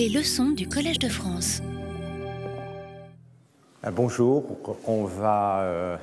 [0.00, 1.60] Les leçons du Collège de France.
[3.82, 5.96] Ah, bonjour, on va euh,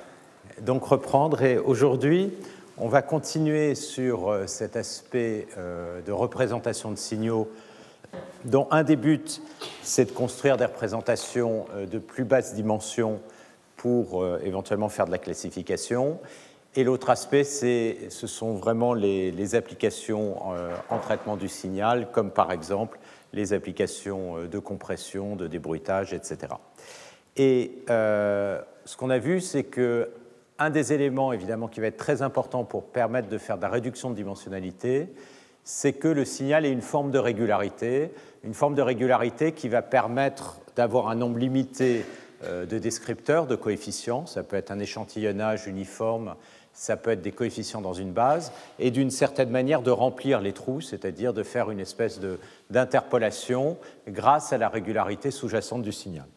[0.62, 2.32] donc reprendre et aujourd'hui
[2.78, 7.50] on va continuer sur euh, cet aspect euh, de représentation de signaux
[8.46, 9.42] dont un des buts
[9.82, 13.20] c'est de construire des représentations de plus basse dimension
[13.78, 16.20] pour éventuellement faire de la classification
[16.76, 20.36] et l'autre aspect, ce sont vraiment les, applications
[20.90, 23.00] en traitement du signal, comme par exemple
[23.38, 26.54] les applications euh, de compression, de débruitage, etc.
[27.38, 30.10] Et euh, ce qu'on a vu, c'est que
[30.60, 33.70] un des éléments évidemment qui va être très important pour permettre de faire de la
[33.70, 35.08] réduction de dimensionnalité,
[35.64, 38.12] c'est que le signal ait une forme de régularité,
[38.44, 42.06] une forme de régularité qui va permettre d'avoir un nombre limité
[42.44, 44.26] de descripteurs, de coefficients.
[44.26, 46.36] Ça peut être un échantillonnage uniforme
[46.78, 50.54] ça peut être des coefficients dans une base, et d'une certaine manière de remplir les
[50.54, 52.20] trous, c'est-à-dire de faire une espèce
[52.70, 53.78] d'interpolation
[54.08, 56.28] grâce à la régularité sous-jacente du signal.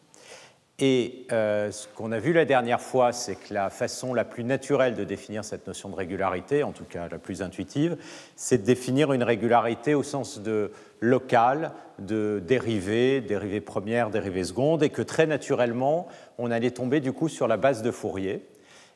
[0.79, 4.43] Et euh, ce qu'on a vu la dernière fois, c'est que la façon la plus
[4.43, 7.95] naturelle de définir cette notion de régularité, en tout cas la plus intuitive,
[8.35, 14.81] c'est de définir une régularité au sens de local, de dérivée, dérivée première, dérivée seconde,
[14.81, 16.07] et que très naturellement,
[16.39, 18.43] on allait tomber du coup sur la base de Fourier.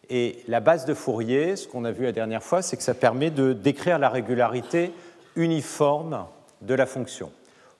[0.09, 2.93] Et la base de Fourier, ce qu'on a vu la dernière fois, c'est que ça
[2.93, 4.91] permet de décrire la régularité
[5.35, 6.25] uniforme
[6.61, 7.31] de la fonction,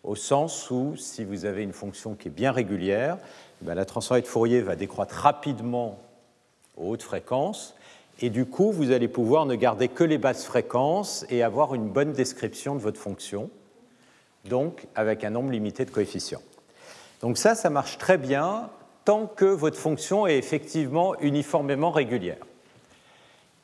[0.03, 3.17] au sens où si vous avez une fonction qui est bien régulière,
[3.63, 5.99] eh la transformée de Fourier va décroître rapidement
[6.77, 7.75] aux hautes fréquences,
[8.21, 11.89] et du coup, vous allez pouvoir ne garder que les basses fréquences et avoir une
[11.89, 13.49] bonne description de votre fonction,
[14.45, 16.41] donc avec un nombre limité de coefficients.
[17.21, 18.69] Donc ça, ça marche très bien
[19.05, 22.37] tant que votre fonction est effectivement uniformément régulière.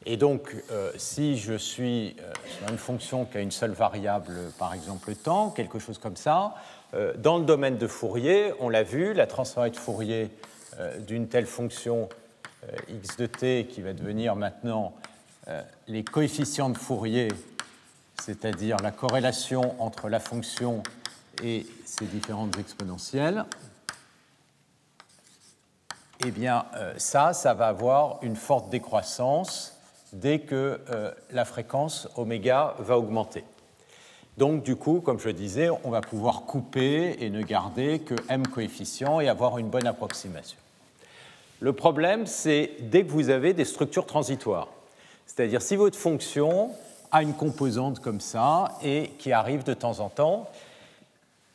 [0.05, 4.33] Et donc, euh, si je suis euh, sur une fonction qui a une seule variable,
[4.57, 6.55] par exemple le temps, quelque chose comme ça,
[6.93, 10.29] euh, dans le domaine de Fourier, on l'a vu, la transformée de Fourier
[11.05, 12.07] d'une telle fonction
[12.87, 14.93] x de t qui va devenir maintenant
[15.89, 17.27] les coefficients de Fourier,
[18.21, 20.81] c'est-à-dire la corrélation entre la fonction
[21.43, 23.43] et ses différentes exponentielles,
[26.25, 29.77] eh bien euh, ça, ça va avoir une forte décroissance
[30.13, 33.43] dès que euh, la fréquence oméga va augmenter.
[34.37, 38.45] Donc du coup, comme je disais, on va pouvoir couper et ne garder que m
[38.47, 40.57] coefficients et avoir une bonne approximation.
[41.59, 44.69] Le problème, c'est dès que vous avez des structures transitoires.
[45.27, 46.71] C'est-à-dire si votre fonction
[47.11, 50.49] a une composante comme ça et qui arrive de temps en temps,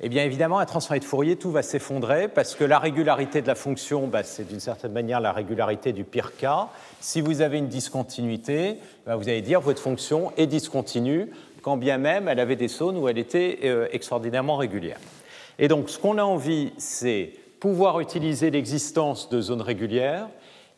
[0.01, 3.47] eh bien évidemment, un transformé de Fourier, tout va s'effondrer parce que la régularité de
[3.47, 6.69] la fonction, bah, c'est d'une certaine manière la régularité du pire cas.
[7.01, 8.77] Si vous avez une discontinuité,
[9.07, 11.31] bah, vous allez dire votre fonction est discontinue,
[11.62, 14.99] quand bien même elle avait des zones où elle était euh, extraordinairement régulière.
[15.59, 20.28] Et donc ce qu'on a envie, c'est pouvoir utiliser l'existence de zones régulières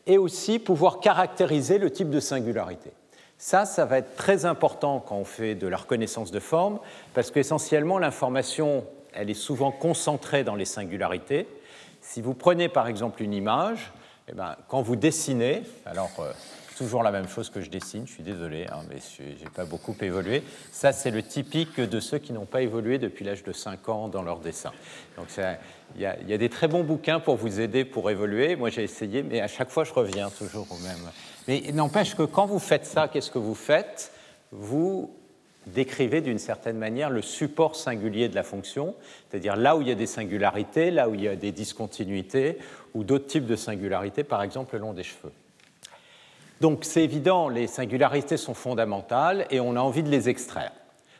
[0.07, 2.91] et aussi pouvoir caractériser le type de singularité.
[3.37, 6.79] Ça, ça va être très important quand on fait de la reconnaissance de forme,
[7.13, 11.47] parce qu'essentiellement, l'information elle est souvent concentrée dans les singularités.
[12.01, 13.91] Si vous prenez par exemple une image,
[14.27, 16.31] eh ben, quand vous dessinez, alors euh,
[16.77, 19.65] toujours la même chose que je dessine, je suis désolé, hein, mais je n'ai pas
[19.65, 20.43] beaucoup évolué.
[20.71, 24.07] Ça, c'est le typique de ceux qui n'ont pas évolué depuis l'âge de 5 ans
[24.07, 24.71] dans leur dessin.
[25.17, 25.27] Donc
[25.95, 28.55] il y, y, a des très bons bouquins pour vous aider pour évoluer.
[28.55, 31.11] Moi, j'ai essayé, mais à chaque fois, je reviens toujours au même.
[31.47, 34.13] Mais n'empêche que quand vous faites ça, qu'est-ce que vous faites?
[34.51, 35.18] Vous
[35.67, 38.95] décrivez d'une certaine manière le support singulier de la fonction,
[39.29, 42.57] c'est-à-dire là où il y a des singularités, là où il y a des discontinuités,
[42.93, 45.31] ou d'autres types de singularités, par exemple le long des cheveux.
[46.61, 50.71] Donc c'est évident, les singularités sont fondamentales et on a envie de les extraire.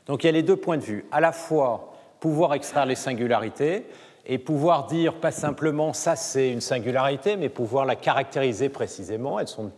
[0.05, 2.95] Donc il y a les deux points de vue, à la fois pouvoir extraire les
[2.95, 3.85] singularités
[4.25, 9.47] et pouvoir dire pas simplement ça c'est une singularité, mais pouvoir la caractériser précisément, elles
[9.47, 9.71] sont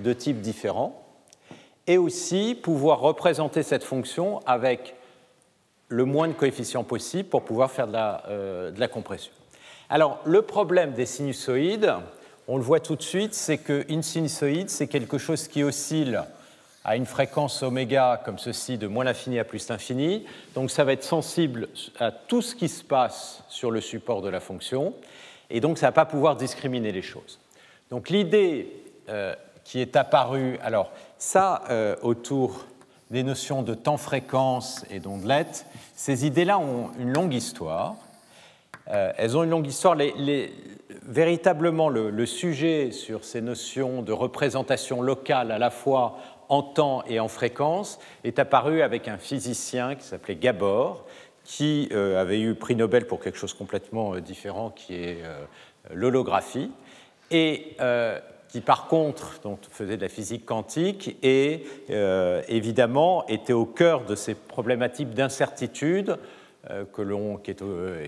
[0.00, 1.05] de types différents
[1.86, 4.94] et aussi pouvoir représenter cette fonction avec
[5.88, 9.32] le moins de coefficients possible pour pouvoir faire de la, euh, compression.
[9.88, 11.94] Alors, le problème des sinusoïdes,
[12.48, 16.20] on le voit tout de suite, c'est qu'une sinusoïde, c'est quelque chose qui oscille
[16.84, 20.24] à une fréquence oméga comme ceci, de moins l'infini à plus l'infini.
[20.54, 21.68] Donc, ça va être sensible
[21.98, 24.94] à tout ce qui se passe sur le support de la fonction,
[25.50, 27.38] et donc ça ne va pas pouvoir discriminer les choses.
[27.90, 28.72] Donc, l'idée
[29.08, 29.34] euh,
[29.64, 32.66] qui est apparue, alors, ça, euh, autour
[33.10, 37.96] des notions de temps-fréquence et d'ondelette, ces idées-là ont une longue histoire.
[38.88, 39.96] Euh, elles ont une longue histoire.
[41.02, 46.18] véritablement, le, sujet sur ces notions de représentation locale à la fois
[46.48, 51.04] en temps et en fréquence est apparu avec un physicien qui s'appelait Gabor,
[51.44, 55.18] qui avait eu prix Nobel pour quelque chose complètement différent, qui est
[55.92, 56.70] l'holographie,
[57.30, 57.76] et
[58.56, 61.64] qui par contre donc, faisait de la physique quantique et
[62.48, 66.16] évidemment était au cœur de ces problématiques d'incertitude
[66.92, 67.54] que qui,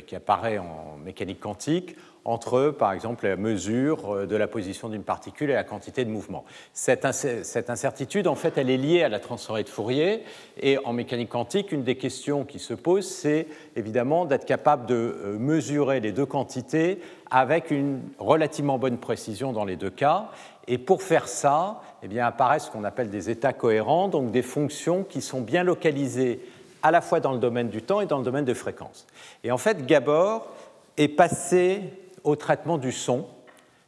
[0.06, 1.97] qui, apparaît en mécanique quantique
[2.29, 6.11] entre, par exemple, la mesure euh, de la position d'une particule et la quantité de
[6.11, 6.45] mouvement.
[6.75, 7.05] Cette,
[7.71, 10.23] incertitude, en fait, elle est liée à la transformée de Fourier.
[10.61, 13.47] Et en mécanique quantique, une des questions qui se pose, c'est
[13.77, 19.64] évidemment d'être capable de euh, mesurer les deux quantités avec une relativement bonne précision dans
[19.64, 20.28] les deux cas.
[20.66, 24.42] Et pour faire ça, eh bien, apparaissent ce qu'on appelle des états cohérents, donc des
[24.42, 26.40] fonctions qui sont bien localisées
[26.82, 29.06] à la fois dans le domaine du temps et dans le domaine de fréquence.
[29.44, 30.46] Et en fait, Gabor
[30.96, 31.82] est passé
[32.25, 33.26] au traitement du son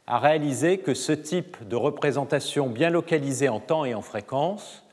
[0.07, 4.83] a réalisé que ce type de représentation bien localisée en temps et en fréquence,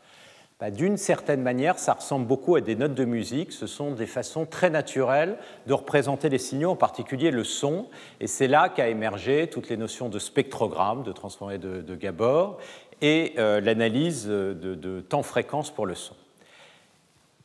[0.61, 3.53] bah, d'une certaine manière, ça ressemble beaucoup à des notes de musique.
[3.53, 5.39] Ce sont des façons très naturelles
[5.69, 7.87] de représenter les signaux, en particulier le son.
[8.19, 12.59] Et c'est là qu'a émergé toutes les notions de spectrogramme, de transformé de, Gabor,
[13.01, 16.15] et euh, l'analyse de, temps-fréquence pour le son.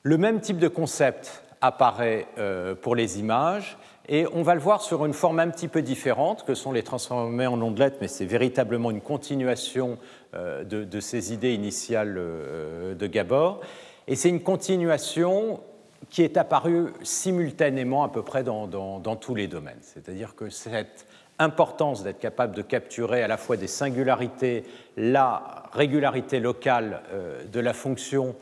[0.01, 3.77] Le même type de concept apparaît euh, pour les images,
[4.09, 6.83] et on va le voir sur une forme un petit peu différente, que sont les
[6.83, 9.97] transformés en ondelettes, mais c'est véritablement une continuation
[10.35, 13.61] euh, de, ces idées initiales euh, de Gabor.
[14.07, 15.61] Et c'est une continuation
[16.09, 19.79] qui est apparue simultanément à peu près dans, tous les domaines.
[19.81, 21.05] C'est-à-dire que cette
[21.39, 24.65] importance d'être capable de capturer à la fois des singularités,
[24.97, 28.35] la régularité locale euh, de la fonction,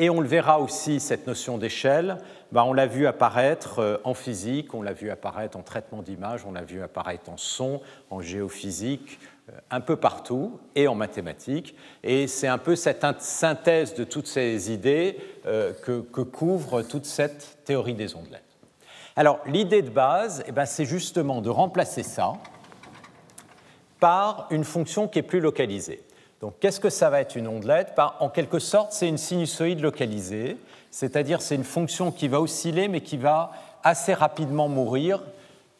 [0.00, 2.16] et on le verra aussi, cette notion d'échelle,
[2.52, 6.46] bah, on l'a vu apparaître euh, en physique, on l'a vu apparaître en traitement d'image,
[6.46, 9.20] on l'a vu apparaître en son, en géophysique,
[9.50, 11.76] euh, un peu partout, et en mathématiques.
[12.02, 17.58] Et c'est un peu cette synthèse de toutes ces idées euh, que, couvre toute cette
[17.66, 18.42] théorie des ondelettes.
[19.16, 22.32] Alors, l'idée de base, eh ben, c'est justement de remplacer ça
[23.98, 26.02] par une fonction qui est plus localisée.
[26.40, 29.80] Donc, qu'est-ce que ça va être une ondelette bah, En quelque sorte, c'est une sinusoïde
[29.80, 30.56] localisée
[30.90, 33.52] c'est-à-dire c'est une fonction qui va osciller mais qui va
[33.82, 35.22] assez rapidement mourir,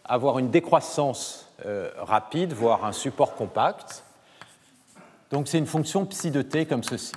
[0.05, 4.05] avoir une décroissance euh, rapide, voire un support compact.
[5.31, 7.13] Donc c'est une fonction psi de t comme ceci.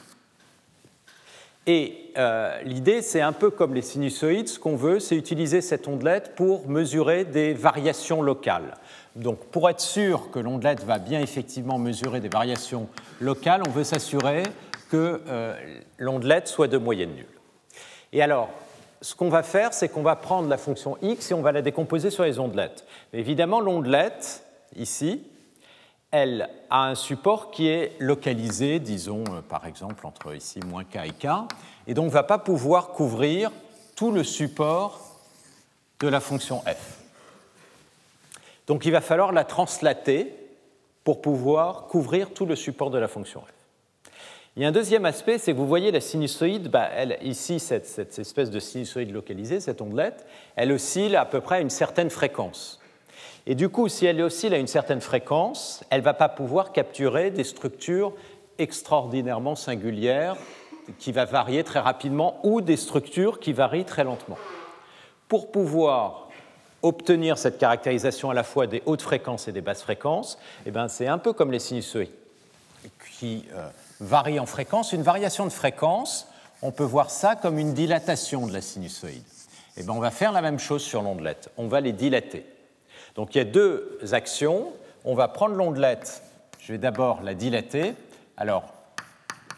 [1.65, 5.87] Et euh, l'idée, c'est un peu comme les sinusoïdes, ce qu'on veut, c'est utiliser cette
[5.87, 8.75] ondelette pour mesurer des variations locales.
[9.15, 12.87] Donc pour être sûr que l'ondelette va bien effectivement mesurer des variations
[13.21, 14.43] locales, on veut s'assurer
[14.89, 15.55] que euh,
[15.97, 17.25] l'ondelette soit de moyenne nulle.
[18.11, 18.49] Et alors,
[19.01, 21.61] ce qu'on va faire, c'est qu'on va prendre la fonction x et on va la
[21.61, 22.85] décomposer sur les ondelettes.
[23.11, 24.43] évidemment, l'ondelette,
[24.75, 25.21] ici,
[26.09, 30.97] elle a un support qui est localisé, disons, euh, par exemple, entre ici moins k
[31.05, 31.27] et k,
[31.87, 33.51] et donc ne va pas pouvoir couvrir
[33.95, 35.01] tout le support
[35.99, 37.02] de la fonction f.
[38.67, 40.33] Donc il va falloir la translater
[41.03, 43.53] pour pouvoir couvrir tout le support de la fonction f.
[44.55, 47.59] Il y a un deuxième aspect, c'est que vous voyez la sinusoïde, bah, elle, ici,
[47.59, 52.11] cette, espèce de sinusoïde localisée, cette ondelette, elle oscille à peu près à une certaine
[52.11, 52.79] fréquence.
[53.47, 56.71] Et du coup, si elle oscille à une certaine fréquence, elle ne va pas pouvoir
[56.71, 58.13] capturer des structures
[58.59, 60.37] extraordinairement singulières
[60.99, 64.37] qui vont varier très rapidement ou des structures qui varient très lentement.
[65.27, 66.22] Pour pouvoir
[66.83, 70.87] obtenir cette caractérisation à la fois des hautes fréquences et des basses fréquences, eh ben,
[70.87, 72.11] c'est un peu comme les sinusoïdes
[73.17, 73.67] qui euh,
[73.99, 74.91] varie en fréquence.
[74.91, 76.27] Une variation de fréquence,
[76.61, 79.23] on peut voir ça comme une dilatation de la sinusoïde.
[79.77, 81.49] Eh bien, on va faire la même chose sur l'ondelette.
[81.57, 82.45] On va les dilater.
[83.15, 84.71] Donc il y a deux actions.
[85.05, 86.21] On va prendre l'ondelette.
[86.59, 87.93] Je vais d'abord la dilater.
[88.37, 88.73] Alors,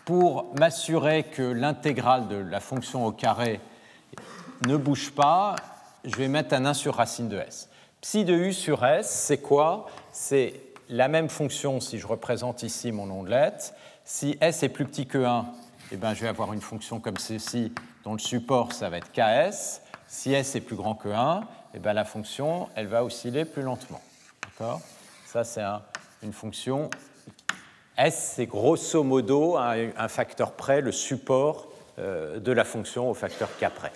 [0.05, 3.59] pour m'assurer que l'intégrale de la fonction au carré
[4.67, 5.55] ne bouge pas,
[6.05, 7.69] je vais mettre un 1 sur racine de s.
[8.01, 9.88] Psi de u sur s, c'est quoi?
[10.12, 15.07] C'est la même fonction si je représente ici mon ondelette, si S est plus petit
[15.07, 15.45] que 1,
[15.91, 19.12] eh ben, je vais avoir une fonction comme ceci dont le support, ça va être
[19.12, 19.81] Ks.
[20.07, 21.41] Si S est plus grand que 1,
[21.74, 24.01] eh ben, la fonction, elle va osciller plus lentement.
[24.43, 24.81] D'accord?
[25.25, 25.63] Ça, c'est
[26.21, 26.91] une fonction.
[27.97, 33.50] S, c'est grosso modo un, facteur près, le support euh, de la fonction au facteur
[33.57, 33.91] K près.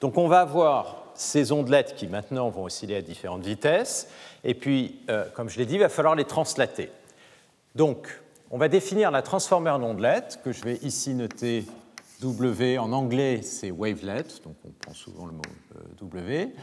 [0.00, 4.08] Donc on va avoir ces ondelettes qui maintenant vont osciller à différentes vitesses,
[4.42, 6.90] et puis, euh, comme je l'ai dit, il va falloir les translater.
[7.74, 11.66] Donc, on va définir la transformer en ondelette, que je vais ici noter
[12.22, 12.78] W.
[12.78, 15.42] En anglais, c'est wavelet, donc on prend souvent le mot
[15.76, 16.54] euh, W.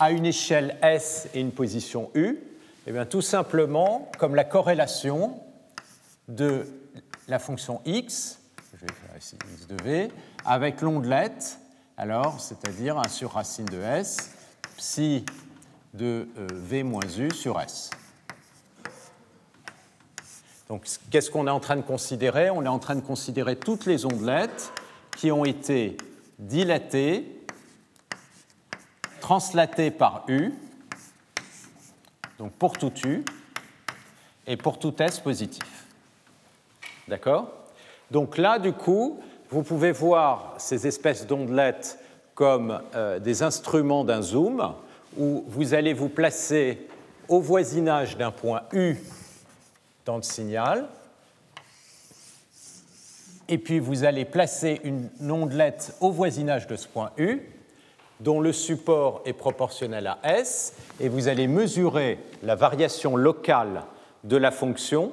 [0.00, 4.44] À une échelle S et une position U, et eh bien, tout simplement comme la
[4.44, 5.38] corrélation
[6.26, 6.66] de
[7.28, 8.40] la fonction x,
[8.74, 10.10] je vais faire ici x de v,
[10.44, 11.58] avec l'ondelette
[11.98, 14.30] alors c'est-à-dire 1 sur racine de S,
[14.76, 15.26] psi
[15.92, 17.90] de euh, V moins U sur S.
[20.68, 22.50] Donc qu'est-ce qu'on est en train de considérer?
[22.50, 24.72] On est en train de considérer toutes les ondelettes
[25.16, 25.96] qui ont été
[26.38, 27.44] dilatées,
[29.20, 30.52] translatées par U,
[32.38, 33.24] donc pour tout U,
[34.46, 35.86] et pour tout S positif.
[37.08, 37.52] D'accord?
[38.12, 41.98] Donc là, du coup, vous pouvez voir ces espèces d'ondelettes
[42.34, 44.74] comme euh, des instruments d'un zoom,
[45.16, 46.86] où vous allez vous placer
[47.28, 48.96] au voisinage d'un point U
[50.04, 50.86] dans le signal,
[53.48, 57.40] et puis vous allez placer une ondelette au voisinage de ce point U,
[58.20, 63.84] dont le support est proportionnel à S, et vous allez mesurer la variation locale
[64.24, 65.12] de la fonction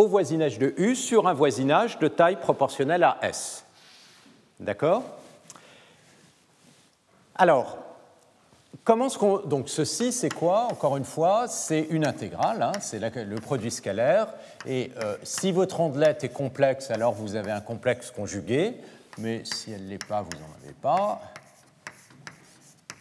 [0.00, 3.66] au voisinage de U sur un voisinage de taille proportionnelle à S.
[4.58, 5.02] D'accord?
[7.34, 7.76] Alors,
[8.82, 9.40] comment ce qu'on...
[9.40, 10.68] Donc ceci, c'est quoi?
[10.70, 14.28] Encore une fois, c'est une intégrale, hein, c'est le produit scalaire.
[14.64, 18.76] Et euh, si votre ondelette est complexe, alors vous avez un complexe conjugué.
[19.18, 21.20] Mais si elle ne l'est pas, vous n'en avez pas.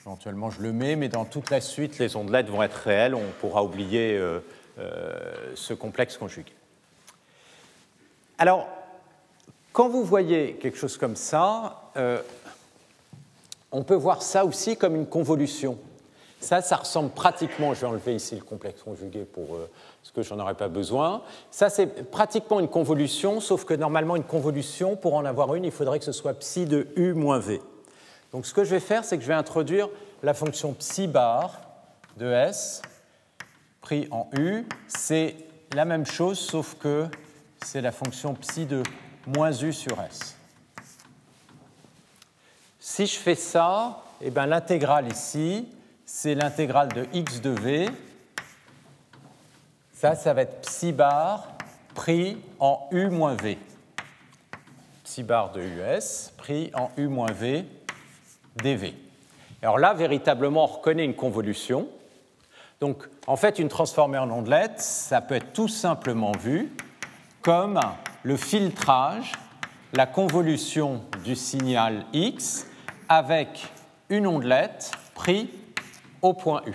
[0.01, 3.15] Éventuellement, je le mets, mais dans toute la suite, les ondelettes vont être réelles.
[3.15, 4.41] On pourra oublier euh,
[4.79, 5.17] euh,
[5.55, 6.51] ce complexe conjugué.
[8.41, 8.69] Alors,
[9.73, 12.21] quand vous voyez quelque chose comme ça, euh,
[13.69, 15.77] on peut voir ça aussi comme une convolution.
[16.39, 19.69] Ça, ça ressemble pratiquement, je vais enlever ici le complexe conjugué pour euh,
[20.03, 21.21] ce que j'en aurais pas besoin.
[21.51, 25.71] Ça, c'est pratiquement une convolution, sauf que normalement, une convolution, pour en avoir une, il
[25.71, 27.61] faudrait que ce soit psi de u moins v.
[28.31, 29.89] Donc, ce que je vais faire, c'est que je vais introduire
[30.23, 31.59] la fonction psi bar
[32.15, 32.81] de s
[33.81, 34.65] pris en u.
[34.87, 35.35] C'est
[35.75, 37.09] la même chose, sauf que
[37.63, 38.83] c'est la fonction psi de
[39.27, 40.35] moins u sur s.
[42.79, 45.67] Si je fais ça, eh ben, l'intégrale ici,
[46.05, 47.89] c'est l'intégrale de x de v.
[49.93, 51.47] Ça, ça va être psi bar
[51.93, 53.57] pris en u moins v.
[55.03, 57.65] Psi bar de us pris en u moins v
[58.55, 58.95] dv.
[59.61, 61.87] Alors là, véritablement, on reconnaît une convolution.
[62.79, 66.71] Donc, en fait, une transformée en ondelette, ça peut être tout simplement vu
[67.41, 67.79] comme
[68.23, 69.31] le filtrage,
[69.93, 72.67] la convolution du signal X
[73.07, 73.67] avec
[74.09, 75.47] une ondelette prise
[76.21, 76.73] au point U.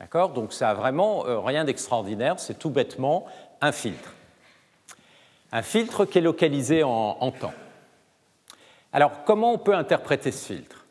[0.00, 0.30] D'accord?
[0.30, 3.26] Donc ça n'a vraiment euh, rien d'extraordinaire, c'est tout bêtement
[3.60, 4.14] un filtre.
[5.50, 7.54] Un filtre qui est localisé en, temps.
[8.92, 10.84] Alors comment on peut interpréter ce filtre?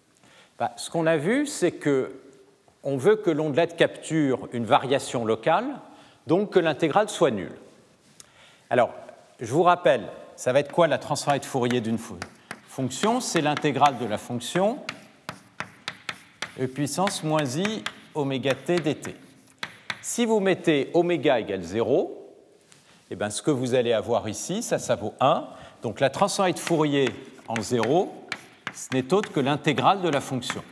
[0.57, 2.21] Bah, Ce qu'on a vu, c'est que
[2.83, 5.65] on veut que l'ondelette capture une variation locale,
[6.25, 7.55] donc que l'intégrale soit nulle.
[8.69, 8.89] Alors,
[9.39, 11.97] je vous rappelle, ça va être quoi la transformée de Fourier d'une
[12.67, 13.21] fonction?
[13.21, 14.79] C'est l'intégrale de la fonction
[16.59, 17.83] e puissance moins i
[18.13, 19.15] oméga t dt.
[20.01, 22.35] Si vous mettez oméga égale 0,
[23.09, 25.47] eh bien, ce que vous allez avoir ici, ça, ça vaut 1.
[25.81, 27.09] Donc la transformée de Fourier
[27.47, 28.13] en 0,
[28.73, 30.63] ce n'est autre que l'intégrale de la fonction.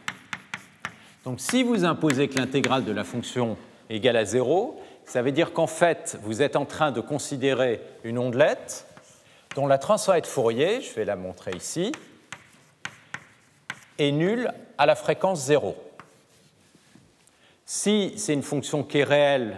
[1.23, 3.57] Donc si vous imposez que l'intégrale de la fonction
[3.89, 7.81] est égale à 0, ça veut dire qu'en fait, vous êtes en train de considérer
[8.03, 8.87] une ondelette
[9.55, 11.91] dont la transformée de Fourier, je vais la montrer ici,
[13.97, 15.75] est nulle à la fréquence 0.
[17.65, 19.57] Si c'est une fonction qui est réelle,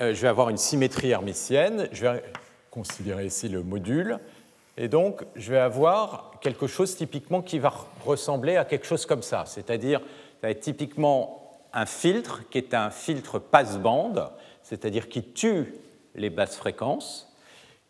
[0.00, 2.22] euh, je vais avoir une symétrie hermitienne, je vais
[2.70, 4.18] considérer ici le module,
[4.76, 7.72] et donc je vais avoir quelque chose typiquement qui va
[8.04, 10.00] ressembler à quelque chose comme ça, c'est-à-dire
[10.60, 11.45] typiquement
[11.76, 14.30] un filtre qui est un filtre passe-bande,
[14.62, 15.74] c'est-à-dire qui tue
[16.14, 17.30] les basses fréquences,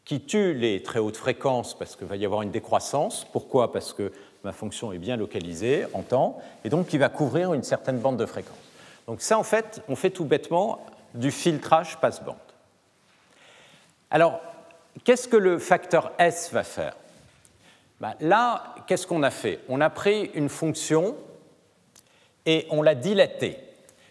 [0.05, 3.25] qui tue les très hautes fréquences parce qu'il va y avoir une décroissance.
[3.33, 3.73] Pourquoi?
[3.73, 4.13] Parce que
[4.43, 8.17] ma fonction est bien localisée en temps, et donc qui va couvrir une certaine bande
[8.17, 8.57] de fréquences.
[9.07, 12.35] Donc ça, en fait, on fait tout bêtement du filtrage passe-bande.
[14.11, 14.41] Alors,
[15.05, 16.97] qu'est-ce que le facteur S va faire?
[18.01, 19.61] Ben Là, qu'est-ce qu'on a fait?
[19.69, 21.17] On a pris une fonction
[22.45, 23.66] et on l'a dilatée.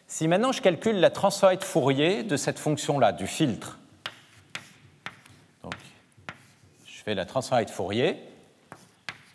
[0.07, 3.79] Si maintenant je calcule la transformée de Fourier de cette fonction-là, du filtre,
[5.63, 5.73] donc,
[6.85, 8.17] je fais la transformée de Fourier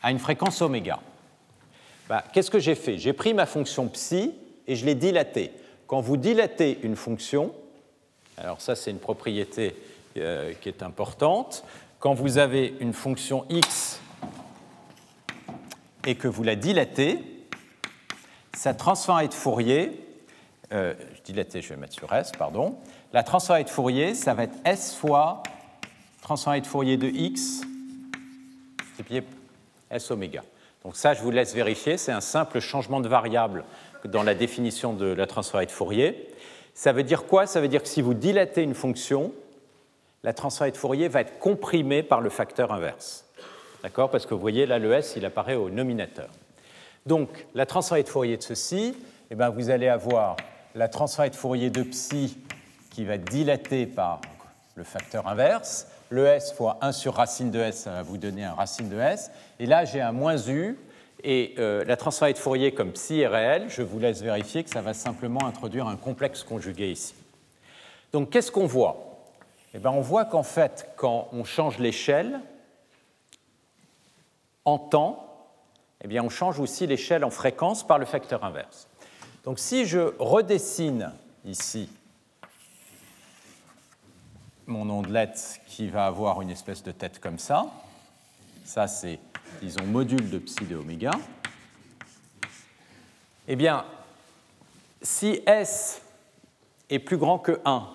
[0.03, 1.01] à une fréquence oméga.
[2.09, 2.99] Bah, qu'est-ce que j'ai fait?
[2.99, 4.33] J'ai pris ma fonction psi
[4.67, 5.53] et je l'ai dilatée.
[5.87, 7.53] Quand vous dilatez une fonction,
[8.37, 9.75] alors ça c'est une propriété
[10.17, 11.65] euh, qui est importante,
[11.99, 14.01] quand vous avez une fonction x
[16.07, 17.19] et que vous la dilatez,
[18.55, 20.10] sa transformée de Fourier
[20.73, 22.77] euh, je dilaté, je vais mettre sur S, pardon.
[23.13, 25.43] La transformée de Fourier, ça va être S fois
[26.23, 27.63] transformée de Fourier de X
[29.01, 29.23] multiplié
[29.91, 30.43] S oméga.
[30.85, 33.65] Donc ça, je vous laisse vérifier, c'est un simple changement de variable
[34.05, 36.29] dans la définition de la transformée de Fourier.
[36.75, 37.47] Ça veut dire quoi?
[37.47, 39.33] Ça veut dire que si vous dilatez une fonction,
[40.23, 43.27] la transformée de Fourier va être comprimée par le facteur inverse.
[43.83, 44.11] D'accord?
[44.11, 46.29] Parce que vous voyez, là, le S, il apparaît au nominateur.
[47.07, 48.95] Donc, la transformée de Fourier de ceci,
[49.31, 50.37] eh bien, vous allez avoir
[50.75, 52.39] la transformée de Fourier de psi
[52.91, 54.21] qui va dilatée par
[54.77, 55.87] le facteur inverse.
[56.11, 58.99] Le S fois 1 sur racine de S, ça va vous donner un racine de
[58.99, 59.31] S.
[59.59, 60.77] Et là, j'ai un moins U.
[61.23, 64.71] Et euh, la transformée de Fourier comme psi est réelle, je vous laisse vérifier que
[64.71, 67.15] ça va simplement introduire un complexe conjugué ici.
[68.13, 69.25] Donc, qu'est-ce qu'on voit?
[69.75, 72.41] Eh bien, On voit qu'en fait, quand on change l'échelle
[74.65, 75.27] en temps,
[76.03, 78.90] eh bien, on change aussi l'échelle en fréquence par le facteur inverse.
[79.45, 81.13] Donc si je redessine
[81.45, 81.89] ici
[84.67, 87.67] mon ondelette qui va avoir une espèce de tête comme ça,
[88.65, 89.19] ça c'est,
[89.63, 91.13] disons, module de psi de oméga,
[93.49, 93.85] eh bien,
[95.03, 96.03] si S
[96.91, 97.89] est plus grand que 1,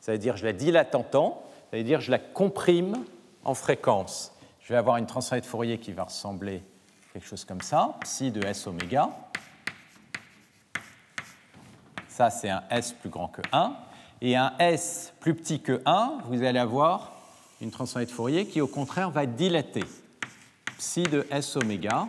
[0.00, 3.02] ça veut dire je la dilate en temps, ça veut dire je la comprime
[3.44, 4.32] en fréquence.
[4.60, 6.62] Je vais avoir une transformée de Fourier qui va ressembler
[7.08, 9.10] à quelque chose comme ça, psi de S oméga.
[12.12, 13.74] Ça, c'est un S plus grand que 1.
[14.20, 17.12] Et un S plus petit que 1, vous allez avoir
[17.62, 19.86] une transformée de Fourier qui, au contraire, va dilatée.
[20.76, 22.06] Psi de S oméga.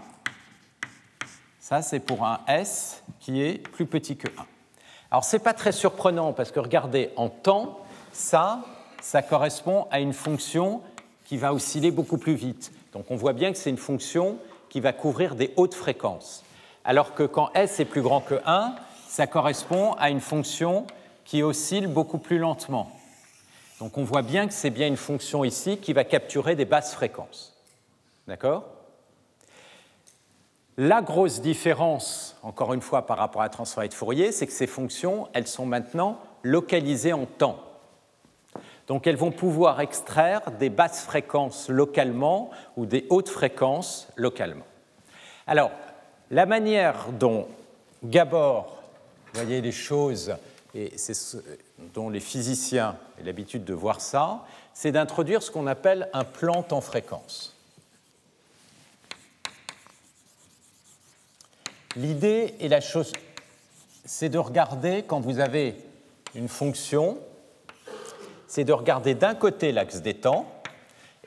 [1.62, 4.32] Ça, c'est pour un S qui est plus petit que 1.
[5.10, 7.80] Alors, ce n'est pas très surprenant parce que regardez, en temps,
[8.12, 8.60] ça,
[9.02, 10.82] ça correspond à une fonction
[11.24, 12.74] qui va osciller beaucoup plus vite.
[12.92, 16.44] Donc, on voit bien que c'est une fonction qui va couvrir des hautes fréquences.
[16.84, 18.76] Alors que quand S est plus grand que 1,
[19.14, 20.88] ça correspond à une fonction
[21.24, 22.90] qui oscille beaucoup plus lentement.
[23.78, 26.96] Donc on voit bien que c'est bien une fonction ici qui va capturer des basses
[26.96, 27.56] fréquences.
[28.28, 28.66] D'accord?
[30.78, 34.52] La grosse différence, encore une fois, par rapport à la transformée de Fourier, c'est que
[34.52, 37.60] ces fonctions, elles sont maintenant localisées en temps.
[38.88, 44.66] Donc elles vont pouvoir extraire des basses fréquences localement ou des hautes fréquences localement.
[45.46, 45.70] Alors,
[46.32, 47.48] la manière dont
[48.04, 48.83] Gabor
[49.34, 50.36] vous voyez les choses,
[50.76, 51.38] et c'est ce
[51.96, 56.66] dont les physiciens ont l'habitude de voir ça, c'est d'introduire ce qu'on appelle un plan
[56.70, 57.56] en fréquence.
[61.96, 63.12] L'idée et la chose,
[64.06, 65.78] c'est de regarder quand vous avez
[66.36, 67.18] une fonction,
[68.48, 70.52] c'est de regarder d'un côté l'axe des temps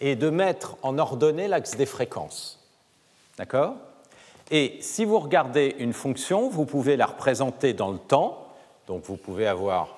[0.00, 2.64] et de mettre en ordonnée l'axe des fréquences.
[3.36, 3.74] D'accord?
[4.50, 8.46] Et si vous regardez une fonction, vous pouvez la représenter dans le temps.
[8.86, 9.96] Donc vous pouvez avoir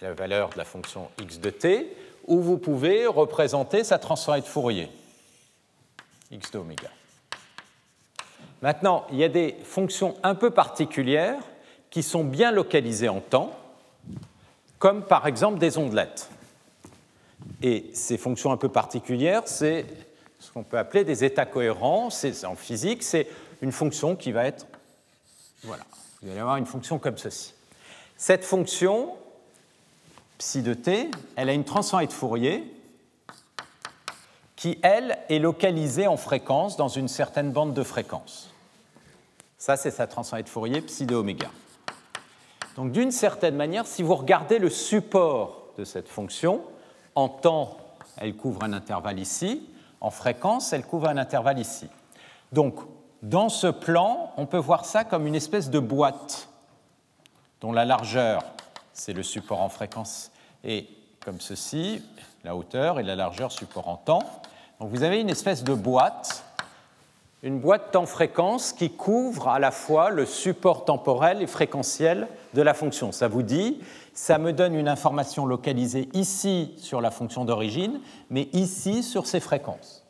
[0.00, 4.46] la valeur de la fonction x de t, ou vous pouvez représenter sa transformée de
[4.46, 4.88] Fourier,
[6.30, 6.88] x de oméga.
[8.62, 11.40] Maintenant, il y a des fonctions un peu particulières
[11.90, 13.52] qui sont bien localisées en temps,
[14.78, 16.30] comme par exemple des ondelettes.
[17.60, 19.84] Et ces fonctions un peu particulières, c'est
[20.42, 22.08] ce qu'on peut appeler des états cohérents.
[22.44, 23.28] En physique, c'est
[23.62, 24.66] une fonction qui va être.
[25.62, 25.84] Voilà,
[26.20, 27.54] vous allez avoir une fonction comme ceci.
[28.16, 29.14] Cette fonction,
[30.38, 32.64] psi de t, elle a une transformée de Fourier
[34.56, 38.50] qui, elle, est localisée en fréquence dans une certaine bande de fréquence.
[39.58, 41.50] Ça, c'est sa transformée de Fourier psi de oméga.
[42.76, 46.62] Donc, d'une certaine manière, si vous regardez le support de cette fonction,
[47.14, 47.76] en temps,
[48.16, 49.68] elle couvre un intervalle ici,
[50.02, 51.86] en fréquence, elle couvre un intervalle ici.
[52.50, 52.74] Donc,
[53.22, 56.48] dans ce plan, on peut voir ça comme une espèce de boîte
[57.60, 58.42] dont la largeur,
[58.92, 60.32] c'est le support en fréquence,
[60.64, 60.88] et
[61.24, 62.02] comme ceci,
[62.42, 64.24] la hauteur et la largeur support en temps.
[64.80, 66.44] Donc vous avez une espèce de boîte,
[67.44, 72.74] une boîte temps-fréquence qui couvre à la fois le support temporel et fréquentiel de la
[72.74, 73.12] fonction.
[73.12, 73.80] Ça vous dit,
[74.14, 79.40] ça me donne une information localisée ici sur la fonction d'origine, mais ici sur ses
[79.40, 80.04] fréquences.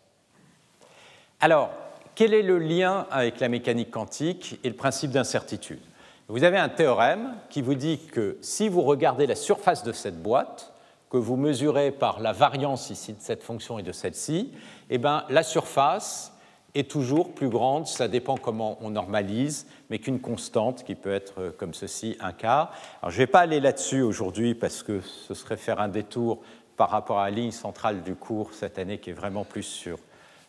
[1.41, 1.71] Alors,
[2.15, 5.81] quel est le lien avec la mécanique quantique et le principe d'incertitude?
[6.29, 10.23] Vous avez un théorème qui vous dit que si vous regardez la surface de cette
[10.23, 10.73] boîte,
[11.11, 14.53] que vous mesurez par la variance ici de cette fonction et de celle-ci,
[14.89, 16.32] eh bien, la surface
[16.75, 21.41] est toujours plus grande, ça dépend comment on normalise, mais qu'une constante qui peut être
[21.41, 22.73] euh, comme ceci, un quart.
[23.03, 26.41] Alors, je ne vais pas aller là-dessus aujourd'hui parce que ce serait faire un détour
[26.77, 29.99] par rapport à la ligne centrale du cours cette année qui est vraiment plus sur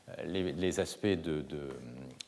[0.09, 1.43] euh, les, aspects de,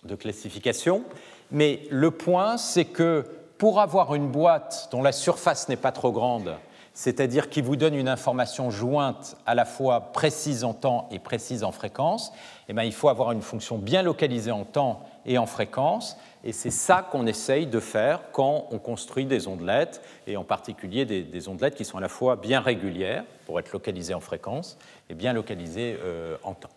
[0.04, 1.04] de classification.
[1.52, 3.24] Mais le point, c'est que
[3.58, 6.56] pour avoir une boîte dont la surface n'est pas trop grande,
[6.94, 11.64] c'est-à-dire qui vous donne une information jointe à la fois précise en temps et précise
[11.64, 12.32] en fréquence,
[12.68, 16.18] eh bien, il faut avoir une fonction bien localisée en temps et en fréquence.
[16.44, 21.06] Et c'est ça qu'on essaye de faire quand on construit des ondelettes, et en particulier
[21.06, 24.78] des, ondelettes qui sont à la fois bien régulières, pour être localisées en fréquence,
[25.10, 26.70] et bien localisées euh, en temps.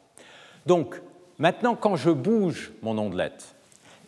[0.67, 1.01] Donc,
[1.39, 3.55] maintenant, quand je bouge mon ondelette,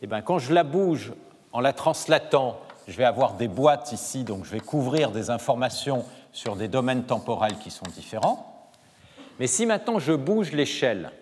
[0.02, 1.12] eh bien, quand je la bouge
[1.52, 6.04] en la translatant je vais avoir des boîtes ici, donc je vais couvrir des informations
[6.32, 8.68] sur des domaines temporels qui sont différents.
[9.38, 11.12] Mais si maintenant je bouge l'échelle,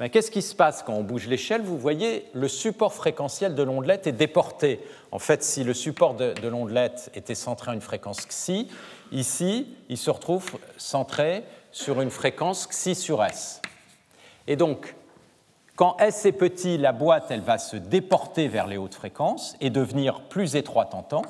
[0.00, 1.60] ben, qu'est-ce qui se passe quand on bouge l'échelle?
[1.60, 4.80] Vous voyez, le support fréquentiel de l'ondelette est déporté.
[5.12, 8.68] En fait, si le support de, de l'ondelette était centré à une fréquence xi,
[9.12, 13.60] ici, il se retrouve centré sur une fréquence xi sur s.
[14.46, 14.96] Et donc,
[15.76, 19.68] quand S est petit, la boîte elle va se déporter vers les hautes fréquences et
[19.68, 21.26] devenir plus étroite en temps,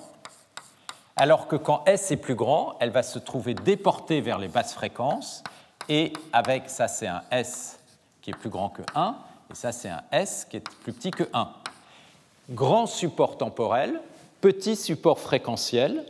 [1.16, 4.74] alors que quand S est plus grand, elle va se trouver déportée vers les basses
[4.74, 5.42] fréquences
[5.88, 7.79] et avec ça c'est un S
[8.22, 9.16] qui est plus grand que 1
[9.50, 11.48] et ça c'est un S qui est plus petit que 1.
[12.50, 14.00] Grand support temporel,
[14.40, 16.04] petit support fréquentiel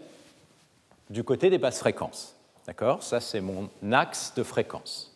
[1.09, 2.35] du côté des basses fréquences.
[2.66, 3.03] D'accord?
[3.03, 5.11] Ça c'est mon axe de fréquence.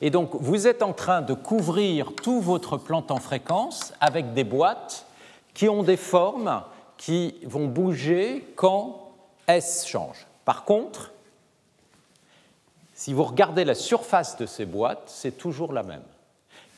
[0.00, 4.44] Et donc, vous êtes en train de couvrir tout votre plan en fréquence avec des
[4.44, 5.06] boîtes
[5.54, 6.62] qui ont des formes
[6.96, 9.12] qui vont bouger quand
[9.46, 10.26] S change.
[10.44, 11.12] Par contre,
[12.94, 16.02] si vous regardez la surface de ces boîtes, c'est toujours la même.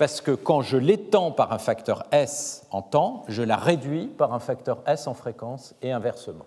[0.02, 4.34] Parce que quand je l'étends par un facteur S en temps, je la réduis par
[4.34, 6.44] un facteur S en fréquence et inversement.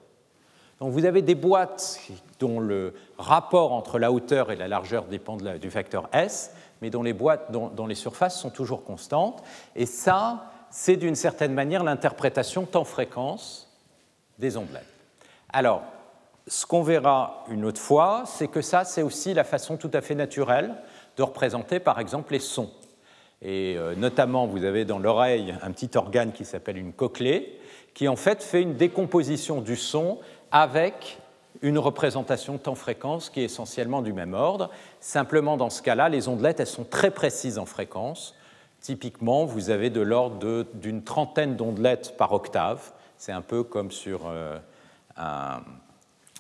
[0.81, 2.01] Donc vous avez des boîtes
[2.41, 7.01] dont le rapport entre la hauteur et la largeur dépend du facteur S, mais dont
[7.01, 9.41] les, boîtes, dont, les surfaces sont toujours constantes.
[9.77, 13.73] Et ça, c'est d'une certaine manière l'interprétation temps-fréquence
[14.37, 14.83] des ondelettes.
[15.53, 15.81] Alors,
[16.45, 20.01] ce qu'on verra une autre fois, c'est que ça, c'est aussi la façon tout à
[20.01, 20.75] fait naturelle
[21.15, 22.69] de représenter, par exemple, les sons.
[23.41, 27.59] Et euh, notamment, vous avez dans l'oreille un petit organe qui s'appelle une cochlée,
[27.93, 30.19] qui en fait fait une décomposition du son
[30.51, 31.19] avec
[31.61, 34.69] une représentation temps-fréquence qui est essentiellement du même ordre.
[34.99, 38.35] Simplement, dans ce cas-là, les ondelettes, elles sont très précises en fréquence.
[38.81, 42.91] Typiquement, vous avez de l'ordre d'une trentaine d'ondelettes par octave.
[43.17, 44.57] C'est un peu comme sur euh,
[45.17, 45.61] un,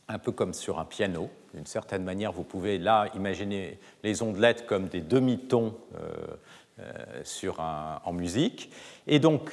[0.07, 1.29] un peu comme sur un piano.
[1.53, 6.35] D'une certaine manière, vous pouvez là imaginer les ondelettes comme des demi-tons euh,
[6.79, 8.69] euh, sur en musique.
[9.07, 9.51] Et donc,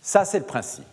[0.00, 0.84] ça, c'est le principe.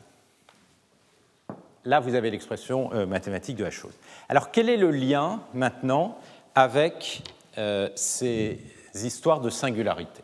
[1.84, 3.94] Là, vous avez l'expression euh, mathématique de la chose.
[4.30, 6.18] Alors, quel est le lien maintenant
[6.54, 7.24] avec
[7.58, 8.60] euh, ces
[8.94, 10.22] histoires de singularité?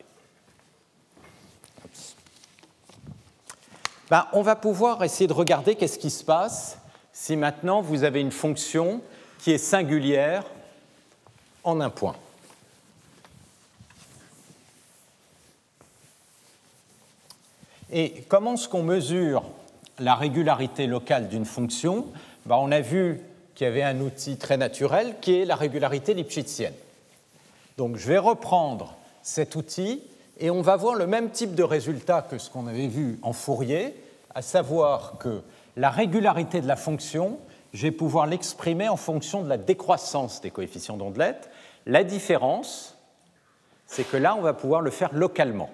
[4.09, 6.77] Ben, On va pouvoir essayer de regarder qu'est-ce qui se passe
[7.11, 9.01] si maintenant vous avez une fonction
[9.39, 10.43] qui est singulière
[11.63, 12.15] en un point.
[17.91, 19.43] Et comment est-ce qu'on mesure
[19.99, 22.05] la régularité locale d'une fonction,
[22.45, 23.21] bah, on a vu
[23.55, 26.73] qu'il y avait un outil très naturel qui est la régularité lipschitzienne.
[27.77, 30.01] Donc je vais reprendre cet outil
[30.39, 33.33] et on va voir le même type de résultat que ce qu'on avait vu en
[33.33, 33.95] Fourier,
[34.35, 35.41] à savoir que
[35.75, 37.39] la régularité de la fonction,
[37.73, 41.49] je vais pouvoir l'exprimer en fonction de la décroissance des coefficients d'ondelette.
[41.85, 42.95] La différence,
[43.85, 45.69] c'est que là, on va pouvoir le faire localement.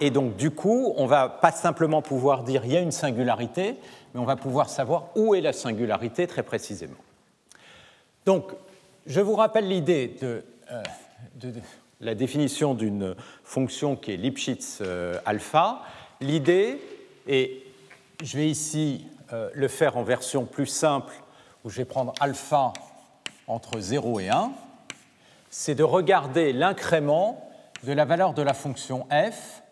[0.00, 3.76] Et donc, du coup, on va pas simplement pouvoir dire il y a une singularité,
[4.14, 6.96] mais on va pouvoir savoir où est la singularité très précisément.
[8.24, 8.52] Donc,
[9.06, 11.52] je vous rappelle l'idée de, euh,
[12.00, 15.82] la définition d'une fonction qui est Lipschitz euh, alpha.
[16.22, 16.80] L'idée,
[17.26, 17.62] et
[18.22, 21.12] je vais ici euh, le faire en version plus simple,
[21.64, 22.72] où je vais prendre alpha
[23.46, 24.52] entre 0 et 1,
[25.50, 27.50] c'est de regarder l'incrément
[27.84, 29.62] de la valeur de la fonction f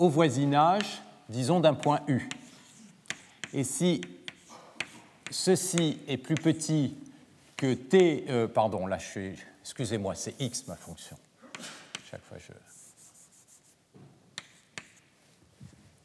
[0.00, 2.26] au voisinage, disons, d'un point U.
[3.52, 4.00] Et si
[5.30, 6.96] ceci est plus petit
[7.56, 8.98] que t, euh, pardon, là
[9.60, 11.18] excusez-moi, c'est x ma fonction.
[12.10, 12.52] Chaque fois je.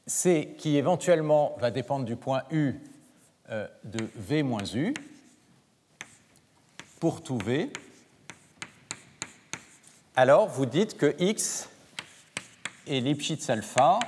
[0.07, 2.75] C qui éventuellement va dépendre du point U
[3.49, 4.93] euh, de V moins U
[6.99, 7.71] pour tout V.
[10.17, 11.69] Alors vous dites que x
[12.87, 13.99] et Lipschitz alpha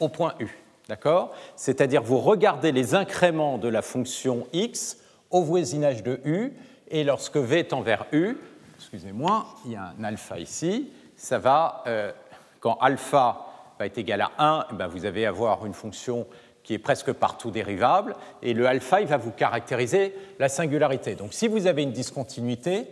[0.00, 0.48] au point U.
[0.88, 1.34] D'accord?
[1.56, 4.98] C'est-à-dire vous regardez les incréments de la fonction x
[5.30, 6.52] au voisinage de U,
[6.88, 8.36] et lorsque v tend vers U,
[8.76, 12.12] excusez-moi, il y a un alpha ici, ça va, euh,
[12.60, 13.46] quand alpha
[13.78, 16.26] va être égal à 1, eh ben vous allez avoir une fonction
[16.62, 21.14] qui est presque partout dérivable, et le alpha, il va vous caractériser la singularité.
[21.14, 22.86] Donc si vous avez une discontinuité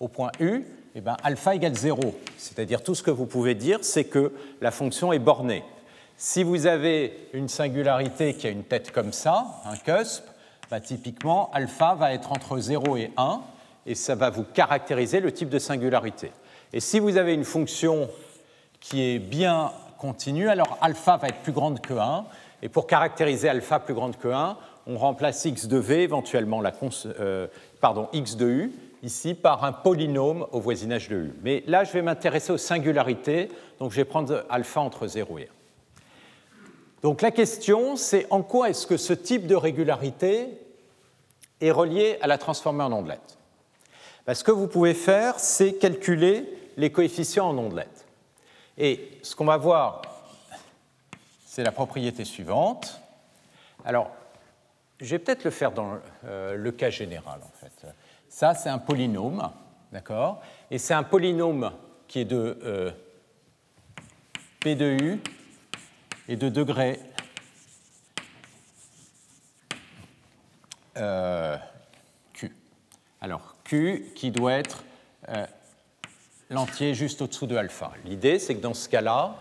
[0.00, 2.14] au point U, eh bien, alpha égale 0.
[2.38, 5.64] C'est-à-dire tout ce que vous pouvez dire, c'est que la fonction est bornée.
[6.16, 10.24] Si vous avez une singularité qui a une tête comme ça, un cusp,
[10.70, 13.40] bah, typiquement, alpha va être entre 0 et 1,
[13.86, 16.30] et ça va vous caractériser le type de singularité.
[16.72, 18.08] Et si vous avez une fonction
[18.80, 22.24] qui est bien continue, alors alpha va être plus grande que 1,
[22.62, 26.72] et pour caractériser alpha plus grande que 1, on remplace x de v, éventuellement la
[27.18, 27.46] euh,
[27.80, 28.72] pardon, x de u,
[29.04, 31.34] ici par un polynôme au voisinage de u.
[31.42, 35.42] Mais là, je vais m'intéresser aux singularités, donc je vais prendre alpha entre 0 et
[35.42, 35.46] 1.
[37.02, 40.48] Donc la question, c'est en quoi est-ce que ce type de régularité
[41.60, 43.38] est relié à la transformée en ondelette?
[44.26, 48.06] Ben, Ce que vous pouvez faire, c'est calculer les coefficients en ondelette.
[48.78, 50.00] Et ce qu'on va voir,
[51.44, 53.00] c'est la propriété suivante.
[53.84, 54.10] Alors,
[54.98, 57.86] je vais peut-être le faire dans euh, le cas général, en fait.
[58.34, 59.48] Ça, c'est un polynôme,
[59.92, 60.42] d'accord?
[60.68, 61.70] Et c'est un polynôme
[62.08, 62.90] qui est de euh,
[64.58, 65.20] P de U
[66.26, 66.98] et de degré
[70.96, 71.56] euh,
[72.32, 72.52] Q.
[73.20, 74.82] Alors, Q qui doit être
[75.28, 75.46] euh,
[76.50, 77.92] l'entier juste au-dessous de alpha.
[78.04, 79.36] L'idée, c'est que dans ce cas-là,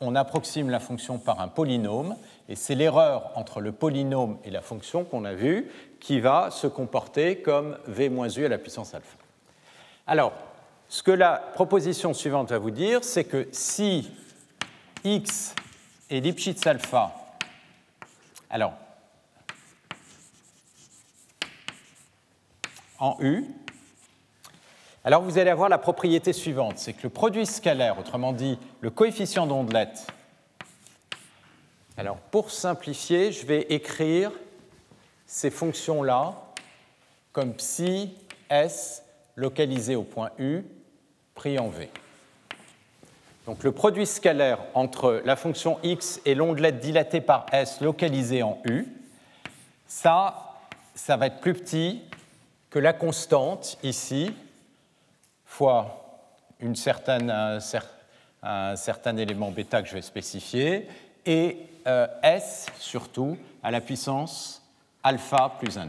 [0.00, 2.16] on approxime la fonction par un polynôme,
[2.48, 5.68] et c'est l'erreur entre le polynôme et la fonction qu'on a vue
[6.06, 9.16] qui va se comporter comme v moins u à la puissance alpha.
[10.06, 10.32] Alors,
[10.88, 14.08] ce que la proposition suivante va vous dire, c'est que si
[15.02, 15.52] x
[16.08, 17.12] et Lipschitz alpha.
[18.48, 18.74] Alors,
[23.00, 23.44] en U,
[25.02, 28.90] alors vous allez avoir la propriété suivante, c'est que le produit scalaire, autrement dit le
[28.90, 30.06] coefficient d'ondelette,
[31.96, 34.30] alors pour simplifier, je vais écrire
[35.26, 36.34] ces fonctions-là
[37.32, 38.14] comme psi
[38.48, 39.02] s
[39.34, 40.64] localisé au point U
[41.34, 41.90] pris en V.
[43.46, 48.58] Donc le produit scalaire entre la fonction x et l'ondelette dilatée par s localisée en
[48.64, 48.86] u,
[49.86, 50.54] ça,
[50.94, 52.02] ça va être plus petit
[52.70, 54.34] que la constante ici,
[55.44, 56.02] fois
[56.58, 60.88] une certaine, un, certain élément bêta que je vais spécifier,
[61.24, 64.65] et euh, s surtout à la puissance
[65.06, 65.88] alpha plus 1,5.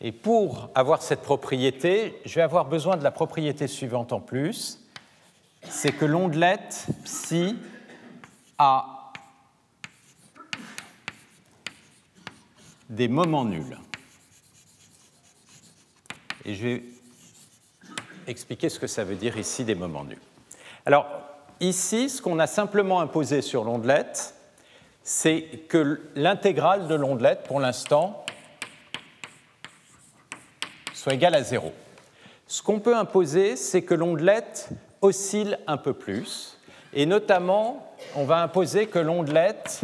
[0.00, 4.80] Et pour avoir cette propriété, je vais avoir besoin de la propriété suivante en plus,
[5.68, 7.56] c'est que l'ondelette psi
[8.58, 9.12] a
[12.88, 13.78] des moments nuls.
[16.46, 16.84] Et je vais
[18.26, 20.18] expliquer ce que ça veut dire ici des moments nuls.
[20.86, 21.06] Alors,
[21.60, 24.34] ici, ce qu'on a simplement imposé sur l'ondelette,
[25.04, 28.24] c'est que l'intégrale de l'ondelette, pour l'instant,
[30.94, 31.72] soit égale à zéro.
[32.46, 34.68] Ce qu'on peut imposer, c'est que l'ondelette
[35.00, 36.58] oscille un peu plus.
[36.92, 39.80] Et notamment, on va imposer que l'ondelette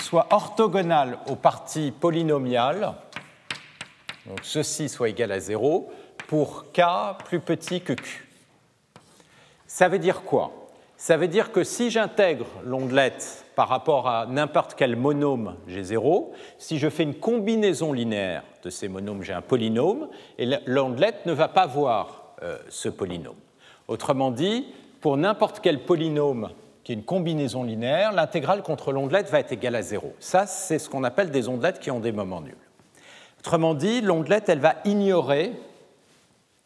[0.00, 2.94] soit orthogonale aux parties polynomiales,
[4.26, 5.92] donc ceci soit égal à 0,
[6.26, 6.82] pour k
[7.24, 8.28] plus petit que q.
[9.66, 10.52] Ça veut dire quoi?
[10.96, 16.78] Ça veut dire que si j'intègre l'ondelette par rapport à n'importe quel monôme G0, si
[16.78, 21.48] je fais une combinaison linéaire de ces monômes, j'ai un polynôme, et l'ondelette ne va
[21.48, 23.36] pas voir euh, ce polynôme.
[23.88, 24.66] Autrement dit,
[25.00, 26.50] pour n'importe quel polynôme
[26.84, 30.14] qui est une combinaison linéaire, l'intégrale contre l'ondelette va être égale à 0.
[30.18, 32.56] Ça, c'est ce qu'on appelle des ondelettes qui ont des moments nuls.
[33.38, 35.52] Autrement dit, l'ondelette, elle va ignorer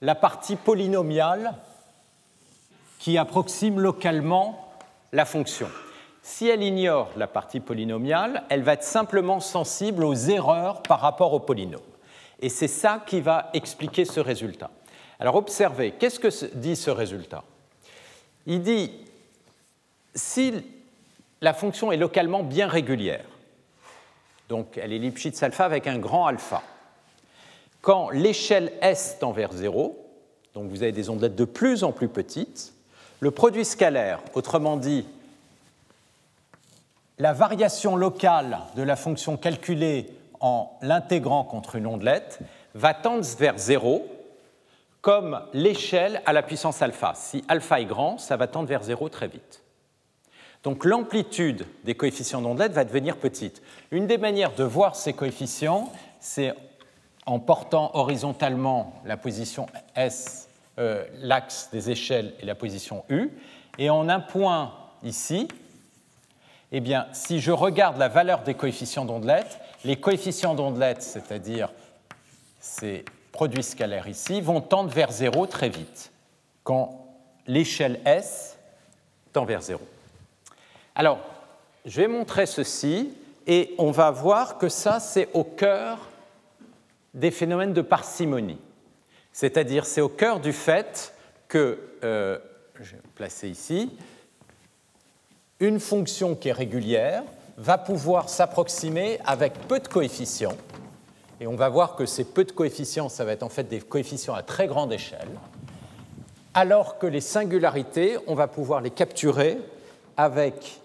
[0.00, 1.54] la partie polynomiale
[2.98, 4.70] qui approxime localement
[5.12, 5.68] la fonction.
[6.28, 11.32] Si elle ignore la partie polynomiale, elle va être simplement sensible aux erreurs par rapport
[11.32, 11.80] au polynôme.
[12.40, 14.72] Et c'est ça qui va expliquer ce résultat.
[15.20, 17.44] Alors observez, qu'est-ce que dit ce résultat?
[18.44, 18.90] Il dit,
[20.16, 20.52] si
[21.42, 23.24] la fonction est localement bien régulière,
[24.48, 26.64] donc elle est Lipschitz alpha avec un grand alpha,
[27.82, 29.96] quand l'échelle S tend vers 0,
[30.54, 32.74] donc vous avez des ondelettes de plus en plus petites,
[33.20, 35.06] le produit scalaire, autrement dit
[37.18, 42.40] la variation locale de la fonction calculée en l'intégrant contre une ondelette,
[42.74, 44.06] va tendre vers 0
[45.00, 47.12] comme l'échelle à la puissance alpha.
[47.14, 49.62] Si alpha est grand, ça va tendre vers zéro très vite.
[50.64, 53.62] Donc l'amplitude des coefficients d'ondelette va devenir petite.
[53.92, 56.52] Une des manières de voir ces coefficients, c'est
[57.24, 60.48] en portant horizontalement la position S,
[60.78, 63.30] euh, l'axe des échelles et la position U,
[63.78, 64.72] et en un point
[65.04, 65.46] ici,
[66.72, 71.72] Eh bien, si je regarde la valeur des coefficients d'ondelette, les coefficients d'ondelette, c'est-à-dire
[72.60, 76.10] ces produits scalaires ici, vont tendre vers zéro très vite,
[76.64, 77.06] quand
[77.46, 78.58] l'échelle S
[79.32, 79.82] tend vers zéro.
[80.94, 81.20] Alors,
[81.84, 83.12] je vais montrer ceci,
[83.46, 86.08] et on va voir que ça, c'est au cœur
[87.14, 88.58] des phénomènes de parcimonie.
[89.32, 91.14] C'est-à-dire, c'est au cœur du fait
[91.46, 92.38] que, euh,
[92.80, 93.92] je vais placer ici,
[95.60, 97.22] une fonction qui est régulière
[97.56, 100.56] va pouvoir s'approximer avec peu de coefficients.
[101.40, 103.80] Et on va voir que ces peu de coefficients, ça va être en fait des
[103.80, 105.28] coefficients à très grande échelle,
[106.54, 109.58] alors que les singularités, on va pouvoir les capturer
[110.16, 110.80] avec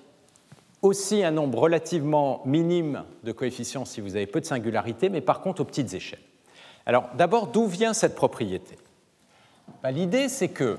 [0.82, 5.42] aussi un nombre relativement minime de coefficients si vous avez peu de singularités, mais par
[5.42, 6.20] contre aux petites échelles.
[6.86, 8.78] Alors d'abord, d'où vient cette propriété?
[9.84, 10.78] Ben, L'idée, c'est que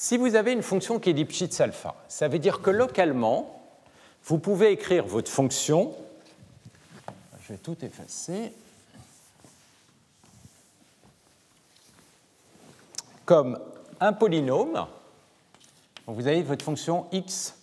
[0.00, 3.60] si vous avez une fonction qui est Lipschitz alpha, ça veut dire que localement,
[4.22, 5.92] vous pouvez écrire votre fonction.
[7.42, 8.52] Je vais tout effacer.
[13.24, 13.58] Comme
[13.98, 14.86] un polynôme.
[16.06, 17.56] vous avez votre fonction x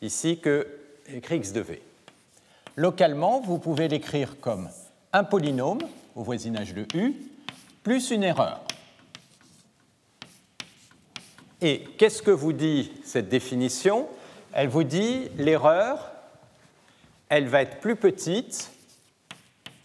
[0.00, 0.66] ici que
[1.08, 1.82] écrit x de v.
[2.76, 4.70] Localement, vous pouvez l'écrire comme
[5.12, 5.82] un polynôme
[6.16, 7.14] au voisinage de u
[7.82, 8.64] plus une erreur.
[11.66, 14.06] Et qu'est-ce que vous dit cette définition?
[14.52, 16.12] Elle vous dit l'erreur,
[17.30, 18.70] elle va être plus petite,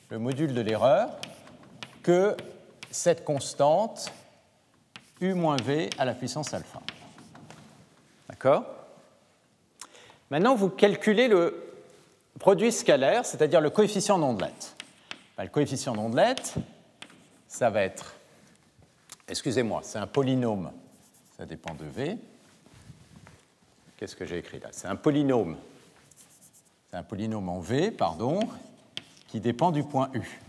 [0.09, 1.09] le module de l'erreur,
[2.03, 2.35] que
[2.91, 4.11] cette constante
[5.21, 6.81] u moins v à la puissance alpha.
[8.27, 8.65] D'accord?
[10.31, 11.63] Maintenant, vous calculez le
[12.39, 14.75] produit scalaire, c'est-à-dire le coefficient d'ondelette.
[15.37, 16.55] Ben, le coefficient d'ondelette,
[17.47, 18.15] ça va être,
[19.29, 20.73] excusez-moi, c'est un polynôme
[21.39, 22.17] ça dépend de V.
[23.95, 24.67] Qu'est-ce que j'ai écrit là?
[24.73, 25.55] C'est un polynôme.
[26.89, 28.41] C'est un polynôme en V, pardon,
[29.29, 30.41] qui dépend du point U.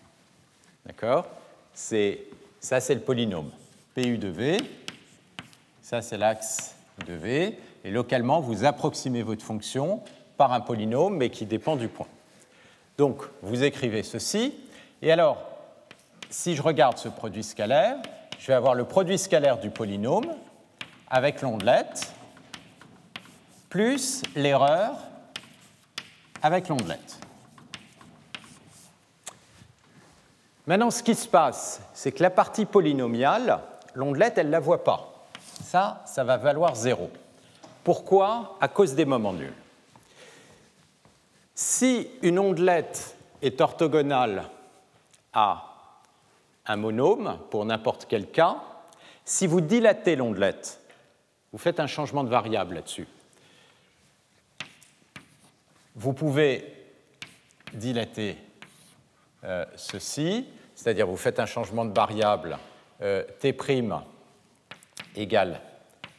[0.84, 1.28] D'accord?
[1.72, 3.52] Ça, c'est le polynôme.
[3.94, 4.56] PU de V.
[5.80, 6.74] Ça, c'est l'axe
[7.06, 7.56] de V.
[7.84, 10.02] Et localement, vous approximez votre fonction
[10.36, 12.08] par un polynôme, mais qui dépend du point.
[12.98, 14.54] Donc, vous écrivez ceci.
[15.02, 15.40] Et alors,
[16.30, 17.98] si je regarde ce produit scalaire,
[18.40, 20.34] je vais avoir le produit scalaire du polynôme
[21.10, 22.12] avec l'ondelette,
[23.68, 24.96] plus l'erreur
[26.42, 27.18] avec l'ondelette.
[30.66, 33.60] Maintenant, ce qui se passe, c'est que la partie polynomiale,
[33.94, 35.26] l'ondelette, elle ne la voit pas.
[35.64, 37.10] Ça, ça va valoir zéro.
[37.82, 38.56] Pourquoi?
[38.60, 39.52] À cause des moments nuls.
[41.54, 44.44] Si une ondelette est orthogonale
[45.32, 45.66] à
[46.66, 48.56] un monôme, pour n'importe quel cas,
[49.24, 50.79] si vous dilatez l'ondelette,
[51.52, 53.06] vous faites un changement de variable là-dessus.
[55.96, 56.72] Vous pouvez
[57.74, 58.36] dilater
[59.44, 62.58] euh, ceci, c'est-à-dire vous faites un changement de variable
[63.02, 63.54] euh, t'
[65.16, 65.60] égale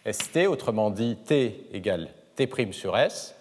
[0.10, 3.36] st, autrement dit t égale t' sur s.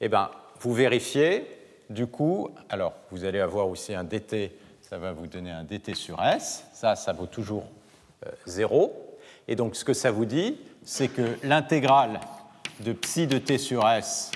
[0.00, 1.46] Eh bien, vous vérifiez,
[1.90, 4.52] du coup, alors vous allez avoir aussi un dt,
[4.82, 7.66] ça va vous donner un dt sur s, ça, ça vaut toujours
[8.46, 8.84] 0.
[8.84, 10.58] Euh, Et donc, ce que ça vous dit,
[10.90, 12.18] c'est que l'intégrale
[12.80, 14.30] de psi de t sur s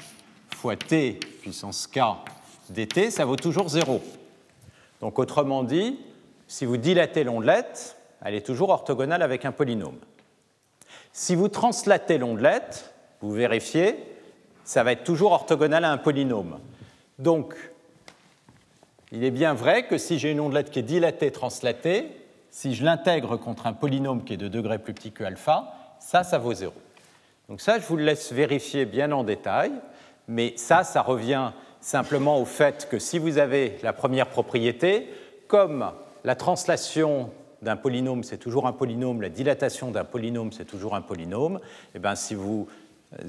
[0.55, 2.01] fois t puissance k
[2.69, 4.03] dt, ça vaut toujours 0.
[5.01, 5.99] Donc autrement dit,
[6.49, 9.97] si vous dilatez l'ondelette, elle est toujours orthogonale avec un polynôme.
[11.15, 13.97] Si vous translatez l'ondelette, vous vérifiez,
[14.63, 16.59] ça va être toujours orthogonal à un polynôme.
[17.19, 17.55] Donc,
[19.11, 22.11] il est bien vrai que si j'ai une ondelette qui est dilatée, translatée,
[22.51, 26.25] si je l'intègre contre un polynôme qui est de degré plus petit que alpha, ça,
[26.25, 26.73] ça vaut 0.
[27.49, 29.73] Donc ça, je vous le laisse vérifier bien en détail,
[30.29, 35.09] mais ça, ça revient simplement au fait que si vous avez la première propriété,
[35.49, 35.91] comme
[36.25, 41.03] la translation d'un polynôme, c'est toujours un polynôme, la dilatation d'un polynôme, c'est toujours un
[41.03, 41.61] polynôme,
[41.95, 42.69] eh bien si vous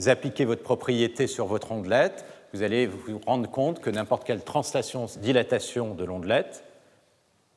[0.05, 5.07] appliquez votre propriété sur votre ondelette, vous allez vous rendre compte que n'importe quelle translation,
[5.17, 6.63] dilatation de l'ondelette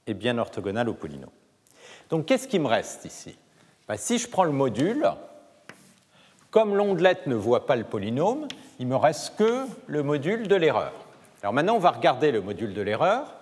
[0.07, 1.31] est bien orthogonale au polynôme.
[2.11, 3.37] Donc qu'est-ce qui me reste ici?
[3.89, 5.09] Ben, si je prends le module,
[6.51, 10.93] comme l'ondelette ne voit pas le polynôme, il me reste que le module de l'erreur.
[11.43, 13.35] Alors maintenant, on va regarder le module de l'erreur.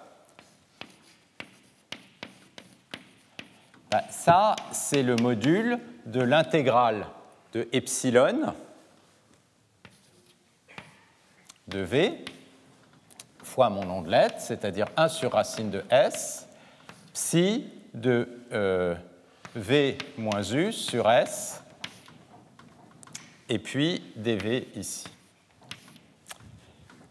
[3.91, 7.07] Ben, ça, c'est le module de l'intégrale
[7.53, 8.53] de epsilon
[11.69, 12.25] de v
[13.55, 16.49] fois mon ondelette, c'est-à-dire 1 sur racine de s,
[17.13, 18.97] psi de euh,
[19.55, 21.63] V moins U sur S
[23.49, 25.05] et puis dv ici.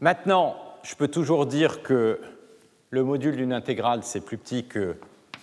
[0.01, 2.19] Maintenant, je peux toujours dire que
[2.89, 4.97] le module d'une intégrale, c'est plus petit que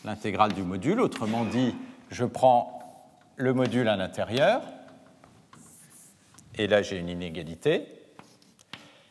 [0.05, 1.01] l'intégrale du module.
[1.01, 1.75] Autrement dit,
[2.11, 2.79] je prends
[3.37, 4.61] le module à l'intérieur,
[6.57, 7.87] et là j'ai une inégalité.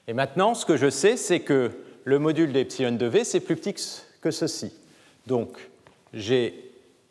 [0.07, 1.71] Et maintenant, ce que je sais, c'est que
[2.03, 3.73] le module d'epsilon de v, c'est plus petit
[4.21, 4.73] que ceci.
[5.25, 5.57] Donc,
[6.13, 6.68] j'ai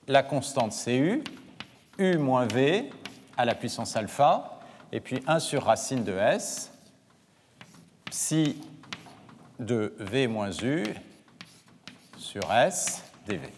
[0.08, 1.22] la constante Cu,
[1.98, 2.90] U moins V
[3.36, 4.58] à la puissance alpha,
[4.90, 6.72] et puis 1 sur racine de S,
[8.06, 8.60] psi
[9.58, 10.84] de V moins U
[12.16, 13.48] sur S dV.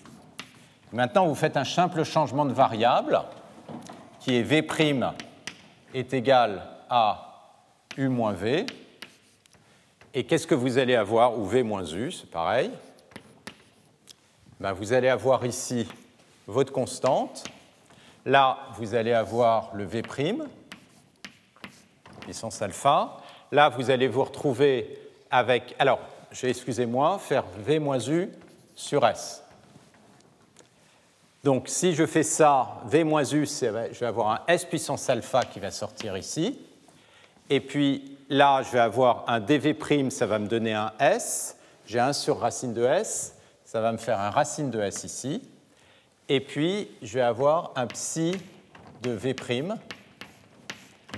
[0.92, 3.20] Maintenant, vous faites un simple changement de variable
[4.18, 4.66] qui est V'
[5.94, 7.54] est égal à
[7.96, 8.66] U moins V.
[10.12, 12.72] Et qu'est-ce que vous allez avoir, ou V moins U, c'est pareil
[14.58, 15.86] ben, Vous allez avoir ici
[16.50, 17.44] votre constante.
[18.26, 20.02] Là, vous allez avoir le V',
[22.20, 23.16] puissance alpha.
[23.50, 24.98] Là, vous allez vous retrouver
[25.30, 25.74] avec.
[25.78, 26.00] Alors,
[26.42, 28.28] excusez-moi, faire V moins U
[28.74, 29.42] sur S.
[31.42, 35.44] Donc, si je fais ça, V moins U, je vais avoir un S puissance alpha
[35.44, 36.58] qui va sortir ici.
[37.48, 41.56] Et puis là, je vais avoir un dV', ça va me donner un S.
[41.86, 43.34] J'ai 1 sur racine de S,
[43.64, 45.42] ça va me faire un racine de S ici.
[46.32, 48.36] Et puis, je vais avoir un psi
[49.02, 49.34] de V',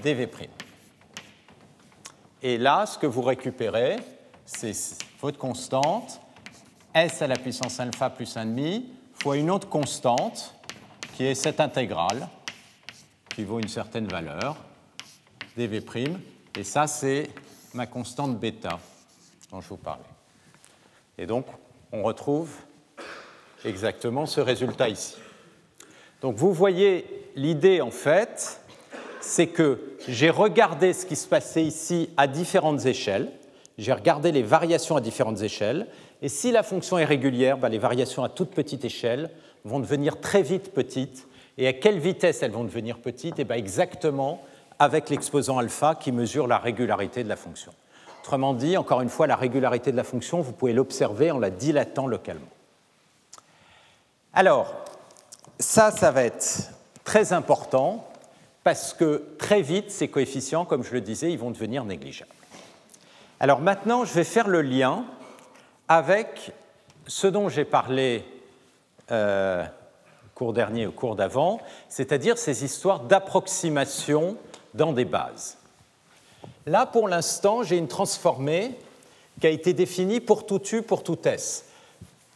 [0.02, 0.48] dV'.
[2.42, 3.96] Et là, ce que vous récupérez,
[4.46, 4.72] c'est
[5.20, 6.18] votre constante,
[6.94, 10.54] S à la puissance alpha plus 1,5, fois une autre constante,
[11.14, 12.26] qui est cette intégrale,
[13.34, 14.56] qui vaut une certaine valeur,
[15.58, 16.16] dV'.
[16.56, 17.28] Et ça, c'est
[17.74, 18.78] ma constante bêta
[19.50, 20.02] dont je vous parlais.
[21.18, 21.44] Et donc,
[21.92, 22.56] on retrouve
[23.64, 25.16] exactement ce résultat ici.
[26.20, 27.04] Donc vous voyez,
[27.36, 28.60] l'idée en fait,
[29.20, 33.30] c'est que j'ai regardé ce qui se passait ici à différentes échelles,
[33.78, 35.86] j'ai regardé les variations à différentes échelles,
[36.20, 39.30] et si la fonction est régulière, ben, les variations à toute petite échelle
[39.64, 41.26] vont devenir très vite petites.
[41.58, 43.38] Et à quelle vitesse elles vont devenir petites?
[43.38, 44.40] Et eh bien Exactement
[44.78, 47.72] avec l'exposant alpha qui mesure la régularité de la fonction.
[48.22, 51.50] Autrement dit, encore une fois, la régularité de la fonction, vous pouvez l'observer en la
[51.50, 52.46] dilatant localement.
[54.34, 54.72] Alors,
[55.58, 56.70] ça, ça va être
[57.04, 58.08] très important
[58.64, 62.30] parce que très vite, ces coefficients, comme je le disais, ils vont devenir négligeables.
[63.40, 65.04] Alors maintenant, je vais faire le lien
[65.86, 66.52] avec
[67.06, 68.24] ce dont j'ai parlé
[69.10, 69.64] euh,
[70.34, 71.60] cours dernier, au cours d'avant,
[71.90, 74.38] c'est-à-dire ces histoires d'approximation
[74.72, 75.58] dans des bases.
[76.64, 78.78] Là, pour l'instant, j'ai une transformée
[79.40, 81.66] qui a été définie pour tout U, pour tout S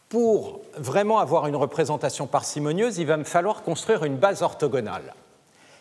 [0.09, 5.15] pour vraiment avoir une représentation parcimonieuse, il va me falloir construire une base orthogonale.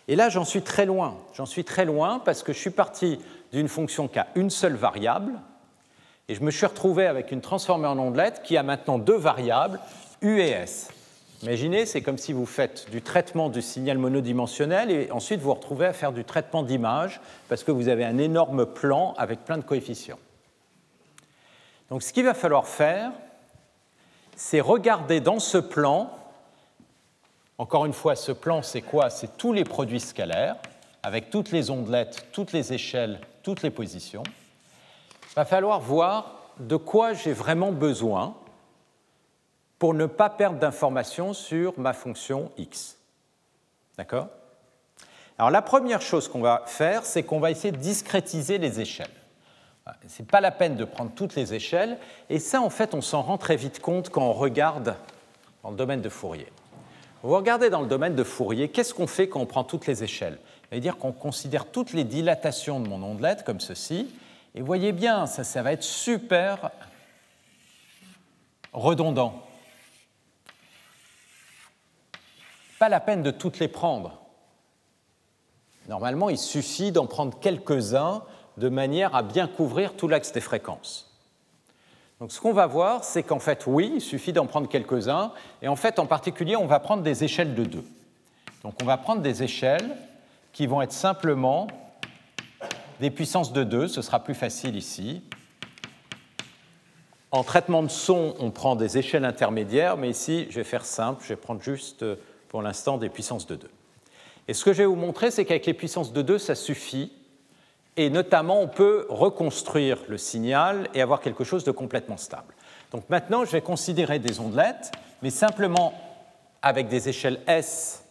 [0.08, 1.16] Et là, j'en suis très loin.
[1.36, 3.20] J'en suis très loin parce que je suis parti
[3.52, 5.34] d'une fonction qui a une seule variable,
[6.28, 9.80] et je me suis retrouvé avec une transformée en ondelette qui a maintenant deux variables,
[10.22, 10.90] U et S.
[11.44, 15.54] Imaginez, c'est comme si vous faites du traitement du signal monodimensionnel et ensuite vous vous
[15.54, 19.58] retrouvez à faire du traitement d'image parce que vous avez un énorme plan avec plein
[19.58, 20.18] de coefficients.
[21.92, 23.12] Donc ce qu'il va falloir faire,
[24.36, 26.12] c'est regarder dans ce plan,
[27.58, 29.10] encore une fois, ce plan, c'est quoi?
[29.10, 30.58] C'est tous les produits scalaires,
[31.04, 34.24] avec toutes les ondelettes, toutes les échelles, toutes les positions.
[35.32, 38.36] Il va falloir voir de quoi j'ai vraiment besoin
[39.78, 42.98] pour ne pas perdre d'informations sur ma fonction x.
[43.98, 44.28] D'accord?
[45.38, 49.08] Alors la première chose qu'on va faire, c'est qu'on va essayer de discrétiser les échelles.
[50.08, 53.02] Ce n'est pas la peine de prendre toutes les échelles, et ça, en fait, on
[53.02, 54.96] s'en rend très vite compte quand on regarde
[55.62, 56.52] dans le domaine de Fourier.
[57.22, 60.04] Vous regardez dans le domaine de Fourier, qu'est-ce qu'on fait quand on prend toutes les
[60.04, 60.40] échelles?
[60.70, 64.12] C'est-à-dire qu'on considère toutes les dilatations de mon ondelette comme ceci,
[64.56, 66.72] et voyez bien, ça, ça va être super
[68.74, 69.44] redondant.
[72.80, 74.20] Pas la peine de toutes les prendre.
[75.88, 78.24] Normalement, il suffit d'en prendre quelques-uns
[78.58, 81.12] de manière à bien couvrir tout l'axe des fréquences.
[82.20, 85.68] Donc ce qu'on va voir, c'est qu'en fait, oui, il suffit d'en prendre quelques-uns, et
[85.68, 87.84] en fait, en particulier, on va prendre des échelles de 2.
[88.64, 89.95] Donc on va prendre des échelles
[90.53, 91.68] qui vont être simplement
[93.01, 95.22] des puissances de 2, ce sera plus facile ici.
[97.32, 101.22] En traitement de son, on prend des échelles intermédiaires, mais ici, je vais faire simple,
[101.22, 102.06] je vais prendre juste
[102.47, 103.70] pour l'instant des puissances de 2.
[104.47, 107.12] Et ce que je vais vous montrer, c'est qu'avec les puissances de 2, ça suffit
[107.98, 112.54] et notamment on peut reconstruire le signal et avoir quelque chose de complètement stable.
[112.91, 114.91] Donc maintenant, je vais considérer des ondelettes,
[115.22, 115.93] mais simplement
[116.62, 118.04] avec des échelles S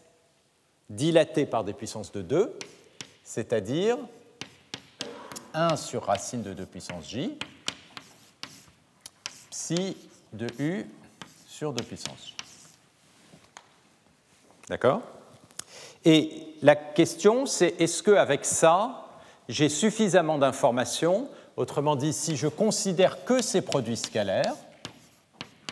[0.90, 2.58] dilatées par des puissances de 2.
[3.24, 3.96] c'est-à-dire
[5.54, 7.38] 1 sur racine de 2 puissance j,
[9.50, 9.96] psi
[10.32, 10.86] de u
[11.46, 12.36] sur 2 puissance j.
[14.68, 15.02] D'accord?
[16.04, 19.03] Et la question, c'est est-ce qu'avec ça,
[19.48, 24.54] j'ai suffisamment d'informations Autrement dit, si je considère que ces produits scalaires,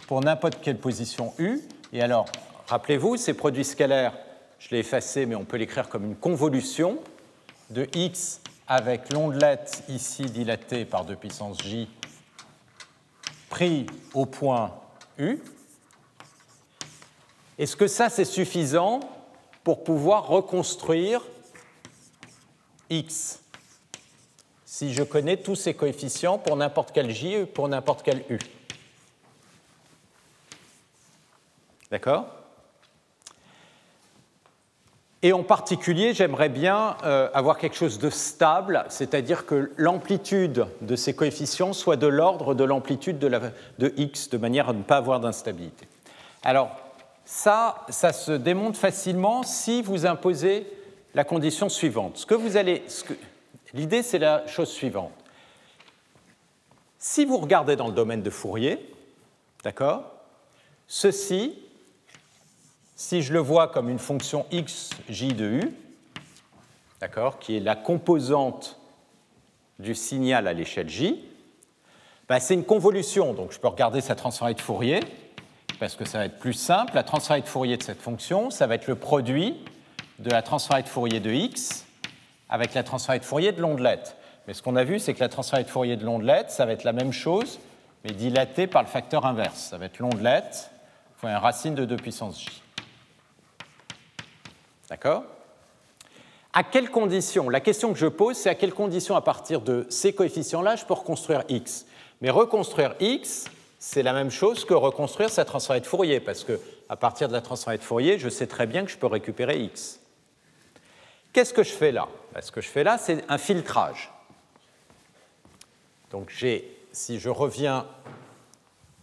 [0.06, 1.60] pour n'importe quelle position u,
[1.92, 2.26] et alors,
[2.68, 4.16] rappelez-vous, ces produits scalaires,
[4.60, 6.98] je l'ai effacé, mais on peut l'écrire comme une convolution
[7.70, 11.88] de x avec l'ondelette ici dilatée par 2 puissance j
[13.50, 14.72] pris au point
[15.18, 15.40] u.
[17.58, 19.00] Est-ce que ça, c'est suffisant
[19.64, 21.22] pour pouvoir reconstruire
[22.88, 23.41] x?
[24.72, 28.38] Si je connais tous ces coefficients pour n'importe quel j ou pour n'importe quel u
[31.90, 32.24] D'accord?
[35.20, 40.96] Et en particulier, j'aimerais bien euh, avoir quelque chose de stable, c'est-à-dire que l'amplitude de
[40.96, 43.30] ces coefficients soit de l'ordre de l'amplitude de,
[43.78, 45.86] de, x, de manière à ne pas avoir d'instabilité.
[46.42, 46.70] Alors,
[47.26, 50.66] ça, ça se démontre facilement si vous imposez
[51.12, 52.16] la condition suivante.
[52.16, 52.82] Ce que vous allez,
[53.74, 55.12] l'idée, c'est la chose suivante.
[56.98, 58.78] Si vous regardez dans le domaine de Fourier,
[59.64, 60.04] d'accord,
[60.86, 61.58] ceci
[62.94, 65.74] si je le vois comme une fonction x j de u,
[67.00, 68.78] d'accord, qui est la composante
[69.80, 71.24] du signal à l'échelle j,
[72.28, 73.34] ben c'est une convolution.
[73.34, 75.00] Donc je peux regarder sa transformée de Fourier,
[75.80, 76.94] parce que ça va être plus simple.
[76.94, 79.56] La transformée de Fourier de cette fonction, ça va être le produit
[80.20, 81.84] de la transformée de Fourier de x
[82.52, 84.14] avec la transformée de Fourier de l'ondelette.
[84.46, 86.72] Mais ce qu'on a vu, c'est que la transformée de Fourier de l'ondelette, ça va
[86.72, 87.58] être la même chose,
[88.04, 89.58] mais dilatée par le facteur inverse.
[89.70, 90.70] Ça va être l'ondelette
[91.16, 92.62] fois une racine de 2 puissance j.
[94.90, 95.24] D'accord?
[96.52, 99.86] À quelles conditions La question que je pose, c'est à quelles conditions, à partir de
[99.88, 101.86] ces coefficients-là, je peux reconstruire x?
[102.20, 103.46] Mais reconstruire x,
[103.78, 107.32] c'est la même chose que reconstruire sa transformée de Fourier, parce que à partir de
[107.32, 110.01] la transformée de Fourier, je sais très bien que je peux récupérer x.
[111.32, 112.08] Qu'est-ce que je fais là?
[112.34, 114.10] Ben, Ce que je fais là, c'est un filtrage.
[116.10, 117.86] Donc j'ai, si je reviens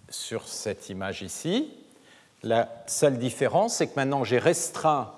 [0.09, 1.73] sur cette image ici,
[2.43, 5.11] la seule différence, c'est que maintenant j'ai restreint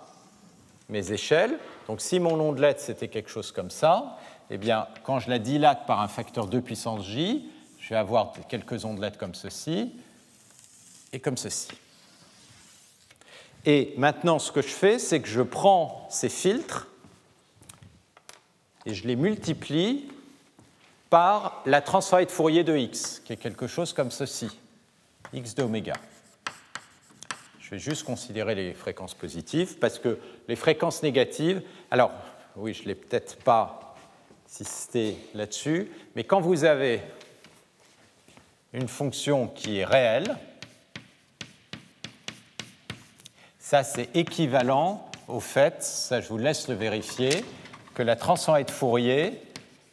[0.90, 1.58] mes échelles.
[1.88, 4.18] Donc si mon ondelette c'était quelque chose comme ça,
[4.50, 8.32] eh bien quand je la dilate par un facteur 2 puissance j, je vais avoir
[8.48, 9.94] quelques ondelettes comme ceci
[11.12, 11.68] et comme ceci.
[13.66, 16.88] Et maintenant ce que je fais, c'est que je prends ces filtres
[18.86, 20.10] et je les multiplie
[21.10, 24.50] par la transformée de Fourier de x, qui est quelque chose comme ceci,
[25.34, 25.94] x de oméga.
[27.60, 32.12] Je vais juste considérer les fréquences positives parce que les fréquences négatives, alors
[32.56, 33.96] oui, je ne l'ai peut-être pas
[34.46, 37.02] insisté là-dessus, mais quand vous avez
[38.74, 40.38] une fonction qui est réelle,
[43.60, 47.46] ça c'est équivalent au fait, ça je vous laisse le vérifier,
[47.94, 49.42] que la de Fourier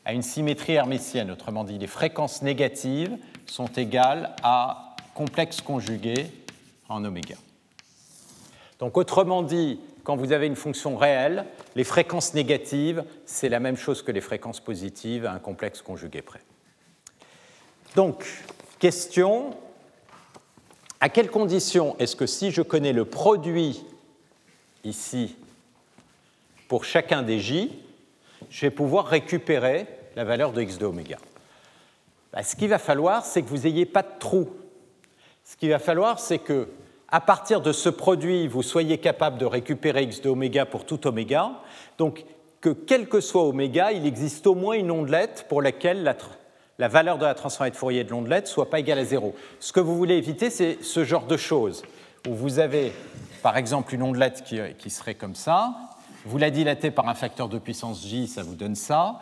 [0.04, 6.26] a une symétrie hermitienne, autrement dit les fréquences négatives sont égales à complexe conjugué
[6.88, 7.34] en oméga.
[8.78, 11.44] Donc autrement dit, quand vous avez une fonction réelle,
[11.74, 16.22] les fréquences négatives, c'est la même chose que les fréquences positives à un complexe conjugué
[16.22, 16.40] près.
[17.94, 18.24] Donc,
[18.78, 19.50] question,
[21.00, 23.84] à quelles conditions est-ce que si je connais le produit
[24.84, 25.36] ici
[26.68, 27.72] pour chacun des j,
[28.50, 29.86] je vais pouvoir récupérer
[30.16, 31.18] la valeur de x de oméga
[32.32, 34.48] bah, Ce qu'il va falloir, c'est que vous n'ayez pas de trou.
[35.44, 36.68] Ce qu'il va falloir, c'est que
[37.10, 41.06] à partir de ce produit, vous soyez capable de récupérer x de oméga pour tout
[41.06, 41.52] oméga.
[41.96, 42.24] Donc,
[42.60, 46.14] que quel que soit oméga, il existe au moins une ondelette pour laquelle
[46.78, 49.34] la, valeur de la transformée de Fourier de l'ondelette ne soit pas égale à zéro.
[49.60, 51.82] Ce que vous voulez éviter, c'est ce genre de choses,
[52.28, 52.92] où vous avez,
[53.42, 55.74] par exemple, une ondelette qui, serait comme ça,
[56.24, 59.20] vous la dilatez par un facteur de puissance j, ça vous donne ça,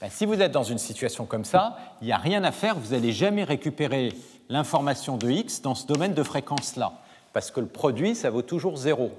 [0.00, 2.78] ben, si vous êtes dans une situation comme ça, il n'y a rien à faire,
[2.78, 4.12] vous n'allez jamais récupérer
[4.48, 6.92] l'information de x dans ce domaine de fréquence-là,
[7.32, 9.12] parce que le produit, ça vaut toujours zéro.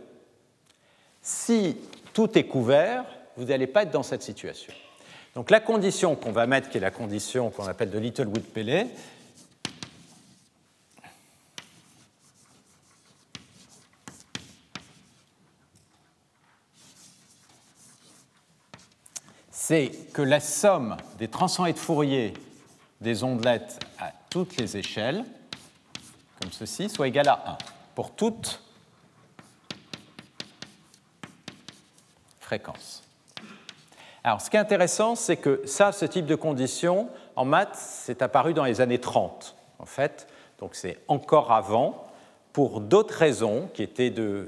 [1.22, 1.78] Si
[2.14, 3.06] tout est couvert,
[3.38, 4.74] vous n'allez pas être dans cette situation.
[5.34, 8.88] Donc la condition qu'on va mettre, qui est la condition qu'on appelle de Littlewood-Pellet,
[19.68, 22.34] c'est que la somme des transformés de Fourier
[23.02, 25.26] des ondelettes à toutes les échelles,
[26.40, 27.58] comme ceci, soit égale à 1
[27.96, 28.62] pour toute
[32.40, 33.02] fréquence.
[34.24, 38.22] Alors, ce qui est intéressant, c'est que ça, ce type de condition, en maths, c'est
[38.22, 40.28] apparu dans les années 30, en fait.
[40.60, 42.06] Donc, c'est encore avant,
[42.54, 43.68] pour d'autres raisons,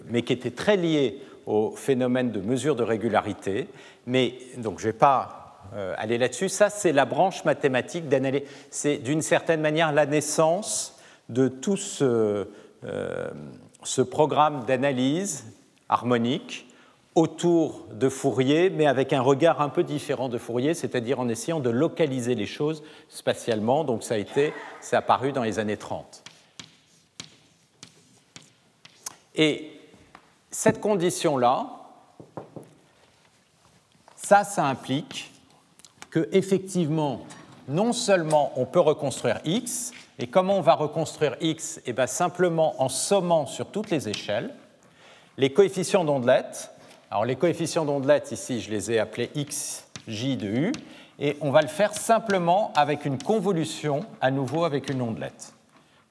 [0.09, 3.67] mais qui étaient très liées au phénomène de mesure de régularité.
[4.07, 6.49] Mais, donc, je ne vais pas euh, aller là-dessus.
[6.49, 8.43] Ça, c'est la branche mathématique d'analyse.
[8.71, 10.97] C'est d'une certaine manière la naissance
[11.27, 12.47] de tout ce,
[12.85, 13.29] euh,
[13.83, 15.45] ce programme d'analyse
[15.89, 16.67] harmonique
[17.15, 21.59] autour de Fourier, mais avec un regard un peu différent de Fourier, c'est-à-dire en essayant
[21.59, 23.83] de localiser les choses spatialement.
[23.83, 26.23] Donc ça a été, c'est apparu dans les années 30.
[29.35, 29.71] Et
[30.49, 31.76] cette condition-là,
[34.27, 35.31] ça, ça implique
[36.09, 37.21] que effectivement,
[37.69, 41.79] non seulement on peut reconstruire x, et comment on va reconstruire x?
[41.85, 44.53] Eh bien, simplement en sommant sur toutes les échelles
[45.37, 46.71] les coefficients d'ondelettes
[47.09, 50.71] alors les coefficients d'ondelettes, ici, je les ai appelés x, j de u,
[51.19, 55.53] et on va le faire simplement avec une convolution, à nouveau avec une ondelette.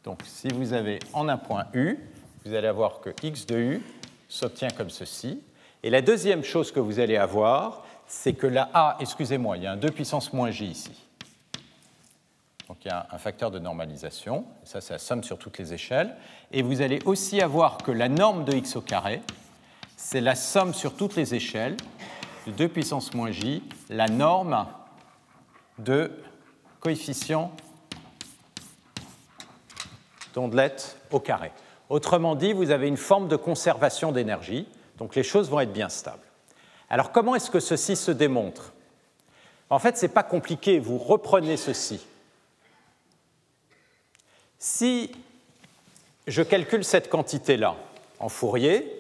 [0.05, 1.99] Donc si vous avez en un point u,
[2.47, 3.83] vous allez avoir que x de u
[4.27, 5.43] s'obtient comme ceci.
[5.83, 9.67] Et la deuxième chose que vous allez avoir, c'est que la a, excusez-moi, il y
[9.67, 10.93] a un 2 puissance moins j ici.
[12.69, 15.73] Donc il y a un facteur de normalisation, ça c'est la somme sur toutes les
[15.73, 16.17] échelles.
[16.51, 19.23] Et vous allez aussi avoir que la norme de x au carré,
[19.97, 21.77] c'est la somme sur toutes les échelles
[22.47, 24.67] de 2 puissance moins j, la norme
[25.79, 26.11] de
[26.81, 27.53] coefficient
[30.35, 31.53] d'ondelette au carré.
[31.89, 34.67] Autrement dit, vous avez une forme de conservation d'énergie,
[34.99, 36.26] donc les choses vont être bien stables.
[36.89, 38.73] Alors comment est-ce que ceci se démontre?
[39.71, 42.01] En fait, ce n'est pas compliqué, vous reprenez ceci.
[44.59, 45.11] Si
[46.27, 47.77] je calcule cette quantité-là
[48.19, 48.93] en Fourier,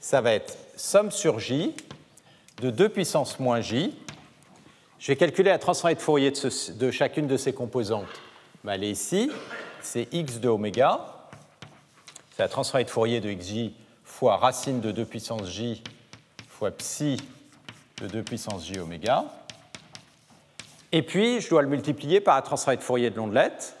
[0.00, 1.74] ça va être somme sur j
[2.60, 3.94] de 2 puissance moins j.
[4.98, 8.20] Je vais calculer la transformée de Fourier de, chacune de ces composantes.
[8.64, 9.30] Ben, elle ici,
[9.80, 11.00] c'est x de oméga.
[12.36, 13.72] C'est la transformée de Fourier de xj
[14.20, 15.82] fois racine de 2 puissance j
[16.46, 17.16] fois psi
[18.02, 19.24] de 2 puissance j oméga.
[20.92, 23.76] Et puis, je dois le multiplier par la transformée de Fourier de l'ondelette.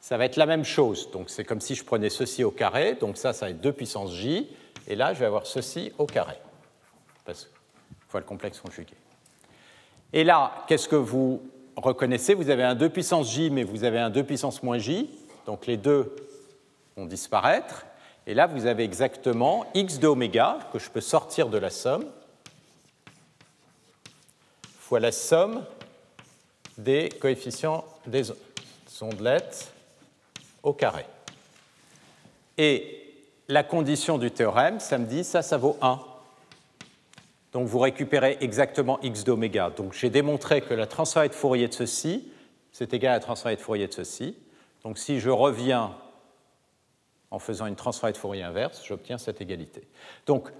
[0.00, 1.12] Ça va être la même chose.
[1.12, 2.94] Donc, c'est comme si je prenais ceci au carré.
[2.94, 4.48] Donc, ça, ça va être 2 puissance j
[4.88, 6.36] et là, je vais avoir ceci au carré,
[7.24, 7.48] parce
[8.08, 8.94] fois le complexe conjugué.
[10.12, 11.40] Et là, qu'est-ce que vous
[11.76, 12.34] reconnaissez?
[12.34, 15.08] Vous avez un 2 puissance j, mais vous avez un 2 puissance moins j,
[15.46, 16.16] donc les deux
[16.96, 17.86] vont disparaître.
[18.26, 22.04] Et là, vous avez exactement x de oméga, que je peux sortir de la somme,
[24.78, 25.64] fois la somme
[26.76, 28.32] des coefficients des
[29.00, 29.72] ondelettes
[30.62, 31.06] au carré.
[32.58, 33.14] Et
[33.48, 36.00] la condition du théorème, ça me dit ça, ça vaut 1.
[37.52, 39.70] Donc vous récupérez exactement x d'oméga.
[39.70, 42.28] Donc j'ai démontré que la transformée de Fourier de ceci,
[42.72, 44.36] c'est égal à la transformée de Fourier de ceci.
[44.84, 45.92] Donc si je reviens
[47.30, 49.86] en faisant une transformée de Fourier inverse, j'obtiens cette égalité.
[50.26, 50.50] Donc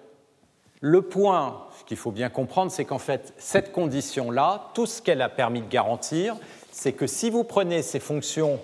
[0.81, 5.29] le point qu'il faut bien comprendre, c'est qu'en fait, cette condition-là, tout ce qu'elle a
[5.29, 6.37] permis de garantir,
[6.73, 8.61] c'est que si vous prenez ces fonctions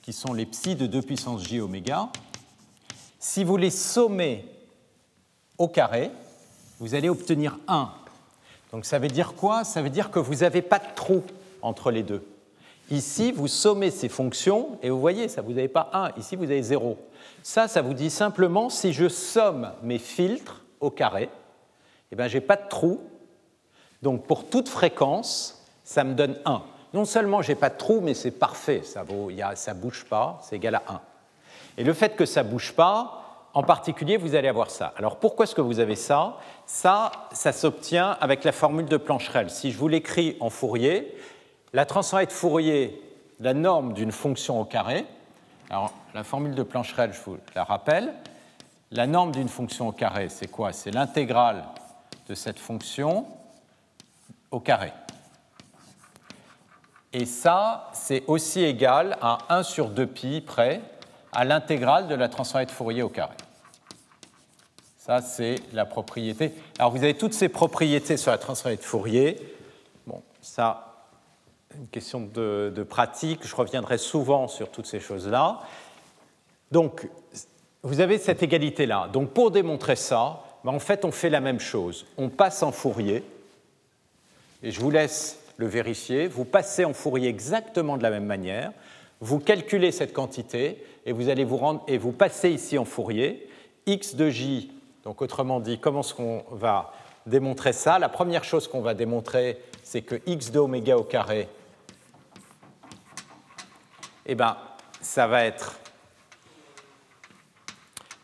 [0.00, 2.08] qui sont les psi de 2 puissance j oméga,
[3.18, 4.46] si vous les sommez
[5.58, 6.10] au carré,
[6.78, 7.90] vous allez obtenir 1.
[8.72, 9.64] Donc ça veut dire quoi?
[9.64, 11.22] Ça veut dire que vous n'avez pas de trou
[11.62, 12.26] entre les deux.
[12.90, 16.44] Ici, vous sommez ces fonctions et vous voyez, ça vous n'avez pas 1, ici vous
[16.44, 16.98] avez 0.
[17.42, 21.30] Ça, ça vous dit simplement si je somme mes filtres au carré,
[22.12, 23.00] eh bien, je n'ai pas de trou.
[24.02, 26.62] Donc pour toute fréquence, ça me donne 1.
[26.92, 30.56] Non seulement je n'ai pas de trou, mais c'est parfait, ça ne bouge pas, c'est
[30.56, 31.00] égal à 1.
[31.78, 34.92] Et le fait que ça ne bouge pas, en particulier, vous allez avoir ça.
[34.96, 36.36] Alors pourquoi est-ce que vous avez ça?
[36.66, 39.48] Ça, ça s'obtient avec la formule de Plancherel.
[39.48, 41.16] Si je vous l'écris en Fourier,
[41.74, 43.02] la transformée de Fourier,
[43.40, 45.04] la norme d'une fonction au carré,
[45.68, 48.14] alors la formule de Plancherel, je vous la rappelle,
[48.92, 50.72] la norme d'une fonction au carré, c'est quoi?
[50.72, 51.64] C'est l'intégrale
[52.28, 53.26] de cette fonction
[54.52, 54.92] au carré.
[57.12, 60.80] Et ça, c'est aussi égal à 1 sur 2pi près
[61.32, 63.34] à l'intégrale de la transformée de Fourier au carré.
[64.96, 66.54] Ça, c'est la propriété.
[66.78, 69.56] Alors, vous avez toutes ces propriétés sur la transformée de Fourier.
[70.06, 70.93] Bon, ça,
[71.78, 73.40] une question de, pratique.
[73.46, 75.60] Je reviendrai souvent sur toutes ces choses-là.
[76.70, 77.08] Donc,
[77.82, 79.08] vous avez cette égalité-là.
[79.12, 82.06] Donc, pour démontrer ça, ben, en fait, on fait la même chose.
[82.16, 83.22] On passe en Fourier,
[84.62, 86.26] et je vous laisse le vérifier.
[86.26, 88.72] Vous passez en Fourier exactement de la même manière
[89.24, 93.48] vous calculez cette quantité et vous allez vous rendre et vous passez ici en Fourier
[93.86, 94.70] x de j
[95.02, 96.92] Donc autrement dit, comment est-ce qu'on va
[97.24, 97.98] démontrer ça?
[97.98, 101.48] La première chose qu'on va démontrer, c'est que x de oméga au carré,
[104.26, 104.56] eh ben,
[105.00, 105.78] ça va être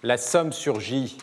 [0.02, 1.18] la somme sur j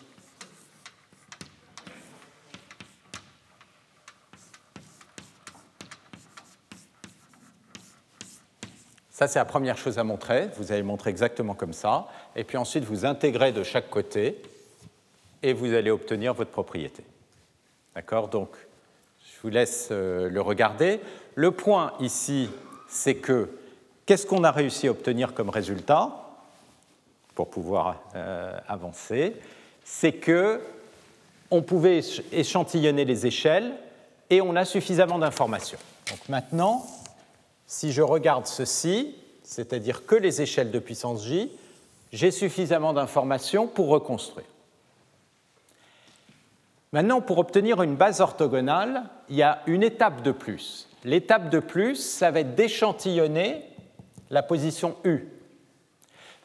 [9.09, 10.49] Ça, c'est la première chose à montrer.
[10.57, 12.07] Vous allez montrer exactement comme ça.
[12.35, 14.39] Et puis ensuite, vous intégrez de chaque côté
[15.41, 17.03] et vous allez obtenir votre propriété.
[17.95, 18.27] D'accord?
[18.27, 18.49] Donc,
[19.19, 21.01] je vous laisse euh, le regarder.
[21.33, 22.51] Le point ici,
[22.87, 23.49] c'est que
[24.07, 26.09] qu'est-ce qu'on a réussi à obtenir comme résultat
[27.35, 29.35] pour pouvoir euh, avancer?
[29.83, 30.61] C'est que
[31.51, 32.01] on pouvait
[32.31, 33.73] échantillonner les échelles
[34.29, 35.77] et on a suffisamment d'informations.
[36.09, 36.85] Donc maintenant,
[37.67, 41.51] si je regarde ceci, c'est-à-dire que les échelles de puissance j,
[42.11, 44.47] j'ai suffisamment d'informations pour reconstruire.
[46.93, 50.89] Maintenant, pour obtenir une base orthogonale, il y a une étape de plus.
[51.03, 53.63] L'étape de plus, ça va être d'échantillonner
[54.29, 55.27] la position U.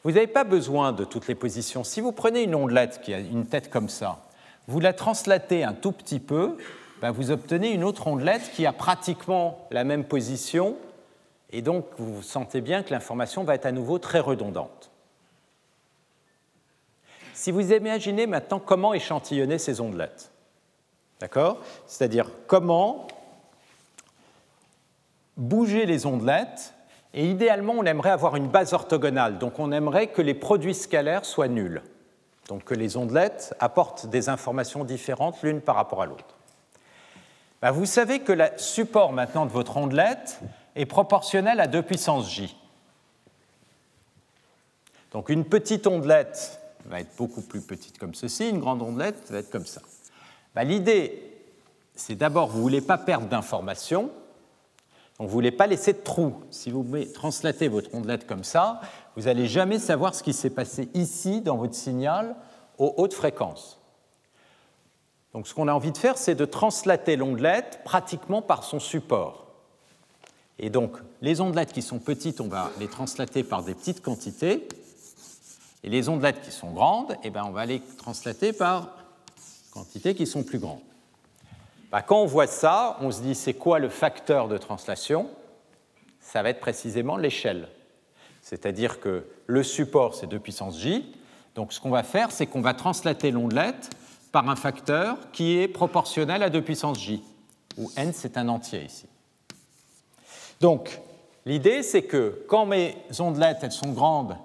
[0.03, 1.83] Vous n'avez pas besoin de toutes les positions.
[1.83, 4.19] Si vous prenez une ondelette qui a une tête comme ça,
[4.67, 6.57] vous la translatez un tout petit peu,
[7.01, 10.77] ben vous obtenez une autre ondelette qui a pratiquement la même position
[11.53, 14.89] et donc, vous sentez bien que l'information va être à nouveau très redondante.
[17.35, 20.31] Si vous imaginez maintenant comment échantillonner ces ondelettes,
[21.19, 21.59] d'accord?
[21.85, 23.07] C'est-à-dire comment
[25.37, 26.73] bouger les ondelettes,
[27.13, 31.25] et idéalement, on aimerait avoir une base orthogonale, donc on aimerait que les produits scalaires
[31.25, 31.81] soient nuls,
[32.47, 36.35] donc que les ondelettes apportent des informations différentes l'une par rapport à l'autre.
[37.61, 40.39] Ben, vous savez que le support maintenant de votre ondelette,
[40.75, 42.55] est proportionnelle à 2 puissance j.
[45.11, 49.39] Donc une petite ondelette va être beaucoup plus petite comme ceci, une grande ondelette va
[49.39, 49.81] être comme ça.
[50.55, 51.31] Bah, l'idée,
[51.95, 54.09] c'est d'abord, vous ne voulez pas perdre d'informations,
[55.23, 56.35] vous ne voulez pas laisser de trous.
[56.49, 58.81] Si vous translatez votre ondelette comme ça,
[59.15, 62.35] vous n'allez jamais savoir ce qui s'est passé ici dans votre signal
[62.77, 63.79] aux hautes fréquences.
[65.33, 69.47] Donc ce qu'on a envie de faire, c'est de translater l'ondelette pratiquement par son support.
[70.59, 74.67] Et donc, les ondelettes qui sont petites, on va les translater par des petites quantités.
[75.83, 78.95] Et les ondelettes qui sont grandes, eh ben, on va les translater par
[79.71, 80.79] quantités qui sont plus grandes.
[81.93, 85.29] Bah, quand on voit ça, on se dit c'est quoi le facteur de translation?
[86.19, 87.67] Ça va être précisément l'échelle.
[88.41, 91.15] C'est-à-dire que le support, c'est 2 puissance j.
[91.53, 93.91] Donc ce qu'on va faire, c'est qu'on va translater l'ondelette
[94.31, 97.21] par un facteur qui est proportionnel à 2 puissance j,
[97.77, 99.05] où n, c'est un entier ici.
[100.61, 100.99] Donc,
[101.45, 104.35] l'idée, c'est que quand mes ondelettes elles sont grandes,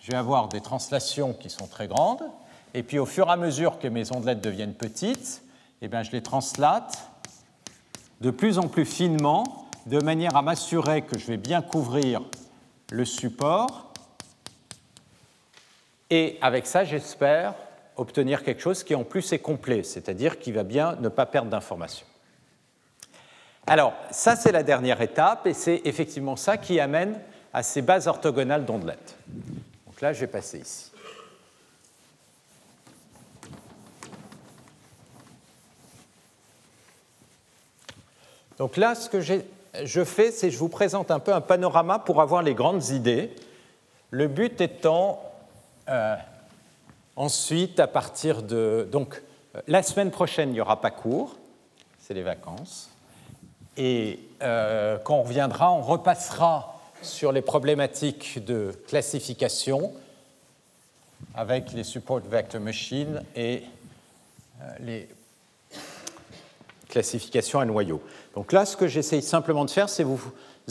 [0.00, 2.24] je vais avoir des translations qui sont très grandes,
[2.74, 5.42] et puis au fur et à mesure que mes ondelettes deviennent petites,
[5.82, 7.10] eh bien, je les translate
[8.20, 12.20] de plus en plus finement, de manière à m'assurer que je vais bien couvrir
[12.90, 13.92] le support.
[16.10, 17.54] Et avec ça, j'espère
[17.96, 21.50] obtenir quelque chose qui en plus est complet, c'est-à-dire qui va bien ne pas perdre
[21.50, 22.06] d'informations.
[23.66, 27.18] Alors, ça, c'est la dernière étape, et c'est effectivement ça qui amène
[27.52, 29.16] à ces bases orthogonales d'ondelettes.
[29.86, 30.89] Donc là, je vais passer ici.
[38.60, 41.98] Donc là, ce que je fais, c'est que je vous présente un peu un panorama
[41.98, 43.34] pour avoir les grandes idées.
[44.10, 45.18] Le but étant
[45.88, 46.14] euh,
[47.16, 48.86] ensuite, à partir de...
[48.92, 49.22] Donc,
[49.66, 51.36] la semaine prochaine, il n'y aura pas cours,
[52.00, 52.90] c'est les vacances.
[53.78, 59.94] Et euh, quand on reviendra, on repassera sur les problématiques de classification
[61.34, 63.62] avec les support vector machines et
[64.60, 65.08] euh, les
[66.90, 68.02] classifications à noyaux.
[68.34, 70.20] Donc là, ce que j'essaye simplement de faire, c'est vous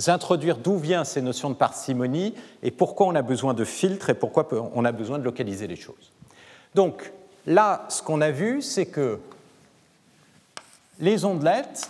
[0.08, 4.14] introduire d'où viennent ces notions de parcimonie et pourquoi on a besoin de filtres et
[4.14, 6.12] pourquoi on a besoin de localiser les choses.
[6.76, 7.12] Donc
[7.46, 9.20] là, ce qu'on a vu, c'est que
[11.00, 11.90] les ondelettes,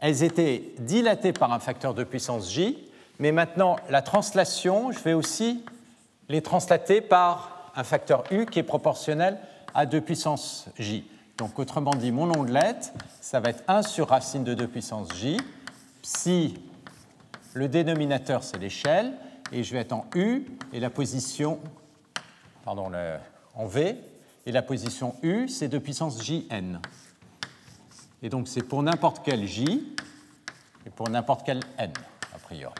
[0.00, 2.78] elles étaient dilatées par un facteur de puissance j,
[3.18, 5.64] mais maintenant la translation, je vais aussi
[6.28, 9.38] les translater par un facteur u qui est proportionnel
[9.74, 11.04] à 2 puissance j.
[11.36, 15.36] Donc autrement dit, mon ondelette, ça va être 1 sur racine de 2 puissance j,
[16.02, 16.60] si
[17.54, 19.14] le dénominateur c'est l'échelle,
[19.50, 21.58] et je vais être en u, et la position,
[22.64, 22.92] pardon,
[23.54, 23.96] en v,
[24.46, 26.80] et la position u c'est 2 puissance jn.
[28.22, 29.92] Et donc c'est pour n'importe quel j
[30.86, 31.92] et pour n'importe quel n,
[32.32, 32.74] a priori.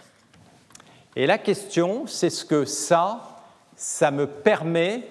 [1.17, 3.43] Et la question, c'est ce que ça,
[3.77, 5.09] ça me permet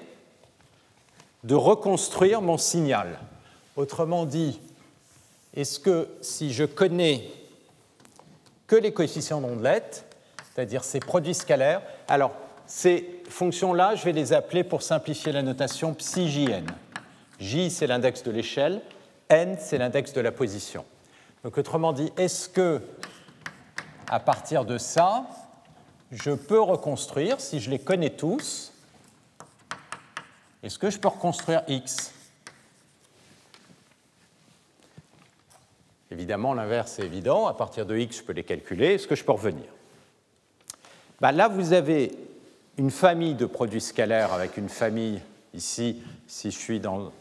[1.43, 3.19] de reconstruire mon signal.
[3.75, 4.59] Autrement dit,
[5.55, 7.27] est-ce que si je connais
[8.67, 10.05] que les coefficients d'ondelette,
[10.53, 12.33] c'est-à-dire ces produits scalaires, alors
[12.67, 16.65] ces fonctions-là, je vais les appeler pour simplifier la notation psi-jn.
[17.39, 18.81] J, c'est l'index de l'échelle,
[19.29, 20.85] n, c'est l'index de la position.
[21.43, 22.81] Donc autrement dit, est-ce que
[24.07, 25.25] à partir de ça,
[26.11, 28.71] je peux reconstruire, si je les connais tous,
[30.61, 32.12] est-ce que je peux reconstruire x?
[36.13, 37.47] Évidemment, l'inverse est évident.
[37.47, 38.93] À partir de x, je peux les calculer.
[38.93, 39.65] Est-ce que je peux revenir?
[41.19, 42.11] Bah, Là, vous avez
[42.77, 45.21] une famille de produits scalaires avec une famille,
[45.55, 47.11] ici, si je suis dans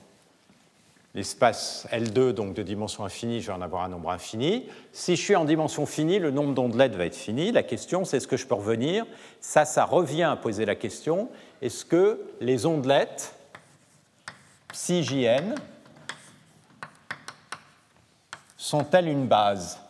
[1.15, 4.67] l'espace L2, donc de dimension infinie, je vais en avoir un nombre infini.
[4.93, 7.51] Si je suis en dimension finie, le nombre d'ondelettes va être fini.
[7.51, 9.07] La question, c'est est-ce que je peux revenir?
[9.41, 11.31] Ça, ça revient à poser la question,
[11.63, 13.35] est-ce que les ondelettes
[14.71, 15.55] psi jn
[18.63, 19.81] sont-elles une base?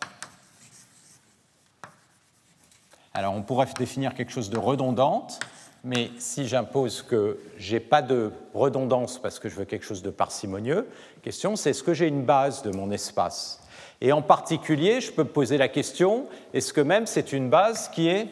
[3.13, 5.39] Alors on pourrait définir quelque chose de redondante,
[5.83, 10.01] mais si j'impose que je n'ai pas de redondance parce que je veux quelque chose
[10.01, 10.89] de parcimonieux,
[11.21, 13.61] question c'est est-ce que j'ai une base de mon espace?
[14.01, 18.07] Et en particulier, je peux poser la question, est-ce que même c'est une base qui
[18.07, 18.27] est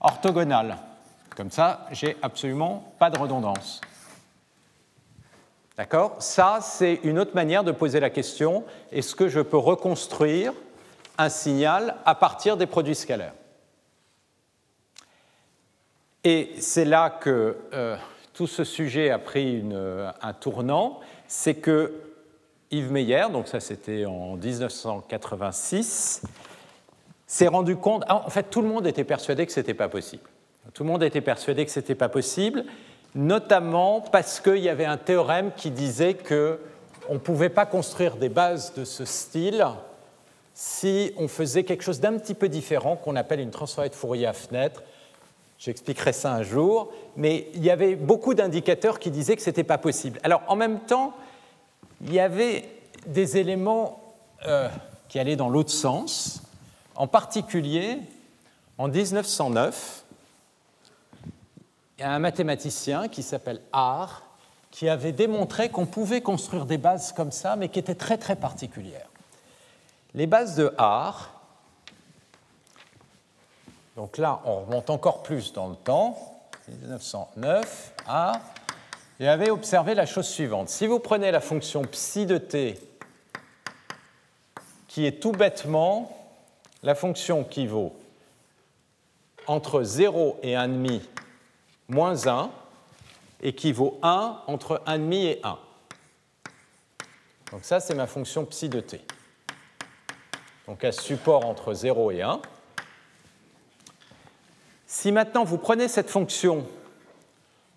[0.00, 0.76] orthogonale?
[1.36, 3.80] Comme ça, j'ai absolument pas de redondance.
[5.82, 6.14] D'accord?
[6.20, 8.62] Ça, c'est une autre manière de poser la question
[8.92, 10.52] est-ce que je peux reconstruire
[11.18, 13.32] un signal à partir des produits scalaires?
[16.22, 17.96] Et c'est là que euh,
[18.32, 19.64] tout ce sujet a pris
[20.22, 21.92] un tournant c'est que
[22.70, 26.22] Yves Meyer, donc ça c'était en 1986,
[27.26, 28.04] s'est rendu compte.
[28.08, 30.30] En fait, tout le monde était persuadé que ce n'était pas possible.
[30.74, 32.66] Tout le monde était persuadé que ce n'était pas possible
[33.14, 38.28] notamment parce qu'il y avait un théorème qui disait qu'on ne pouvait pas construire des
[38.28, 39.66] bases de ce style
[40.54, 44.26] si on faisait quelque chose d'un petit peu différent qu'on appelle une transformée de Fourier
[44.26, 44.82] à fenêtre.
[45.58, 49.64] J'expliquerai ça un jour, mais il y avait beaucoup d'indicateurs qui disaient que ce n'était
[49.64, 50.18] pas possible.
[50.22, 51.14] Alors en même temps,
[52.04, 52.68] il y avait
[53.06, 54.14] des éléments
[54.46, 54.68] euh,
[55.08, 56.42] qui allaient dans l'autre sens.
[56.96, 57.98] En particulier,
[58.76, 60.01] en 1909,
[61.98, 64.22] il y a un mathématicien qui s'appelle Haar
[64.70, 68.36] qui avait démontré qu'on pouvait construire des bases comme ça, mais qui étaient très très
[68.36, 69.06] particulières.
[70.14, 71.42] Les bases de Haar,
[73.96, 76.16] donc là on remonte encore plus dans le temps,
[76.68, 78.40] 1909, Haar,
[79.20, 80.70] il avait observé la chose suivante.
[80.70, 82.80] Si vous prenez la fonction psi de t,
[84.88, 86.16] qui est tout bêtement
[86.82, 87.94] la fonction qui vaut
[89.46, 91.00] entre 0 et 1,5
[91.92, 92.50] moins 1
[93.42, 95.58] équivaut 1 entre 1,5 et 1.
[97.52, 99.00] Donc ça, c'est ma fonction psi de t.
[100.66, 102.40] Donc à support entre 0 et 1.
[104.86, 106.66] Si maintenant vous prenez cette fonction,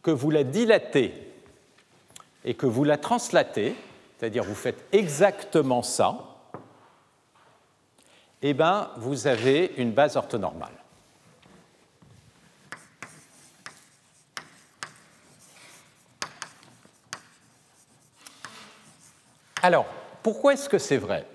[0.06, 1.16] que vous la dilatez
[2.44, 3.76] et que vous la translatez,
[4.20, 6.20] c'est-à-dire vous faites exactement ça,
[8.44, 10.85] eh bien, vous avez une base orthonormale.
[19.66, 19.88] Alors,
[20.22, 21.26] pourquoi est-ce que c'est vrai?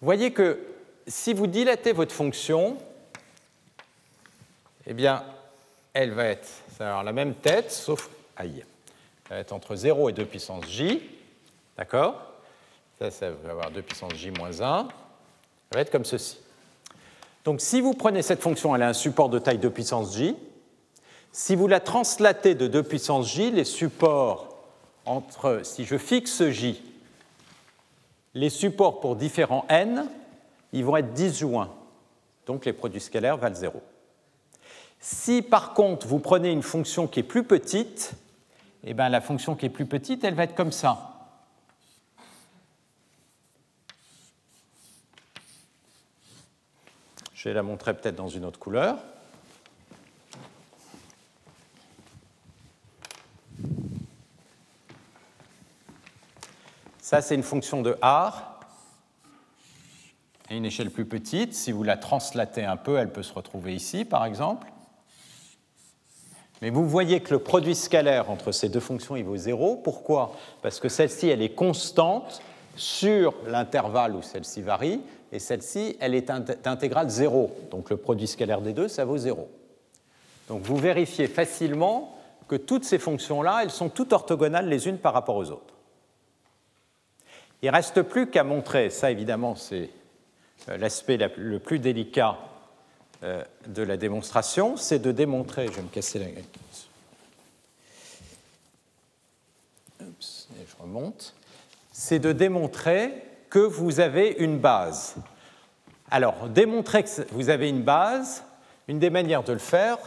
[0.00, 0.60] Voyez que
[1.06, 2.78] si vous dilatez votre fonction,
[4.86, 5.22] eh bien,
[5.92, 6.48] elle va être
[6.80, 8.64] avoir la même tête, sauf aïe.
[9.28, 11.02] Elle va être entre 0 et 2 puissance j.
[11.76, 12.18] D'accord?
[12.98, 14.88] Ça, ça va avoir 2 puissance j moins 1.
[15.70, 16.38] Elle va être comme ceci.
[17.44, 20.34] Donc, si vous prenez cette fonction, elle a un support de taille 2 puissance j.
[21.32, 24.56] Si vous la translatez de 2 puissance j, les supports
[25.04, 26.87] entre, si je fixe j
[28.38, 30.06] les supports pour différents n,
[30.72, 31.74] ils vont être disjoints.
[32.46, 33.82] Donc les produits scalaires valent 0.
[35.00, 38.12] Si par contre vous prenez une fonction qui est plus petite,
[38.84, 41.14] eh bien, la fonction qui est plus petite, elle va être comme ça.
[47.34, 48.98] Je vais la montrer peut-être dans une autre couleur.
[57.08, 58.60] Ça, c'est une fonction de R
[60.50, 61.54] à une échelle plus petite.
[61.54, 64.70] Si vous la translatez un peu, elle peut se retrouver ici, par exemple.
[66.60, 69.76] Mais vous voyez que le produit scalaire entre ces deux fonctions, il vaut 0.
[69.76, 70.34] Pourquoi?
[70.60, 72.42] Parce que celle-ci, elle est constante
[72.76, 75.00] sur l'intervalle où celle-ci varie,
[75.32, 76.30] et celle-ci, elle est
[76.62, 77.50] d'intégrale 0.
[77.70, 79.48] Donc le produit scalaire des deux, ça vaut 0.
[80.48, 85.14] Donc vous vérifiez facilement que toutes ces fonctions-là, elles sont toutes orthogonales les unes par
[85.14, 85.77] rapport aux autres.
[87.62, 89.90] Il ne reste plus qu'à montrer, ça évidemment c'est
[90.68, 92.38] euh, l'aspect le plus délicat
[93.24, 96.26] euh, de la démonstration, c'est de démontrer, je vais me casser la
[100.00, 101.34] je remonte,
[101.92, 103.12] c'est de démontrer
[103.50, 105.16] que vous avez une base.
[106.10, 108.44] Alors, démontrer que vous avez une base,
[108.86, 109.98] une des manières de le faire,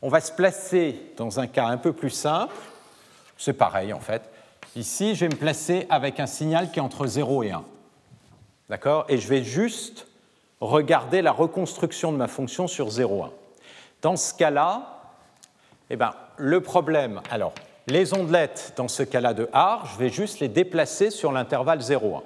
[0.00, 2.54] on va se placer dans un cas un peu plus simple.
[3.36, 4.22] C'est pareil en fait.
[4.74, 7.64] Ici, je vais me placer avec un signal qui est entre 0 et 1.
[8.68, 9.06] D'accord?
[9.08, 10.06] Et je vais juste
[10.60, 13.30] regarder la reconstruction de ma fonction sur 0, 1.
[14.02, 15.02] Dans ce cas-là,
[15.90, 17.54] eh ben, le problème, alors,
[17.86, 22.16] les ondelettes, dans ce cas-là de R, je vais juste les déplacer sur l'intervalle 0,
[22.16, 22.22] 1.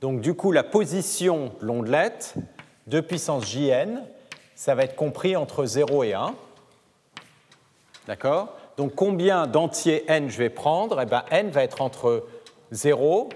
[0.00, 2.34] Donc, du coup, la position de l'ondelette
[2.86, 4.02] de puissance jn,
[4.54, 6.34] ça va être compris entre 0 et 1.
[8.06, 8.57] D'accord?
[8.78, 11.00] Donc, combien d'entiers n je vais prendre?
[11.02, 12.24] Eh bien, n va être entre
[12.70, 13.28] 0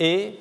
[0.00, 0.38] et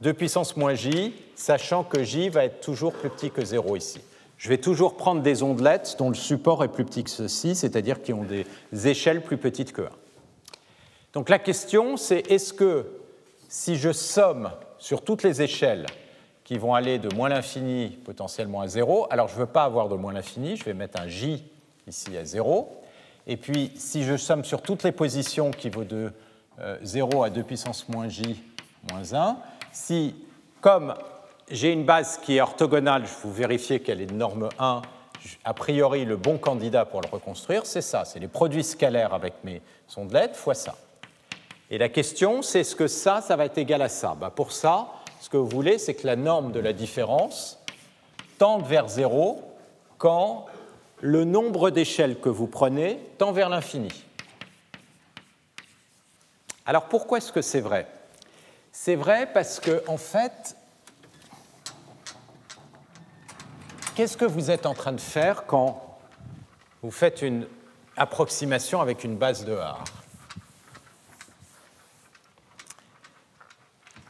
[0.00, 4.00] 2 puissance moins j, sachant que j va être toujours plus petit que 0 ici.
[4.38, 8.02] Je vais toujours prendre des ondelettes dont le support est plus petit que ceci, c'est-à-dire
[8.02, 8.44] qui ont des
[8.88, 9.88] échelles plus petites que 1.
[11.12, 12.86] Donc la question, c'est est-ce que
[13.48, 15.86] si je somme sur toutes les échelles
[16.42, 19.88] qui vont aller de moins l'infini potentiellement à 0, alors je ne veux pas avoir
[19.88, 21.44] de moins l'infini, je vais mettre un j
[21.88, 22.68] ici à 0.
[23.26, 26.12] Et puis si je somme sur toutes les positions qui vont de
[26.82, 28.42] 0 euh, à 2 puissance moins j
[28.90, 29.36] moins 1,
[29.72, 30.14] si,
[30.60, 30.94] comme
[31.50, 34.82] j'ai une base qui est orthogonale, je vous vérifier qu'elle est de norme 1,
[35.44, 39.34] a priori le bon candidat pour le reconstruire, c'est ça, c'est les produits scalaires avec
[39.44, 39.60] mes
[39.96, 40.76] ondelettes fois ça.
[41.70, 44.16] Et la question, c'est est-ce que ça, ça va être égal à ça?
[44.18, 44.88] Bah, Pour ça,
[45.20, 47.58] ce que vous voulez, c'est que la norme de la différence
[48.38, 49.42] tende vers 0
[49.98, 50.46] quand
[51.00, 54.04] le nombre d'échelles que vous prenez tend vers l'infini.
[56.66, 57.86] Alors pourquoi est-ce que c'est vrai?
[58.72, 60.56] C'est vrai parce que, en fait,
[63.94, 65.98] qu'est-ce que vous êtes en train de faire quand
[66.82, 67.46] vous faites une
[67.96, 69.82] approximation avec une base de R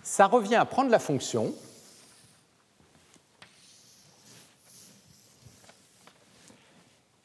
[0.02, 1.54] Ça revient à prendre la fonction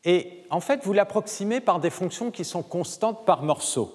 [0.06, 3.94] et en fait vous l'approximez par des fonctions qui sont constantes par morceau.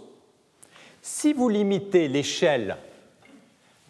[1.03, 2.77] Si vous limitez l'échelle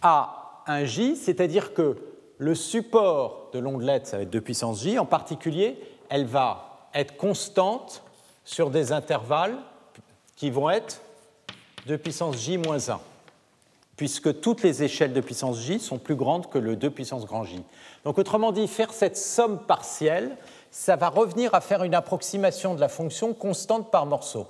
[0.03, 1.97] à un j, c'est-à-dire que
[2.37, 7.17] le support de l'ondelette, ça va être 2 puissance j, en particulier, elle va être
[7.17, 8.03] constante
[8.45, 9.57] sur des intervalles
[10.37, 11.01] qui vont être
[11.87, 13.01] 2 puissance j moins 1,
[13.97, 17.45] puisque toutes les échelles de puissance j sont plus grandes que le 2 puissance grand
[17.45, 17.63] j.
[18.05, 20.37] Donc autrement dit, faire cette somme partielle,
[20.71, 24.47] ça va revenir à faire une approximation de la fonction constante par morceau.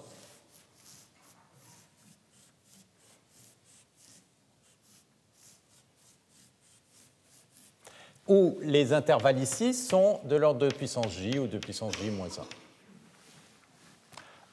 [8.29, 12.27] où les intervalles ici sont de l'ordre de puissance j ou de puissance j moins
[12.27, 12.43] 1.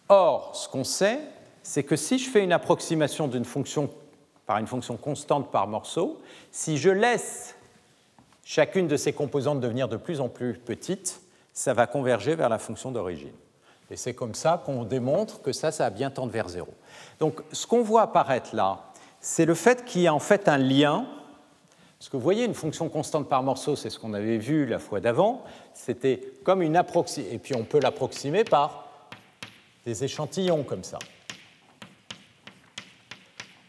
[0.08, 1.20] Or, ce qu'on sait,
[1.62, 3.90] c'est que si je fais une approximation d'une fonction
[4.46, 7.56] par une fonction constante par morceau, si je laisse
[8.44, 11.20] chacune de ces composantes devenir de plus en plus petite,
[11.56, 13.34] ça va converger vers la fonction d'origine.
[13.90, 16.74] Et c'est comme ça qu'on démontre que ça, ça a bien tendre vers zéro.
[17.20, 18.84] Donc, ce qu'on voit apparaître là,
[19.20, 21.08] c'est le fait qu'il y a en fait un lien
[21.98, 24.80] parce que vous voyez, une fonction constante par morceau, c'est ce qu'on avait vu la
[24.80, 25.44] fois d'avant,
[25.74, 28.86] c'était comme une approximation, et puis on peut l'approximer par
[29.86, 31.00] des échantillons comme ça.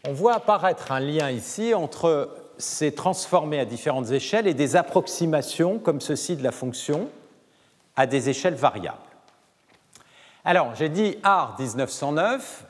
[0.05, 5.79] On voit apparaître un lien ici entre ces transformés à différentes échelles et des approximations
[5.79, 7.09] comme ceci de la fonction
[7.97, 8.97] à des échelles variables.
[10.45, 12.65] Alors, j'ai dit R 1909,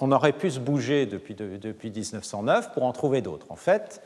[0.00, 3.46] on aurait pu se bouger depuis, depuis 1909 pour en trouver d'autres.
[3.48, 4.02] En fait,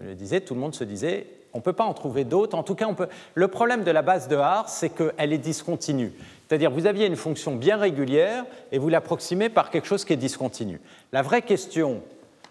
[0.00, 2.56] je le disais, tout le monde se disait, on ne peut pas en trouver d'autres.
[2.56, 3.08] En tout cas, on peut...
[3.34, 6.12] le problème de la base de R, c'est qu'elle est discontinue.
[6.46, 10.16] C'est-à-dire, vous aviez une fonction bien régulière et vous l'approximez par quelque chose qui est
[10.16, 10.80] discontinu.
[11.12, 12.02] La vraie question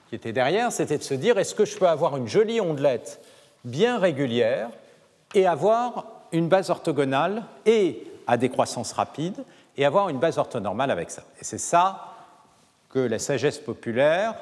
[0.10, 3.22] qui était derrière, c'était de se dire, est-ce que je peux avoir une jolie ondelette
[3.64, 4.70] bien régulière
[5.36, 9.44] et avoir une base orthogonale et à décroissance rapide
[9.78, 11.24] et avoir une base orthonormale avec ça.
[11.40, 12.16] Et c'est ça
[12.90, 14.36] que la sagesse populaire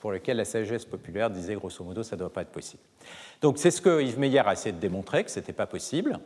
[0.00, 2.82] pour lequel la sagesse populaire disait grosso modo ça ne doit pas être possible.
[3.40, 6.18] Donc c'est ce que Yves Meyer a essayé de démontrer, que ce n'était pas possible.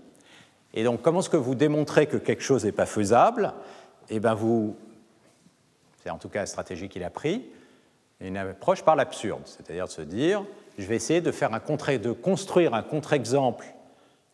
[0.73, 3.53] Et donc comment est-ce que vous démontrez que quelque chose n'est pas faisable?
[4.09, 4.77] Eh bien vous,
[6.03, 7.47] c'est en tout cas la stratégie qu'il a pris,
[8.21, 10.45] une approche par l'absurde, c'est-à-dire de se dire
[10.79, 13.67] je vais essayer de, faire un contre, de construire un contre-exemple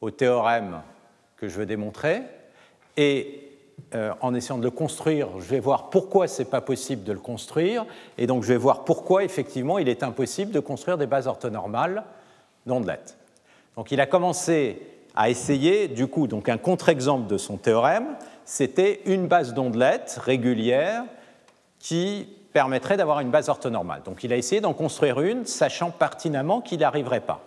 [0.00, 0.80] au théorème
[1.36, 2.22] que je veux démontrer.
[2.96, 3.50] Et
[3.94, 7.12] euh, en essayant de le construire, je vais voir pourquoi ce n'est pas possible de
[7.12, 7.86] le construire.
[8.18, 12.04] Et donc, je vais voir pourquoi, effectivement, il est impossible de construire des bases orthonormales
[12.66, 13.16] d'ondelettes.
[13.76, 14.82] Donc, il a commencé
[15.14, 18.06] à essayer, du coup, donc un contre-exemple de son théorème,
[18.44, 21.04] c'était une base d'ondelettes régulière
[21.78, 24.02] qui permettrait d'avoir une base orthonormale.
[24.04, 27.42] Donc il a essayé d'en construire une, sachant pertinemment qu'il n'y arriverait pas.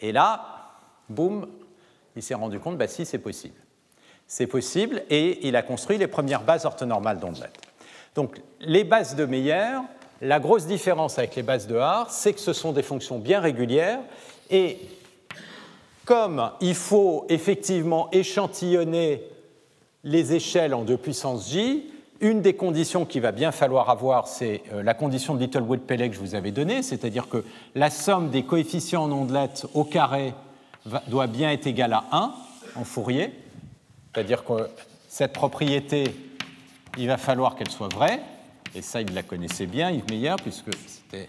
[0.00, 0.70] Et là,
[1.08, 1.48] boum,
[2.16, 3.60] il s'est rendu compte, bah si, c'est possible.
[4.26, 7.60] C'est possible, et il a construit les premières bases orthonormales d'ondelettes.
[8.14, 9.80] Donc les bases de Meyer,
[10.22, 13.40] la grosse différence avec les bases de Haar, c'est que ce sont des fonctions bien
[13.40, 14.00] régulières,
[14.50, 14.78] et
[16.04, 19.24] comme il faut effectivement échantillonner
[20.04, 21.90] les échelles en 2 puissance j,
[22.24, 26.14] une des conditions qu'il va bien falloir avoir, c'est euh, la condition de Littlewood-Pellet que
[26.14, 27.44] je vous avais donnée, c'est-à-dire que
[27.74, 30.32] la somme des coefficients en ondelettes au carré
[31.08, 32.34] doit bien être égale à 1
[32.76, 33.30] en Fourier,
[34.12, 34.70] c'est-à-dire que
[35.06, 36.14] cette propriété,
[36.96, 38.20] il va falloir qu'elle soit vraie,
[38.74, 41.28] et ça, il la connaissait bien, Yves Meyer, puisque c'était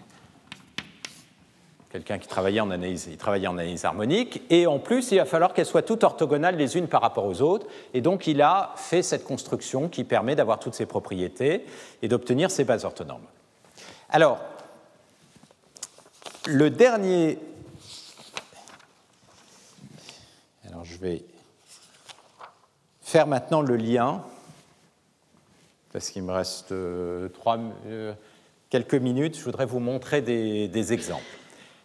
[1.96, 5.24] quelqu'un qui travaillait en analyse, il travaillait en analyse harmonique, et en plus, il va
[5.24, 8.74] falloir qu'elles soient toutes orthogonales les unes par rapport aux autres, et donc il a
[8.76, 11.64] fait cette construction qui permet d'avoir toutes ces propriétés
[12.02, 13.24] et d'obtenir ces bases orthonormes.
[14.10, 14.40] Alors,
[16.44, 17.38] le dernier...
[20.68, 21.24] Alors, je vais
[23.00, 24.22] faire maintenant le lien,
[25.94, 27.30] parce qu'il me reste euh,
[27.86, 28.12] euh,
[28.68, 31.24] quelques minutes, je voudrais vous montrer des exemples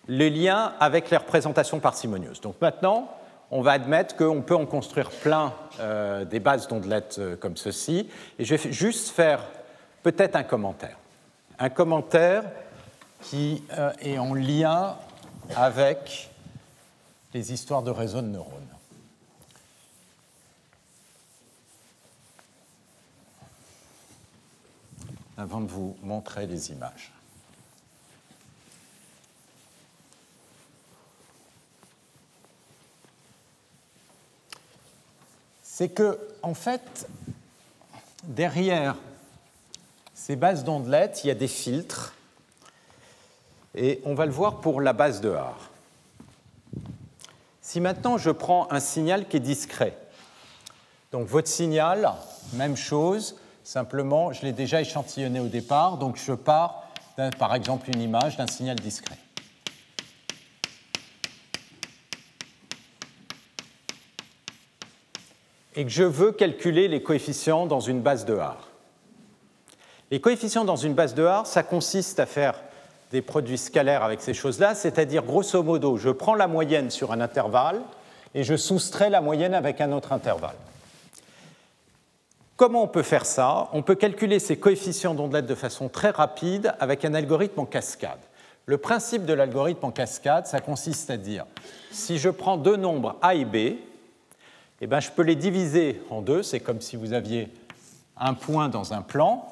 [0.07, 2.41] les liens avec les représentations parcimonieuses.
[2.41, 3.09] Donc maintenant,
[3.51, 8.09] on va admettre qu'on peut en construire plein euh, des bases d'ondelettes euh, comme ceci,
[8.39, 9.43] et je vais juste faire
[10.03, 10.97] peut-être un commentaire.
[11.59, 12.43] Un commentaire
[13.23, 14.95] qui euh, est en lien
[15.55, 16.31] avec
[17.33, 18.55] les histoires de réseaux de neurones.
[25.37, 27.11] Avant de vous montrer les images.
[35.73, 37.07] C'est que, en fait,
[38.25, 38.97] derrière
[40.13, 42.13] ces bases d'ondelettes, il y a des filtres,
[43.73, 45.69] et on va le voir pour la base de Haar.
[47.61, 49.97] Si maintenant je prends un signal qui est discret,
[51.13, 52.15] donc votre signal,
[52.51, 56.83] même chose, simplement, je l'ai déjà échantillonné au départ, donc je pars,
[57.39, 59.17] par exemple, une image d'un signal discret.
[65.75, 68.67] Et que je veux calculer les coefficients dans une base de Haar.
[70.09, 72.55] Les coefficients dans une base de Haar, ça consiste à faire
[73.11, 77.21] des produits scalaires avec ces choses-là, c'est-à-dire grosso modo, je prends la moyenne sur un
[77.21, 77.81] intervalle
[78.33, 80.55] et je soustrais la moyenne avec un autre intervalle.
[82.55, 83.69] Comment on peut faire ça?
[83.73, 88.19] On peut calculer ces coefficients d'ondelette de façon très rapide avec un algorithme en cascade.
[88.65, 91.45] Le principe de l'algorithme en cascade, ça consiste à dire,
[91.91, 93.77] si je prends deux nombres A et B,
[94.81, 96.41] eh ben, je peux les diviser en deux.
[96.41, 97.47] C'est comme si vous aviez
[98.17, 99.47] un point dans un plan.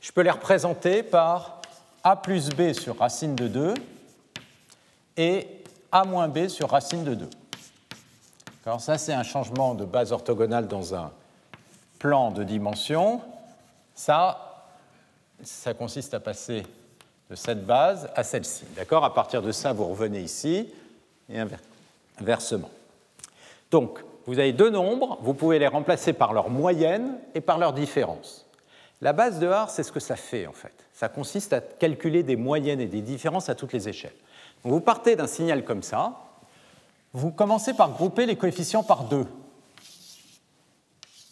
[0.00, 1.60] Je peux les représenter par
[2.02, 3.74] a plus b sur racine de 2
[5.18, 5.46] et
[5.92, 7.28] a moins b sur racine de 2.
[8.64, 11.10] Alors ça, c'est un changement de base orthogonale dans un
[11.98, 13.20] plan de dimension.
[13.94, 14.66] Ça,
[15.42, 16.64] ça consiste à passer
[17.30, 18.64] de cette base à celle-ci.
[18.76, 19.04] D'accord?
[19.04, 20.72] À partir de ça, vous revenez ici
[21.28, 21.40] et
[22.20, 22.70] inversement.
[24.28, 28.46] Vous avez deux nombres, vous pouvez les remplacer par leur moyenne et par leur différence.
[29.00, 30.74] La base de Haar, c'est ce que ça fait en fait.
[30.92, 34.12] Ça consiste à calculer des moyennes et des différences à toutes les échelles.
[34.64, 36.18] vous partez d'un signal comme ça,
[37.14, 39.26] vous commencez par grouper les coefficients par deux.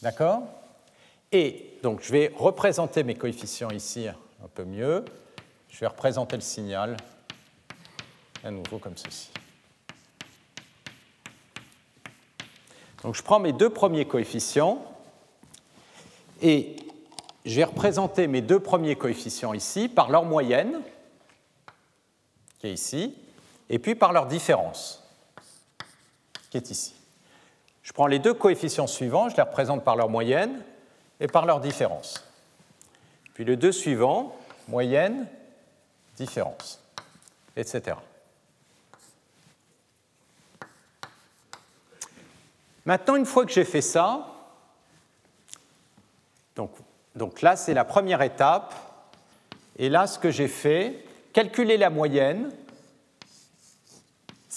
[0.00, 0.44] D'accord?
[1.32, 5.04] Et donc je vais représenter mes coefficients ici un peu mieux.
[5.68, 6.96] Je vais représenter le signal
[8.42, 9.28] à nouveau comme ceci.
[13.06, 14.84] Donc je prends mes deux premiers coefficients
[16.42, 16.74] et
[17.44, 20.80] je vais représenter mes deux premiers coefficients ici par leur moyenne,
[22.58, 23.14] qui est ici,
[23.70, 25.04] et puis par leur différence,
[26.50, 26.96] qui est ici.
[27.84, 30.60] Je prends les deux coefficients suivants, je les représente par leur moyenne
[31.20, 32.24] et par leur différence.
[33.34, 35.28] Puis les deux suivants, moyenne,
[36.16, 36.82] différence,
[37.56, 37.98] etc.
[42.86, 44.32] Maintenant, une fois que j'ai fait ça,
[46.54, 48.74] donc, là, c'est la première étape.
[49.78, 51.04] Et là, ce que j'ai fait,
[51.34, 52.50] calculer la moyenne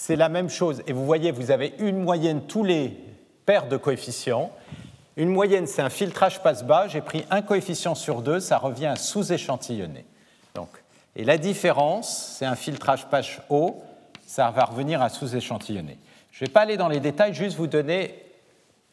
[0.10, 0.82] c'est la même chose.
[0.88, 2.98] Et vous voyez, vous avez une moyenne tous les
[3.46, 4.50] paires de coefficients.
[5.18, 6.88] Une moyenne, c'est un filtrage passe-bas.
[6.88, 10.06] J'ai pris un coefficient sur deux, ça revient à sous-échantillonner.
[11.16, 13.84] Et la différence, c'est un filtrage passe-haut,
[14.26, 15.98] ça va revenir à sous-échantillonner.
[16.40, 18.16] Je ne vais pas aller dans les détails, juste vous donner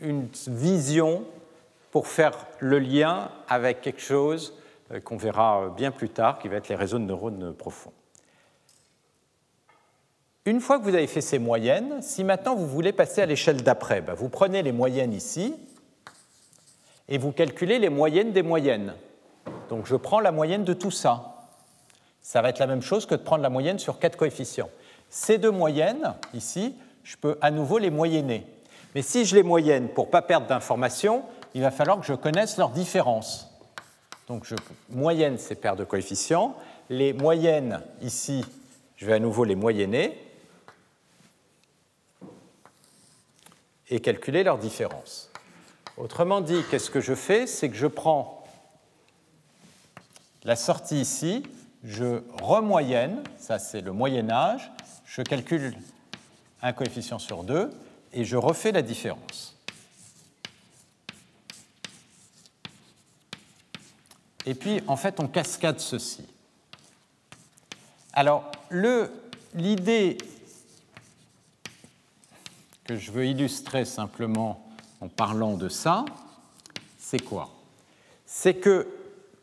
[0.00, 1.22] une vision
[1.92, 4.52] pour faire le lien avec quelque chose
[4.90, 7.92] euh, qu'on verra bien plus tard, qui va être les réseaux de neurones profonds.
[10.44, 13.62] Une fois que vous avez fait ces moyennes, si maintenant vous voulez passer à l'échelle
[13.62, 15.54] d'après, ben, vous prenez les moyennes ici
[17.08, 18.92] et vous calculez les moyennes des moyennes.
[19.68, 21.46] Donc je prends la moyenne de tout ça.
[22.22, 24.70] Ça va être la même chose que de prendre la moyenne sur quatre coefficients.
[25.10, 26.74] Ces deux moyennes, ici,
[27.06, 28.44] je peux à nouveau les moyenner.
[28.94, 31.22] Mais si je les moyenne pour ne pas perdre d'informations,
[31.54, 33.48] il va falloir que je connaisse leurs différences.
[34.26, 34.56] Donc je
[34.90, 36.56] moyenne ces paires de coefficients.
[36.90, 38.44] Les moyennes, ici,
[38.96, 40.20] je vais à nouveau les moyenner
[43.88, 45.30] et calculer leurs différences.
[45.96, 47.46] Autrement dit, qu'est-ce que je fais?
[47.46, 48.44] C'est que je prends
[50.42, 51.44] la sortie ici,
[51.84, 54.72] je remoyenne, ça c'est le moyen âge,
[55.04, 55.72] je calcule
[56.66, 57.70] un coefficient sur 2
[58.12, 59.56] et je refais la différence.
[64.44, 66.24] Et puis, en fait, on cascade ceci.
[68.12, 68.50] Alors,
[69.54, 70.18] l'idée
[72.84, 74.64] que je veux illustrer simplement
[75.00, 76.04] en parlant de ça,
[76.98, 77.50] c'est quoi?
[78.24, 78.88] C'est que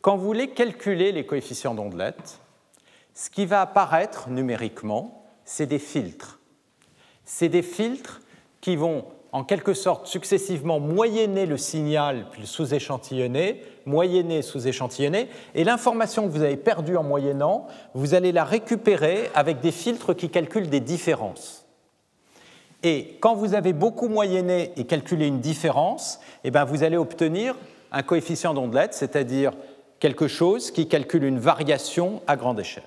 [0.00, 2.40] quand vous voulez calculer les coefficients d'ondelette,
[3.14, 6.38] ce qui va apparaître numériquement, c'est des filtres.
[7.24, 8.20] C'est des filtres
[8.60, 15.64] qui vont en quelque sorte successivement moyenner le signal puis le sous-échantillonner, moyenner, sous-échantillonner, et
[15.64, 20.30] l'information que vous avez perdue en moyennant, vous allez la récupérer avec des filtres qui
[20.30, 21.66] calculent des différences.
[22.84, 27.56] Et quand vous avez beaucoup moyenné et calculé une différence, eh bien vous allez obtenir
[27.90, 29.52] un coefficient d'ondelette, c'est-à-dire
[29.98, 32.84] quelque chose qui calcule une variation à grande échelle.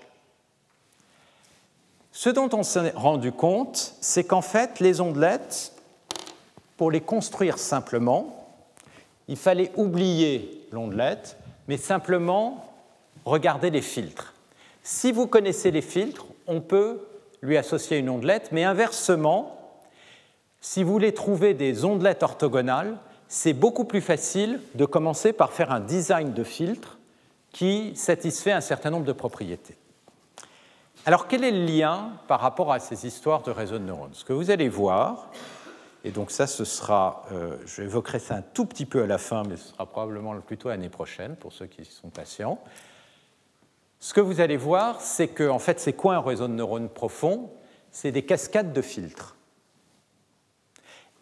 [2.20, 5.74] Ce dont on s'est rendu compte, c'est qu'en fait, les ondelettes,
[6.76, 8.50] pour les construire simplement,
[9.28, 11.38] il fallait oublier l'ondelette,
[11.68, 12.74] mais simplement
[13.24, 14.34] regarder les filtres.
[14.82, 17.06] Si vous connaissez les filtres, on peut
[17.44, 19.56] lui associer une ondelette, mais inversement,
[20.60, 25.72] si vous voulez trouver des ondelettes orthogonales, c'est beaucoup plus facile de commencer par faire
[25.72, 26.98] un design de filtre
[27.52, 29.78] qui satisfait un certain nombre de propriétés.
[31.06, 34.14] Alors quel est le lien par rapport à ces histoires de réseaux de neurones?
[34.14, 35.32] Ce que vous allez voir,
[36.04, 39.18] et donc ça ce sera, euh, je évoquerai ça un tout petit peu à la
[39.18, 42.60] fin, mais ce sera probablement plutôt l'année prochaine pour ceux qui sont patients.
[44.00, 46.90] Ce que vous allez voir, c'est que en fait, c'est quoi un réseau de neurones
[46.90, 47.52] profond?
[47.92, 49.36] C'est des cascades de filtres.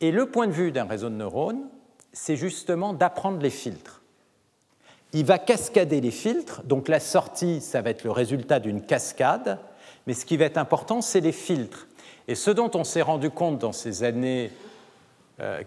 [0.02, 1.70] Et le point de vue d'un réseau de neurones,
[2.12, 4.02] c'est justement d'apprendre les filtres.
[5.16, 9.60] Il va cascader les filtres, donc la sortie, ça va être le résultat d'une cascade,
[10.06, 11.88] mais ce qui va être important, c'est les filtres.
[12.28, 14.52] Et ce dont on s'est rendu compte dans ces années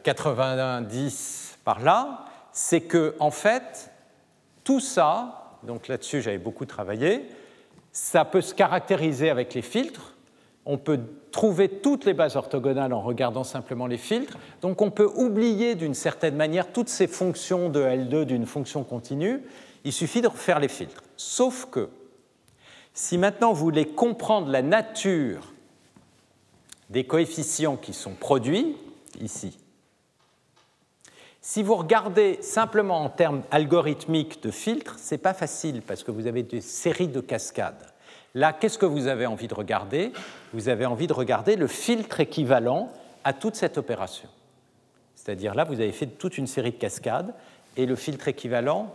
[0.03, 3.91] 90 euh, par là, c'est que en fait,
[4.65, 7.27] tout ça, donc là-dessus j'avais beaucoup travaillé,
[7.91, 10.12] ça peut se caractériser avec les filtres.
[10.70, 11.01] On peut
[11.32, 14.36] trouver toutes les bases orthogonales en regardant simplement les filtres.
[14.61, 19.40] Donc on peut oublier d'une certaine manière toutes ces fonctions de L2 d'une fonction continue.
[19.85, 21.03] Il suffit de refaire les filtres.
[21.16, 21.89] Sauf que
[22.93, 25.55] si maintenant vous voulez comprendre la nature
[26.90, 28.77] des coefficients qui sont produits,
[29.23, 29.57] ici,
[31.40, 36.11] si vous regardez simplement en termes algorithmiques de filtres, ce n'est pas facile parce que
[36.11, 37.86] vous avez des séries de cascades.
[38.39, 40.12] Là, qu'est-ce que vous avez envie de regarder?
[40.52, 42.89] Vous avez envie de regarder le filtre équivalent
[43.24, 44.28] à toute cette opération.
[45.16, 47.35] C'est-à-dire là, vous avez fait toute une série de cascades
[47.77, 48.94] et le filtre équivalent,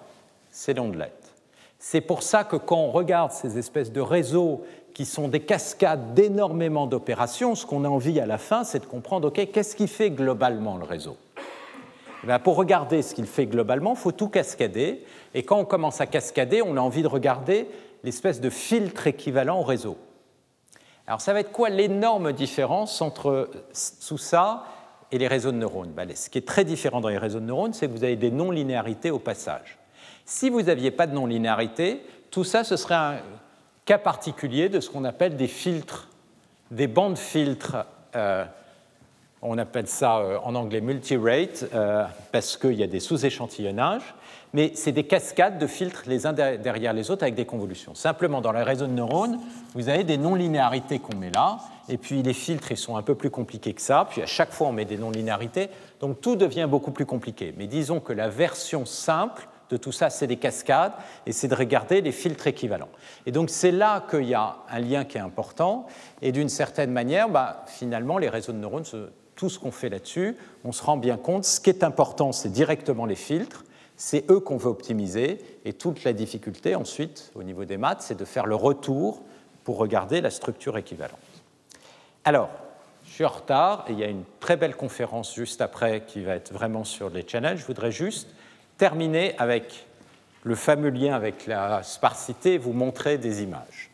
[0.49, 1.33] c'est l'ondelette.
[1.77, 4.63] C'est pour ça que quand on regarde ces espèces de réseaux
[4.93, 8.85] qui sont des cascades d'énormément d'opérations, ce qu'on a envie à la fin, c'est de
[8.85, 11.17] comprendre, OK, qu'est-ce qui fait globalement le réseau?
[12.23, 15.03] Eh Pour regarder ce qu'il fait globalement, il faut tout cascader.
[15.33, 17.67] Et quand on commence à cascader, on a envie de regarder
[18.03, 19.97] l'espèce de filtre équivalent au réseau.
[21.07, 23.49] Alors ça va être quoi l'énorme différence entre
[24.07, 24.65] tout ça
[25.11, 25.91] et les réseaux de neurones?
[25.91, 28.15] Ben, Ce qui est très différent dans les réseaux de neurones, c'est que vous avez
[28.15, 29.77] des non-linéarités au passage.
[30.25, 33.17] Si vous n'aviez pas de non-linéarité, tout ça, ce serait un
[33.85, 36.07] cas particulier de ce qu'on appelle des filtres,
[36.71, 37.85] des bandes filtres
[38.15, 38.45] euh,
[39.41, 44.15] On appelle ça euh, en anglais multi-rate euh, parce qu'il y a des sous-échantillonnages,
[44.53, 47.95] mais c'est des cascades de filtres les uns derrière les autres avec des convolutions.
[47.95, 49.39] Simplement, dans les réseaux de neurones,
[49.73, 51.57] vous avez des non-linéarités qu'on met là,
[51.89, 54.51] et puis les filtres, ils sont un peu plus compliqués que ça, puis à chaque
[54.51, 55.69] fois, on met des non-linéarités,
[55.99, 57.53] donc tout devient beaucoup plus compliqué.
[57.57, 60.93] Mais disons que la version simple de tout ça, c'est des cascades,
[61.25, 62.89] et c'est de regarder les filtres équivalents.
[63.25, 65.87] Et donc c'est là qu'il y a un lien qui est important,
[66.21, 68.83] et d'une certaine manière, bah, finalement, les réseaux de neurones,
[69.35, 72.51] tout ce qu'on fait là-dessus, on se rend bien compte, ce qui est important, c'est
[72.51, 73.65] directement les filtres,
[73.97, 78.17] c'est eux qu'on veut optimiser, et toute la difficulté ensuite, au niveau des maths, c'est
[78.17, 79.21] de faire le retour
[79.63, 81.19] pour regarder la structure équivalente.
[82.25, 82.49] Alors,
[83.05, 86.23] je suis en retard, et il y a une très belle conférence juste après qui
[86.23, 87.59] va être vraiment sur les challenges.
[87.59, 88.29] Je voudrais juste
[88.77, 89.85] terminer avec
[90.43, 93.91] le fameux lien avec la sparsité, vous montrer des images.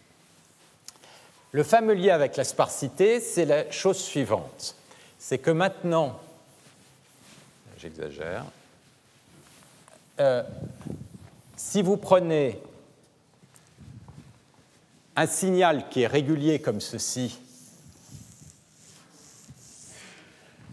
[1.52, 4.76] Le fameux lien avec la sparsité, c'est la chose suivante.
[5.18, 6.20] C'est que maintenant,
[7.78, 8.46] j'exagère,
[10.20, 10.44] euh,
[11.56, 12.62] si vous prenez
[15.16, 17.40] un signal qui est régulier comme ceci,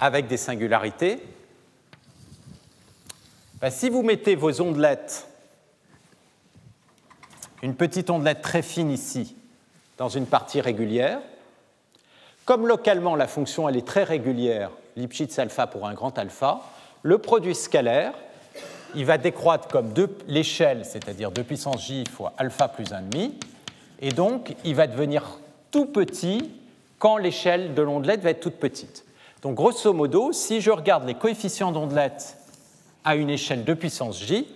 [0.01, 1.23] avec des singularités,
[3.61, 5.27] ben, si vous mettez vos ondelettes,
[7.63, 9.37] une petite ondelette très fine ici,
[9.97, 11.21] dans une partie régulière,
[12.45, 16.61] comme localement la fonction elle est très régulière, Lipschitz alpha pour un grand alpha,
[17.03, 18.13] le produit scalaire,
[18.97, 19.93] il va décroître comme
[20.27, 23.31] l'échelle, c'est-à-dire 2 puissance j fois alpha plus 1,5,
[24.01, 25.39] et donc il va devenir
[25.71, 26.51] tout petit
[26.99, 29.05] quand l'échelle de l'ondelette va être toute petite.
[29.43, 32.39] Donc grosso modo, si je regarde les coefficients d'ondelette
[33.05, 34.49] à une échelle de puissance j,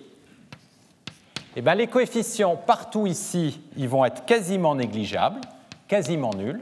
[1.57, 5.41] eh bien, les coefficients partout ici, ils vont être quasiment négligeables,
[5.89, 6.61] quasiment nuls.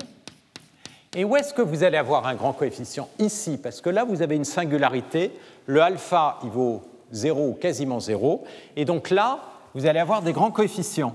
[1.14, 3.08] Et où est-ce que vous allez avoir un grand coefficient?
[3.18, 5.32] Ici, parce que là, vous avez une singularité.
[5.66, 6.82] Le alpha, il vaut
[7.12, 8.44] 0 ou quasiment 0.
[8.76, 9.40] Et donc là,
[9.74, 11.14] vous allez avoir des grands coefficients.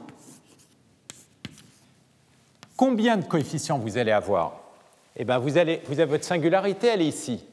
[2.77, 4.59] Combien de coefficients vous allez avoir?
[5.15, 7.43] Eh bien, vous, avez votre singularité, elle est ici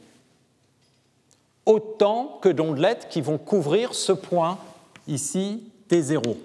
[1.67, 4.59] autant que d'ondelettes qui vont couvrir ce point
[5.07, 6.37] ici, T0.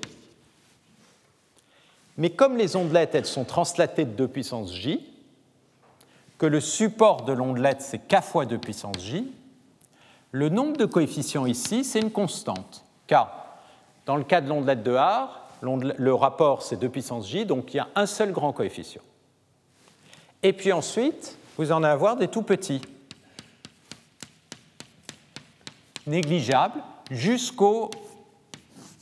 [2.17, 5.05] Mais comme les ondelettes, elles sont translatées de 2 puissance j,
[6.37, 9.31] que le support de l'ondelette, c'est k fois 2 puissance j,
[10.35, 13.15] le nombre de coefficients ici, c'est une constante, k.
[14.05, 17.77] Dans le cas de l'ondelette de Haar, le rapport, c'est 2 puissance j, donc il
[17.77, 19.01] y a un seul grand coefficient.
[20.43, 22.81] Et puis ensuite, vous en avez des tout petits.
[26.05, 27.89] négligeable jusqu'au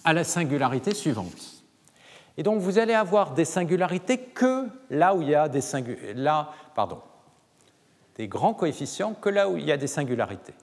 [0.05, 1.63] à la singularité suivante.
[2.37, 5.61] Et donc vous allez avoir des singularités que là où il y a des
[6.15, 7.01] là, pardon,
[8.17, 10.53] des grands coefficients que là où il y a des singularités.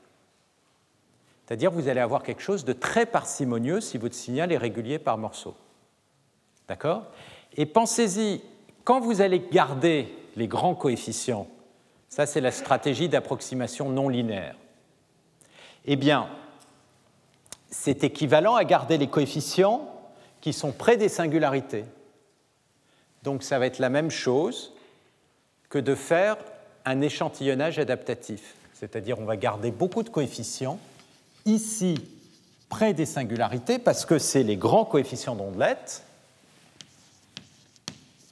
[1.51, 5.19] C'est-à-dire vous allez avoir quelque chose de très parcimonieux si votre signal est régulier par
[5.19, 5.57] morceau.
[6.69, 7.03] D'accord?
[7.57, 8.41] Et pensez-y,
[8.85, 11.49] quand vous allez garder les grands coefficients,
[12.09, 14.55] ça c'est la stratégie d'approximation non linéaire.
[15.87, 16.29] Eh bien,
[17.69, 19.93] c'est équivalent à garder les coefficients
[20.41, 21.85] qui sont près des singularités.
[23.25, 24.73] Donc ça va être la même chose
[25.69, 26.37] que de faire
[26.85, 28.55] un échantillonnage adaptatif.
[28.73, 30.79] C'est-à-dire on va garder beaucoup de coefficients
[31.47, 31.95] ici
[32.69, 36.05] près des singularités parce que c'est les grands coefficients d'ondelette.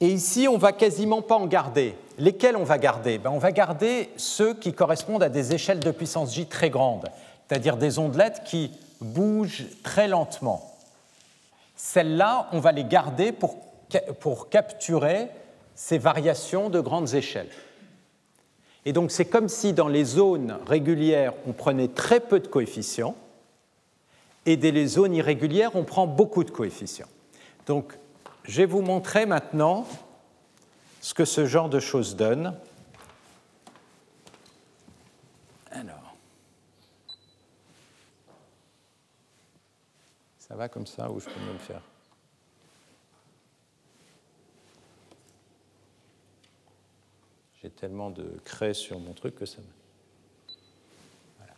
[0.01, 1.95] Et ici, on va quasiment pas en garder.
[2.17, 3.17] Lesquels on va garder?
[3.17, 7.09] Ben, On va garder ceux qui correspondent à des échelles de puissance J très grandes
[7.49, 8.71] c'est-à-dire des ondelettes qui
[9.01, 10.71] bougent très lentement.
[11.75, 13.57] Celles-là, on va les garder pour,
[14.19, 15.29] pour capturer
[15.73, 17.49] ces variations de grandes échelles.
[18.85, 23.15] Et donc c'est comme si dans les zones régulières, on prenait très peu de coefficients,
[24.45, 27.09] et dans les zones irrégulières, on prend beaucoup de coefficients.
[27.67, 27.97] Donc
[28.43, 29.85] je vais vous montrer maintenant
[31.01, 32.55] ce que ce genre de choses donne.
[40.39, 41.81] Ça va comme ça ou je peux mieux le faire?
[47.61, 50.55] J'ai tellement de craie sur mon truc que ça me...
[51.37, 51.53] Voilà.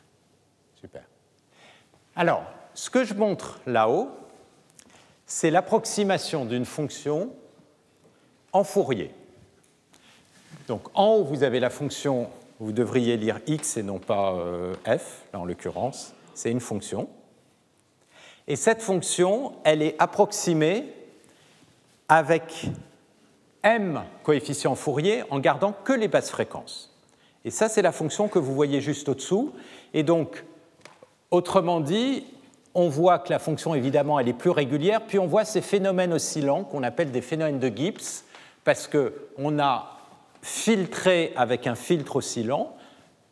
[0.80, 1.04] Super.
[2.16, 4.10] Alors, ce que je montre là-haut,
[5.26, 7.34] c'est l'approximation d'une fonction
[8.52, 9.14] en Fourier.
[10.68, 12.30] Donc en haut, vous avez la fonction,
[12.60, 17.10] vous devriez lire x et non pas euh, f, là en l'occurrence, c'est une fonction.
[18.48, 20.94] Et cette fonction, elle est approximée
[22.10, 22.66] avec
[23.64, 26.92] m coefficients Fourier en gardant que les basses fréquences.
[27.46, 29.54] Et ça, c'est la fonction que vous voyez juste au-dessous.
[29.94, 30.44] Et donc,
[31.32, 32.26] autrement dit,
[32.74, 36.14] on voit que la fonction, évidemment, elle est plus régulière, puis on voit ces phénomènes
[36.14, 38.24] oscillants qu'on appelle des phénomènes de Gibbs,
[38.64, 39.98] parce qu'on a
[40.42, 42.76] filtré avec un filtre oscillant,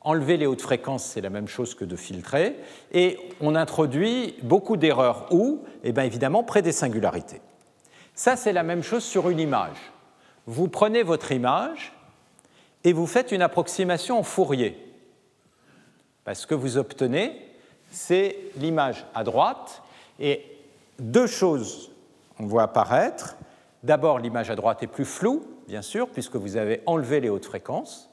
[0.02, 2.56] enlever les hautes fréquences, c'est la même chose que de filtrer,
[2.92, 7.42] et on introduit beaucoup d'erreurs où Eh bien évidemment, près des singularités.
[8.16, 9.78] Ça, c'est la même chose sur une image.
[10.50, 11.94] Vous prenez votre image
[12.84, 14.84] et vous faites une approximation en Fourier.
[16.24, 17.40] Parce que vous obtenez,
[17.92, 19.84] c'est l'image à droite,
[20.20, 20.44] et
[20.98, 21.92] deux choses
[22.40, 23.38] on voit apparaître.
[23.84, 27.46] D'abord, l'image à droite est plus floue, bien sûr, puisque vous avez enlevé les hautes
[27.46, 28.10] fréquences.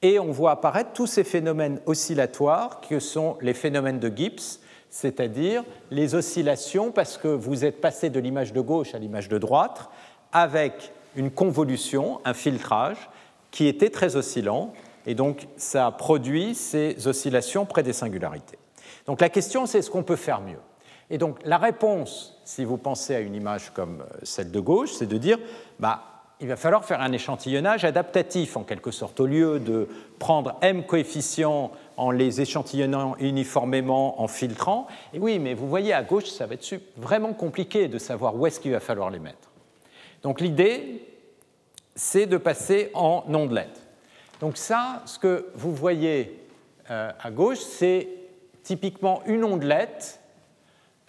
[0.00, 4.60] Et on voit apparaître tous ces phénomènes oscillatoires que sont les phénomènes de Gibbs,
[4.90, 9.38] c'est-à-dire les oscillations parce que vous êtes passé de l'image de gauche à l'image de
[9.38, 9.90] droite
[10.30, 13.10] avec une convolution, un filtrage
[13.50, 14.72] qui était très oscillant,
[15.06, 18.58] et donc ça produit ces oscillations près des singularités.
[19.06, 20.60] Donc la question, c'est est-ce qu'on peut faire mieux?
[21.10, 24.92] Et donc la réponse, si vous pensez à une image comme euh, celle de gauche,
[24.92, 25.38] c'est de dire,
[25.78, 26.02] bah,
[26.40, 29.20] il va falloir faire un échantillonnage adaptatif en quelque sorte.
[29.20, 35.54] Au lieu de prendre m coefficients en les échantillonnant uniformément, en filtrant, et oui, mais
[35.54, 38.80] vous voyez à gauche, ça va être vraiment compliqué de savoir où est-ce qu'il va
[38.80, 39.51] falloir les mettre.
[40.22, 41.06] Donc l'idée,
[41.94, 43.80] c'est de passer en ondelette.
[44.40, 46.46] Donc ça, ce que vous voyez
[46.90, 48.08] euh, à gauche, c'est
[48.62, 50.20] typiquement une ondelette.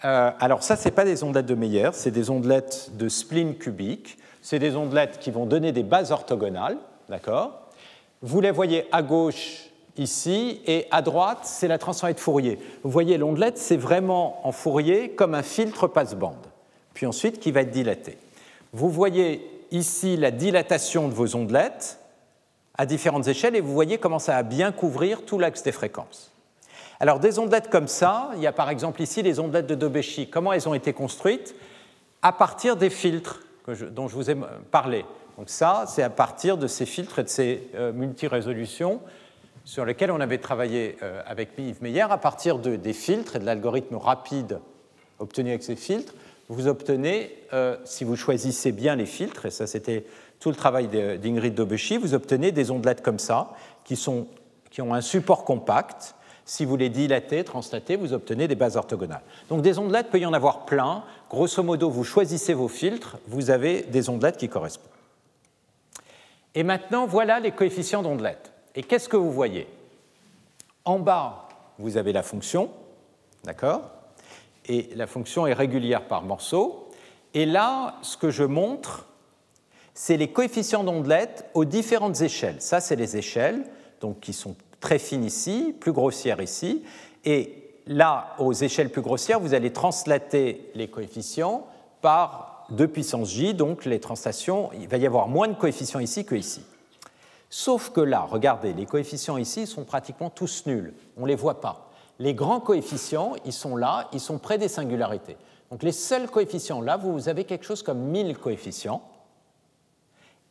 [0.04, 3.56] Euh, alors ça, ce n'est pas des ondelettes de Meyer, c'est des ondelettes de spline
[3.56, 6.76] cubique c'est des ondelettes qui vont donner des bases orthogonales,
[7.08, 7.70] d'accord?
[8.20, 12.58] Vous les voyez à gauche ici, et à droite, c'est la transformée de Fourier.
[12.82, 16.46] Vous voyez, l'ondelette, c'est vraiment en Fourier comme un filtre passe-bande,
[16.92, 18.18] puis ensuite qui va être dilaté.
[18.74, 22.00] Vous voyez ici la dilatation de vos ondelettes
[22.76, 26.32] à différentes échelles, et vous voyez comment ça va bien couvrir tout l'axe des fréquences.
[26.98, 30.28] Alors, des ondelettes comme ça, il y a par exemple ici les ondelettes de Dobeschi.
[30.28, 31.54] Comment elles ont été construites
[32.20, 33.44] À partir des filtres
[33.92, 34.36] dont je vous ai
[34.72, 35.04] parlé.
[35.38, 39.00] Donc ça, c'est à partir de ces filtres et de ces euh, multirésolutions
[39.64, 42.06] sur lesquels on avait travaillé euh, avec Yves Meyer.
[42.10, 44.58] À partir de, des filtres et de l'algorithme rapide
[45.20, 46.12] obtenu avec ces filtres,
[46.48, 50.04] vous obtenez, euh, si vous choisissez bien les filtres, et ça c'était
[50.40, 53.52] tout le travail d'Ingrid Dobeschi, vous obtenez des ondelettes comme ça,
[53.84, 54.26] qui, sont,
[54.70, 56.14] qui ont un support compact,
[56.44, 59.22] si vous les dilatez, translatez, vous obtenez des bases orthogonales.
[59.48, 61.04] Donc des ondelettes, peut y en avoir plein.
[61.30, 64.90] Grosso modo, vous choisissez vos filtres, vous avez des ondelettes qui correspondent.
[66.54, 68.52] Et maintenant, voilà les coefficients d'ondelettes.
[68.74, 69.66] Et qu'est-ce que vous voyez?
[70.84, 71.48] En bas,
[71.78, 72.70] vous avez la fonction,
[73.44, 73.93] d'accord?
[74.66, 76.88] Et la fonction est régulière par morceau.
[77.34, 79.06] Et là, ce que je montre,
[79.92, 82.60] c'est les coefficients d'ondelettes aux différentes échelles.
[82.60, 83.64] Ça, c'est les échelles,
[84.00, 86.82] donc qui sont très fine ici, plus grossière ici,
[87.24, 91.66] et là, aux échelles plus grossières, vous allez translater les coefficients
[92.02, 96.24] par 2 puissance j, donc les translations, il va y avoir moins de coefficients ici
[96.24, 96.62] que ici.
[97.48, 101.60] Sauf que là, regardez, les coefficients ici sont pratiquement tous nuls, on ne les voit
[101.60, 101.83] pas.
[102.18, 105.36] Les grands coefficients, ils sont là, ils sont près des singularités.
[105.70, 109.02] Donc les seuls coefficients, là, vous avez quelque chose comme 1000 coefficients.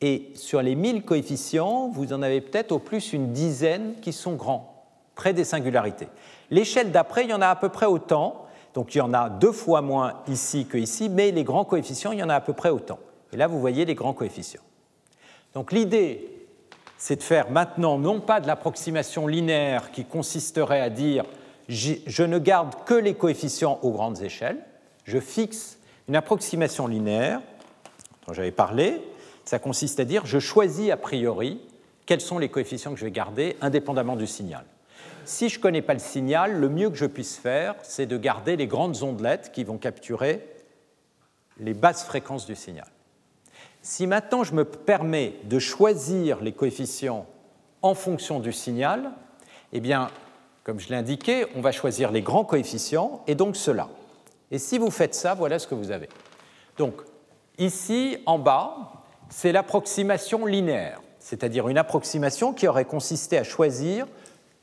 [0.02, 4.34] Et sur les 1000 coefficients, vous en avez peut-être au plus une dizaine qui sont
[4.34, 4.86] grands,
[5.16, 6.10] près des singularités.
[6.52, 9.30] L'échelle d'après, il y en a à peu près autant, donc il y en a
[9.30, 12.42] deux fois moins ici que ici, mais les grands coefficients, il y en a à
[12.42, 13.00] peu près autant.
[13.32, 14.62] Et là, vous voyez les grands coefficients.
[15.54, 16.48] Donc l'idée,
[16.98, 21.24] c'est de faire maintenant non pas de l'approximation linéaire qui consisterait à dire
[21.70, 24.64] je ne garde que les coefficients aux grandes échelles,
[25.06, 25.78] je fixe
[26.08, 27.42] une approximation linéaire
[28.28, 29.02] dont j'avais parlé,
[29.46, 31.60] ça consiste à dire je choisis a priori
[32.06, 34.66] quels sont les coefficients que je vais garder indépendamment du signal.
[35.26, 38.18] Si je ne connais pas le signal, le mieux que je puisse faire, c'est de
[38.18, 40.46] garder les grandes ondelettes qui vont capturer
[41.60, 42.88] les basses fréquences du signal.
[43.82, 47.26] Si maintenant je me permets de choisir les coefficients
[47.82, 49.12] en fonction du signal,
[49.72, 50.10] eh bien,
[50.64, 53.90] comme je l'ai indiqué, on va choisir les grands coefficients et donc ceux-là.
[54.52, 56.08] Et si vous faites ça, voilà ce que vous avez.
[56.78, 57.02] Donc,
[57.58, 64.08] ici, en bas, c'est l'approximation linéaire, c'est-à-dire une approximation qui aurait consisté à choisir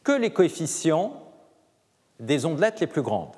[0.03, 1.13] que les coefficients
[2.19, 3.35] des ondelettes les plus grandes.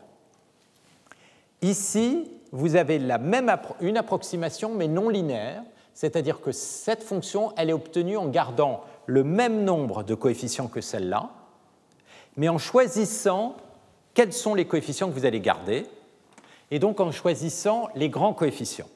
[1.62, 5.62] Ici, vous avez la même une approximation mais non linéaire,
[5.94, 10.80] c'est-à-dire que cette fonction, elle est obtenue en gardant le même nombre de coefficients que
[10.80, 11.30] celle-là,
[12.36, 13.56] mais en choisissant
[14.14, 15.86] quels sont les coefficients que vous allez garder,
[16.70, 18.88] et donc en choisissant les grands coefficients.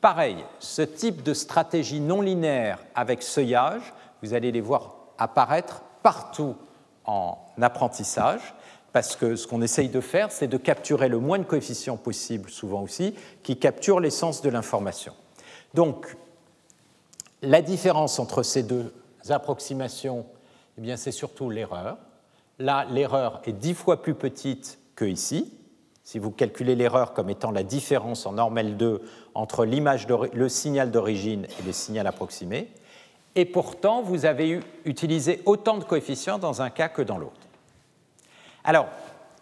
[0.00, 3.92] Pareil, ce type de stratégie non linéaire avec seuillage,
[4.22, 6.56] vous allez les voir apparaître partout
[7.04, 8.54] en apprentissage,
[8.92, 12.50] parce que ce qu'on essaye de faire, c'est de capturer le moins de coefficients possible,
[12.50, 15.14] souvent aussi, qui capturent l'essence de l'information.
[15.74, 16.16] Donc,
[17.40, 18.92] la différence entre ces deux
[19.28, 20.26] approximations,
[20.82, 21.96] eh c'est surtout l'erreur.
[22.58, 25.52] Là, l'erreur est dix fois plus petite que ici.
[26.04, 29.02] Si vous calculez l'erreur comme étant la différence en normal 2
[29.34, 32.68] entre le signal d'origine et le signal approximé,
[33.34, 37.40] et pourtant vous avez utilisé autant de coefficients dans un cas que dans l'autre.
[38.64, 38.88] Alors,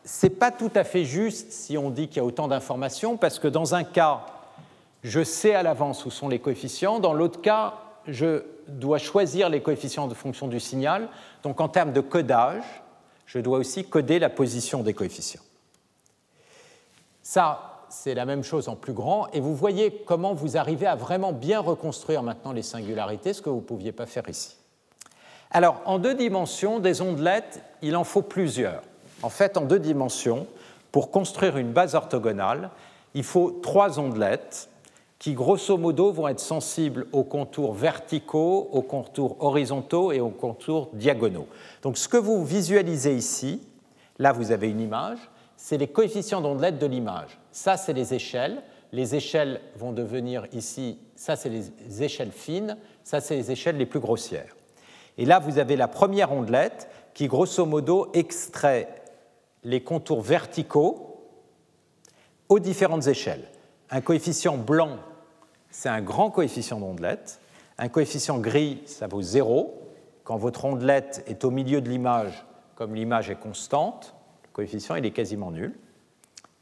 [0.05, 3.17] ce n'est pas tout à fait juste si on dit qu'il y a autant d'informations,
[3.17, 4.27] parce que dans un cas,
[5.03, 7.75] je sais à l'avance où sont les coefficients, dans l'autre cas,
[8.07, 11.09] je dois choisir les coefficients de fonction du signal.
[11.43, 12.63] Donc en termes de codage,
[13.33, 15.43] je dois aussi coder la position des coefficients.
[17.23, 20.97] Ça, c'est la même chose en plus grand, et vous voyez comment vous arrivez à
[20.97, 24.57] vraiment bien reconstruire maintenant les singularités, ce que vous ne pouviez pas faire ici.
[25.53, 28.83] Alors, en deux dimensions, des ondelettes, il en faut plusieurs.
[29.23, 30.49] En fait, en deux dimensions,
[30.91, 32.71] pour construire une base orthogonale,
[33.15, 34.70] il faut trois ondelettes
[35.21, 40.89] qui, grosso modo, vont être sensibles aux contours verticaux, aux contours horizontaux et aux contours
[40.95, 41.47] diagonaux.
[41.83, 43.61] Donc, ce que vous visualisez ici,
[44.19, 45.19] là, vous avez une image,
[45.57, 47.39] c'est les coefficients d'ondelettes de l'image.
[47.53, 48.63] Ça, c'est les échelles.
[48.93, 53.87] Les échelles vont devenir ici, ça, c'est les échelles fines, ça, c'est les échelles les
[53.87, 54.57] plus grossières.
[55.19, 58.89] Et là, vous avez la première ondelette qui, grosso modo, extrait
[59.65, 61.21] les contours verticaux
[62.49, 63.45] aux différentes échelles.
[63.91, 64.97] Un coefficient blanc,
[65.71, 67.41] c'est un grand coefficient d'ondelette.
[67.79, 69.75] Un coefficient gris, ça vaut 0.
[70.25, 72.45] Quand votre ondelette est au milieu de l'image,
[72.75, 74.15] comme l'image est constante,
[74.45, 75.75] le coefficient il est quasiment nul.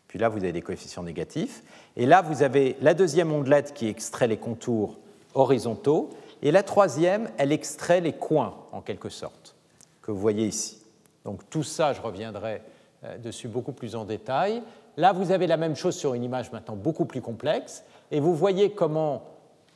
[0.07, 1.63] Puis là, vous avez des coefficients négatifs.
[1.97, 4.99] Et là, vous avez la deuxième ondelette qui extrait les contours
[5.35, 6.11] horizontaux.
[6.41, 9.55] Et la troisième, elle extrait les coins, en quelque sorte,
[10.01, 10.83] que vous voyez ici.
[11.25, 12.63] Donc tout ça, je reviendrai
[13.05, 14.63] euh, dessus beaucoup plus en détail.
[14.97, 18.35] Là, vous avez la même chose sur une image maintenant beaucoup plus complexe, et vous
[18.35, 19.25] voyez comment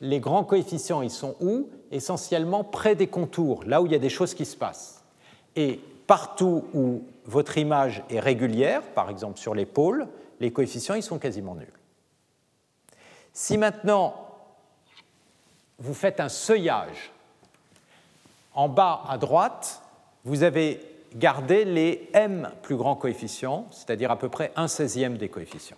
[0.00, 1.68] les grands coefficients, ils sont où?
[1.90, 5.04] Essentiellement près des contours, là où il y a des choses qui se passent.
[5.54, 10.09] Et partout où votre image est régulière, par exemple sur les pôles,
[10.40, 11.72] les coefficients, ils sont quasiment nuls.
[13.32, 14.14] Si maintenant
[15.78, 17.12] vous faites un seuillage,
[18.54, 19.82] en bas à droite,
[20.24, 20.80] vous avez
[21.14, 25.76] garder les m plus grands coefficients, c'est-à-dire à peu près un seizième des coefficients.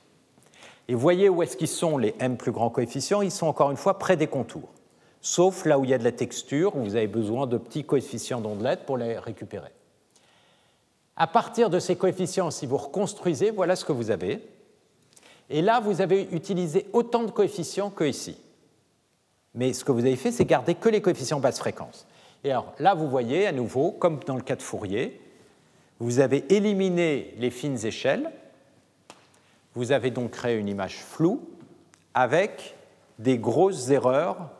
[0.88, 3.76] Et voyez où est-ce qu'ils sont les m plus grands coefficients Ils sont encore une
[3.76, 4.68] fois près des contours,
[5.20, 7.84] sauf là où il y a de la texture, où vous avez besoin de petits
[7.84, 9.70] coefficients d'ondelettes pour les récupérer.
[11.16, 14.40] À partir de ces coefficients, si vous reconstruisez, voilà ce que vous avez.
[15.48, 18.36] Et là, vous avez utilisé autant de coefficients que ici.
[19.54, 22.06] Mais ce que vous avez fait, c'est garder que les coefficients basse fréquence.
[22.42, 25.20] Et alors là, vous voyez à nouveau, comme dans le cas de Fourier,
[26.00, 28.30] vous avez éliminé les fines échelles,
[29.74, 31.40] vous avez donc créé une image floue
[32.14, 32.76] avec
[33.18, 34.50] des grosses erreurs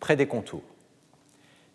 [0.00, 0.62] près des contours.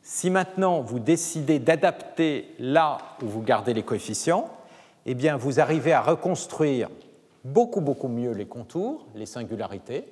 [0.01, 4.49] Si maintenant vous décidez d'adapter là où vous gardez les coefficients,
[5.05, 6.89] eh bien vous arrivez à reconstruire
[7.43, 10.05] beaucoup beaucoup mieux les contours, les singularités,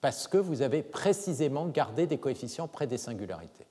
[0.00, 3.66] parce que vous avez précisément gardé des coefficients près des singularités.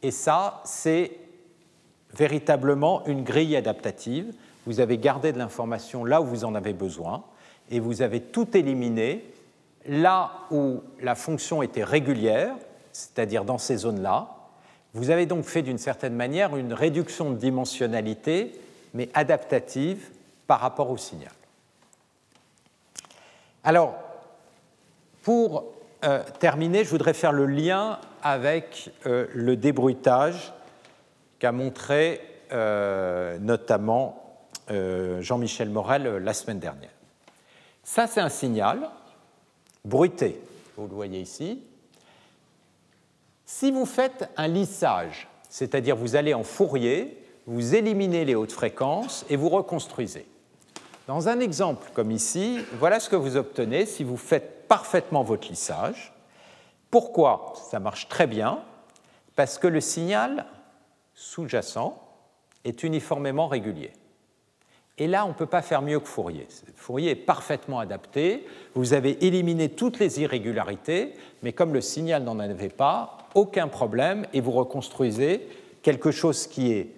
[0.00, 1.12] Et ça, c'est
[2.14, 4.34] véritablement une grille adaptative.
[4.66, 7.24] Vous avez gardé de l'information là où vous en avez besoin
[7.70, 9.24] et vous avez tout éliminé
[9.86, 12.54] là où la fonction était régulière,
[12.92, 14.28] c'est-à-dire dans ces zones-là.
[14.94, 18.52] Vous avez donc fait d'une certaine manière une réduction de dimensionnalité,
[18.94, 20.10] mais adaptative
[20.46, 21.32] par rapport au signal.
[23.64, 23.94] Alors,
[25.22, 25.64] pour
[26.04, 30.52] euh, terminer, je voudrais faire le lien avec euh, le débruitage
[31.38, 32.20] qu'a montré
[32.52, 34.21] euh, notamment
[34.68, 36.90] Jean-Michel Morel la semaine dernière.
[37.84, 38.90] Ça, c'est un signal
[39.84, 40.40] bruité,
[40.76, 41.62] vous le voyez ici.
[43.44, 49.26] Si vous faites un lissage, c'est-à-dire vous allez en Fourier, vous éliminez les hautes fréquences
[49.28, 50.26] et vous reconstruisez.
[51.08, 55.48] Dans un exemple comme ici, voilà ce que vous obtenez si vous faites parfaitement votre
[55.48, 56.14] lissage.
[56.90, 58.60] Pourquoi Ça marche très bien,
[59.34, 60.46] parce que le signal
[61.14, 62.00] sous-jacent
[62.64, 63.92] est uniformément régulier.
[64.98, 66.46] Et là, on ne peut pas faire mieux que Fourier.
[66.76, 68.46] Fourier est parfaitement adapté.
[68.74, 74.26] Vous avez éliminé toutes les irrégularités, mais comme le signal n'en avait pas, aucun problème,
[74.32, 75.48] et vous reconstruisez
[75.82, 76.90] quelque chose qui est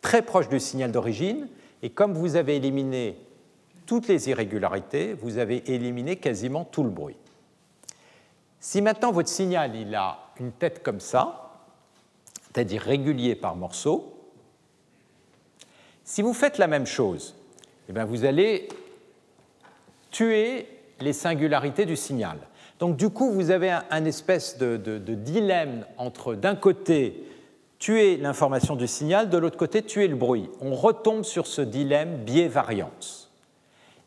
[0.00, 1.48] très proche du signal d'origine.
[1.82, 3.18] Et comme vous avez éliminé
[3.86, 7.16] toutes les irrégularités, vous avez éliminé quasiment tout le bruit.
[8.60, 11.50] Si maintenant votre signal il a une tête comme ça,
[12.42, 14.14] c'est-à-dire régulier par morceaux,
[16.04, 17.36] si vous faites la même chose,
[17.90, 18.68] eh bien vous allez
[20.12, 20.68] tuer
[21.00, 22.38] les singularités du signal.
[22.78, 27.24] Donc du coup, vous avez un, espèce de, dilemme entre d'un côté
[27.80, 30.48] tuer l'information du signal, de l'autre côté tuer le bruit.
[30.60, 33.32] On retombe sur ce dilemme biais-variance.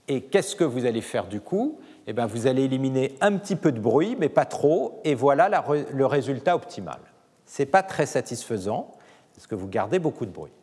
[0.08, 1.78] Et qu'est-ce que vous allez faire du coup?
[2.08, 5.66] Eh bien, Vous allez éliminer un petit peu de bruit, mais pas trop, et voilà
[5.92, 7.00] le résultat optimal.
[7.46, 8.96] Ce n'est pas très satisfaisant,
[9.36, 10.54] parce que vous gardez beaucoup de bruit.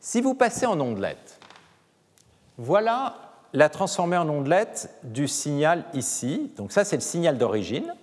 [0.00, 1.37] Si vous passez en ondelette,
[2.58, 3.14] voilà
[3.52, 6.52] la transformée en ondelette du signal ici.
[6.56, 7.94] Donc ça, c'est le signal d'origine.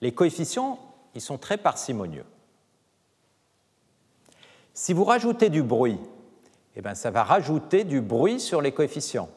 [0.00, 0.78] Les coefficients,
[1.14, 2.24] ils sont très parcimonieux.
[4.72, 5.98] Si vous rajoutez du bruit,
[6.74, 9.28] eh bien, ça va rajouter du bruit sur les coefficients.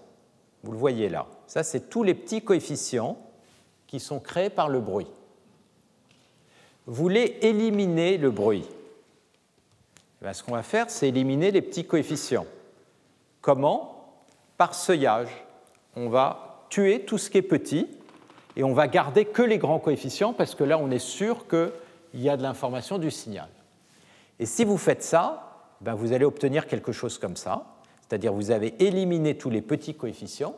[0.64, 1.28] Vous le voyez là.
[1.46, 3.18] Ça, c'est tous les petits coefficients
[3.88, 5.08] qui sont créés par le bruit.
[6.86, 8.66] Vous voulez éliminer le bruit.
[10.26, 12.46] Eh ce qu'on va faire, c'est éliminer les petits coefficients.
[13.44, 14.16] Comment?
[14.58, 15.28] Par seuillage.
[15.98, 17.88] On va tuer tout ce qui est petit
[18.56, 22.22] et on va garder que les grands coefficients parce que là, on est sûr qu'il
[22.22, 23.50] y a de l'information du signal.
[24.40, 27.66] Et si vous faites ça, ben vous allez obtenir quelque chose comme ça,
[28.00, 30.56] c'est-à-dire vous avez éliminé tous les petits coefficients,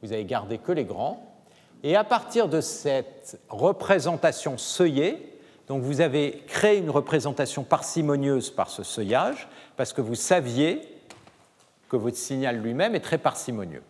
[0.00, 1.34] vous avez gardé que les grands,
[1.82, 5.36] et à partir de cette représentation seuillée,
[5.66, 10.80] donc vous avez créé une représentation parcimonieuse par ce seuillage, parce que vous saviez
[11.90, 13.82] que votre signal lui-même est très parcimonieux.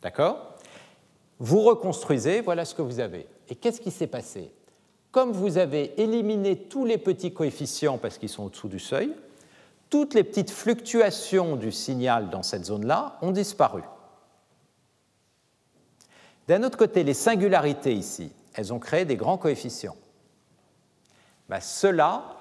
[0.00, 0.54] D'accord?
[1.40, 3.26] Vous reconstruisez, voilà ce que vous avez.
[3.48, 4.52] Et qu'est-ce qui s'est passé?
[5.10, 9.12] Comme vous avez éliminé tous les petits coefficients parce qu'ils sont au-dessous du seuil,
[9.90, 13.82] toutes les petites fluctuations du signal dans cette zone-là ont disparu.
[16.46, 19.96] D'un autre côté, les singularités ici, elles ont créé des grands coefficients.
[21.48, 22.36] Ben, Ceux-là,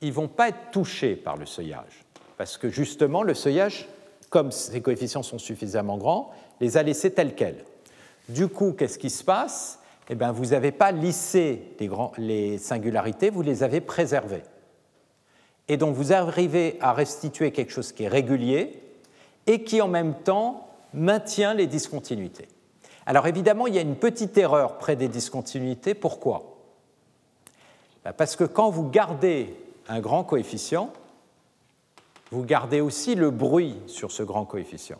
[0.00, 2.04] ils ne vont pas être touchés par le seuillage,
[2.38, 3.88] parce que justement, le seuillage,
[4.30, 7.64] comme ces coefficients sont suffisamment grands, les a laissés tels quels.
[8.28, 9.80] Du coup, qu'est-ce qui se passe?
[10.08, 11.74] Eh bien, Vous n'avez pas lissé
[12.16, 14.44] les, singularités, vous les avez préservées.
[15.66, 18.82] Et donc vous arrivez à restituer quelque chose qui est régulier
[19.46, 22.48] et qui en même temps maintient les discontinuités.
[23.04, 25.92] Alors évidemment, il y a une petite erreur près des discontinuités.
[25.92, 26.56] Pourquoi?
[28.04, 29.54] Ben, Parce que quand vous gardez
[29.88, 30.90] un grand coefficient,
[32.30, 34.98] vous gardez aussi le bruit sur ce grand coefficient.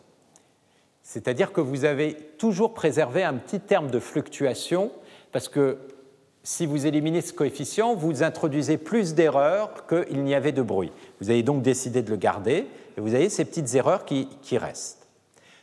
[1.03, 4.91] C'est-à-dire que vous avez toujours préservé un petit terme de fluctuation,
[5.31, 5.77] parce que
[6.43, 10.91] si vous éliminez ce coefficient, vous introduisez plus d'erreurs qu'il n'y avait de bruit.
[11.19, 14.27] Vous avez donc décidé de le garder, et vous avez ces petites erreurs qui,
[14.57, 15.07] restent.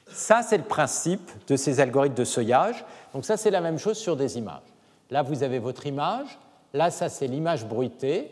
[0.08, 2.84] Ça, c'est le principe de ces algorithmes de seuillage.
[3.12, 4.62] Donc ça, c'est la même chose sur des images.
[5.10, 6.38] Là, vous avez votre image.
[6.72, 8.30] Là, ça, c'est l'image bruitée.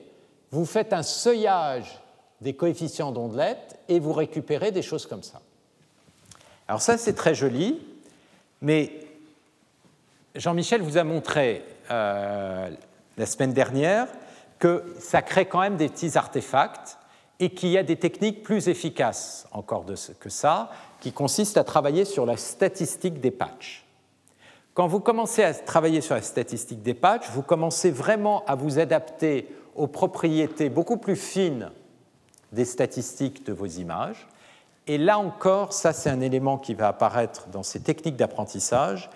[0.50, 2.00] Vous faites un seuillage
[2.44, 5.40] des coefficients d'ondelette et vous récupérez des choses comme ça.
[6.68, 7.80] Alors ça, c'est très joli,
[8.60, 8.92] mais
[10.34, 12.70] Jean-Michel vous a montré euh,
[13.16, 14.08] la semaine dernière
[14.58, 16.98] que ça crée quand même des petits artefacts
[17.40, 19.86] et qu'il y a des techniques plus efficaces encore
[20.20, 23.84] que ça, qui consistent à travailler sur la statistique des patchs.
[24.74, 28.78] Quand vous commencez à travailler sur la statistique des patchs, vous commencez vraiment à vous
[28.78, 31.70] adapter aux propriétés beaucoup plus fines
[32.54, 34.26] des statistiques de vos images.
[34.86, 39.10] Et là encore, ça c'est un élément qui va apparaître dans ces techniques d'apprentissage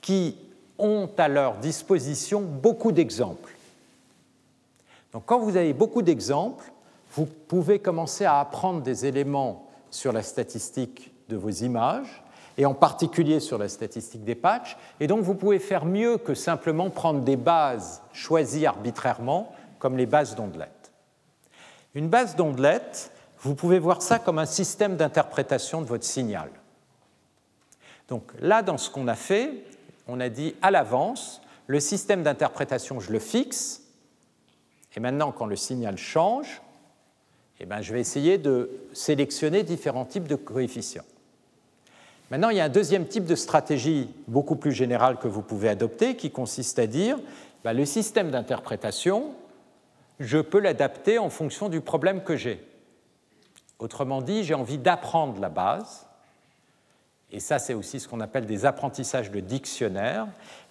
[0.00, 0.36] qui
[0.78, 3.54] ont à leur disposition beaucoup d'exemples.
[5.12, 6.72] Donc quand vous avez beaucoup d'exemples,
[7.14, 12.22] vous pouvez commencer à apprendre des éléments sur la statistique de vos images,
[12.58, 16.34] et en particulier sur la statistique des patchs, et donc vous pouvez faire mieux que
[16.34, 20.73] simplement prendre des bases choisies arbitrairement, comme les bases d'ondelettes.
[21.94, 26.50] Une base d'ondelettes, vous pouvez voir ça comme un système d'interprétation de votre signal.
[28.08, 29.64] Donc là, dans ce qu'on a fait,
[30.08, 33.82] on a dit à l'avance, le système d'interprétation, je le fixe,
[34.96, 36.62] et maintenant, quand le signal change,
[37.60, 41.04] eh ben, je vais essayer de sélectionner différents types de coefficients.
[42.30, 45.68] Maintenant, il y a un deuxième type de stratégie beaucoup plus générale que vous pouvez
[45.68, 47.18] adopter qui consiste à dire
[47.62, 49.34] ben, le système d'interprétation,
[50.20, 52.64] je peux l'adapter en fonction du problème que j'ai.
[53.78, 56.06] Autrement dit, j'ai envie d'apprendre la base,
[57.30, 60.26] et ça c'est aussi ce qu'on appelle des apprentissages de dictionnaire,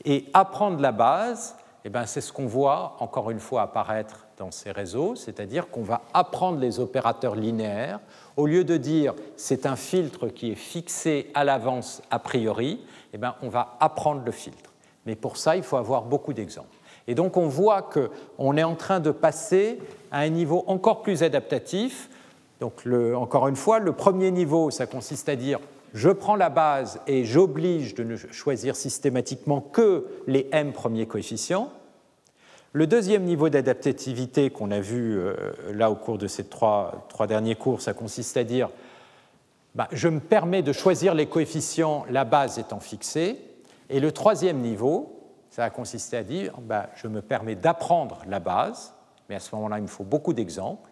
[0.06, 1.56] et apprendre la base,
[1.86, 5.84] eh ben, c'est ce qu'on voit encore une fois apparaître dans ces réseaux, c'est-à-dire qu'on
[5.84, 8.00] va apprendre les opérateurs linéaires.
[8.38, 12.80] Au lieu de dire c'est un filtre qui est fixé à l'avance a priori,
[13.12, 14.72] eh ben, on va apprendre le filtre.
[15.06, 16.76] Mais pour ça, il faut avoir beaucoup d'exemples.
[17.08, 19.80] Et donc on voit qu'on est en train de passer
[20.12, 22.10] à un niveau encore plus adaptatif.
[22.60, 22.84] Donc
[23.16, 25.60] encore une fois, le premier niveau, ça consiste à dire
[25.94, 31.72] je prends la base et j'oblige de ne choisir systématiquement que les m premiers coefficients.
[32.72, 35.36] Le deuxième niveau d'adaptativité qu'on a vu euh,
[35.72, 38.70] là au cours de ces trois, derniers cours, ça consiste à dire
[39.76, 43.38] bah, je me permets de choisir les coefficients, la base étant fixée.
[43.92, 45.23] Et le troisième niveau,
[45.54, 48.96] ça a consisté à dire bah, je me permets d'apprendre la base,
[49.30, 50.90] mais à ce moment-là, il me faut beaucoup d'exemples,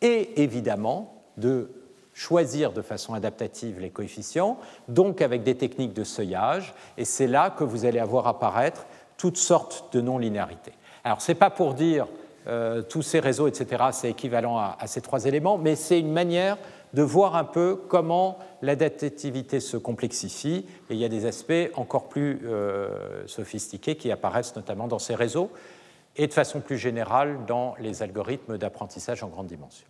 [0.00, 1.72] et évidemment de
[2.14, 7.50] choisir de façon adaptative les coefficients, donc avec des techniques de seuillage, et c'est là
[7.50, 10.74] que vous allez avoir apparaître toutes sortes de non-linéarités.
[11.02, 12.06] Alors, ce n'est pas pour dire
[12.46, 16.58] euh, tous ces réseaux, etc., c'est équivalent à, ces trois éléments, mais c'est une manière
[16.94, 22.08] de voir un peu comment l'adaptativité se complexifie, et il y a des aspects encore
[22.08, 25.50] plus euh, sophistiqués qui apparaissent notamment dans ces réseaux,
[26.16, 29.86] et de façon plus générale dans les algorithmes d'apprentissage en grande dimension.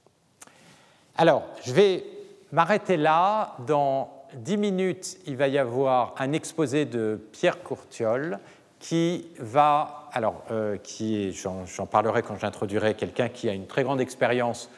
[1.16, 2.04] Alors, je vais
[2.52, 3.56] m'arrêter là.
[3.66, 8.38] Dans dix minutes, il va y avoir un exposé de Pierre Courtiol
[8.80, 14.00] qui va, alors, euh, qui j'en parlerai quand j'introduirai quelqu'un qui a une très grande
[14.00, 14.70] expérience,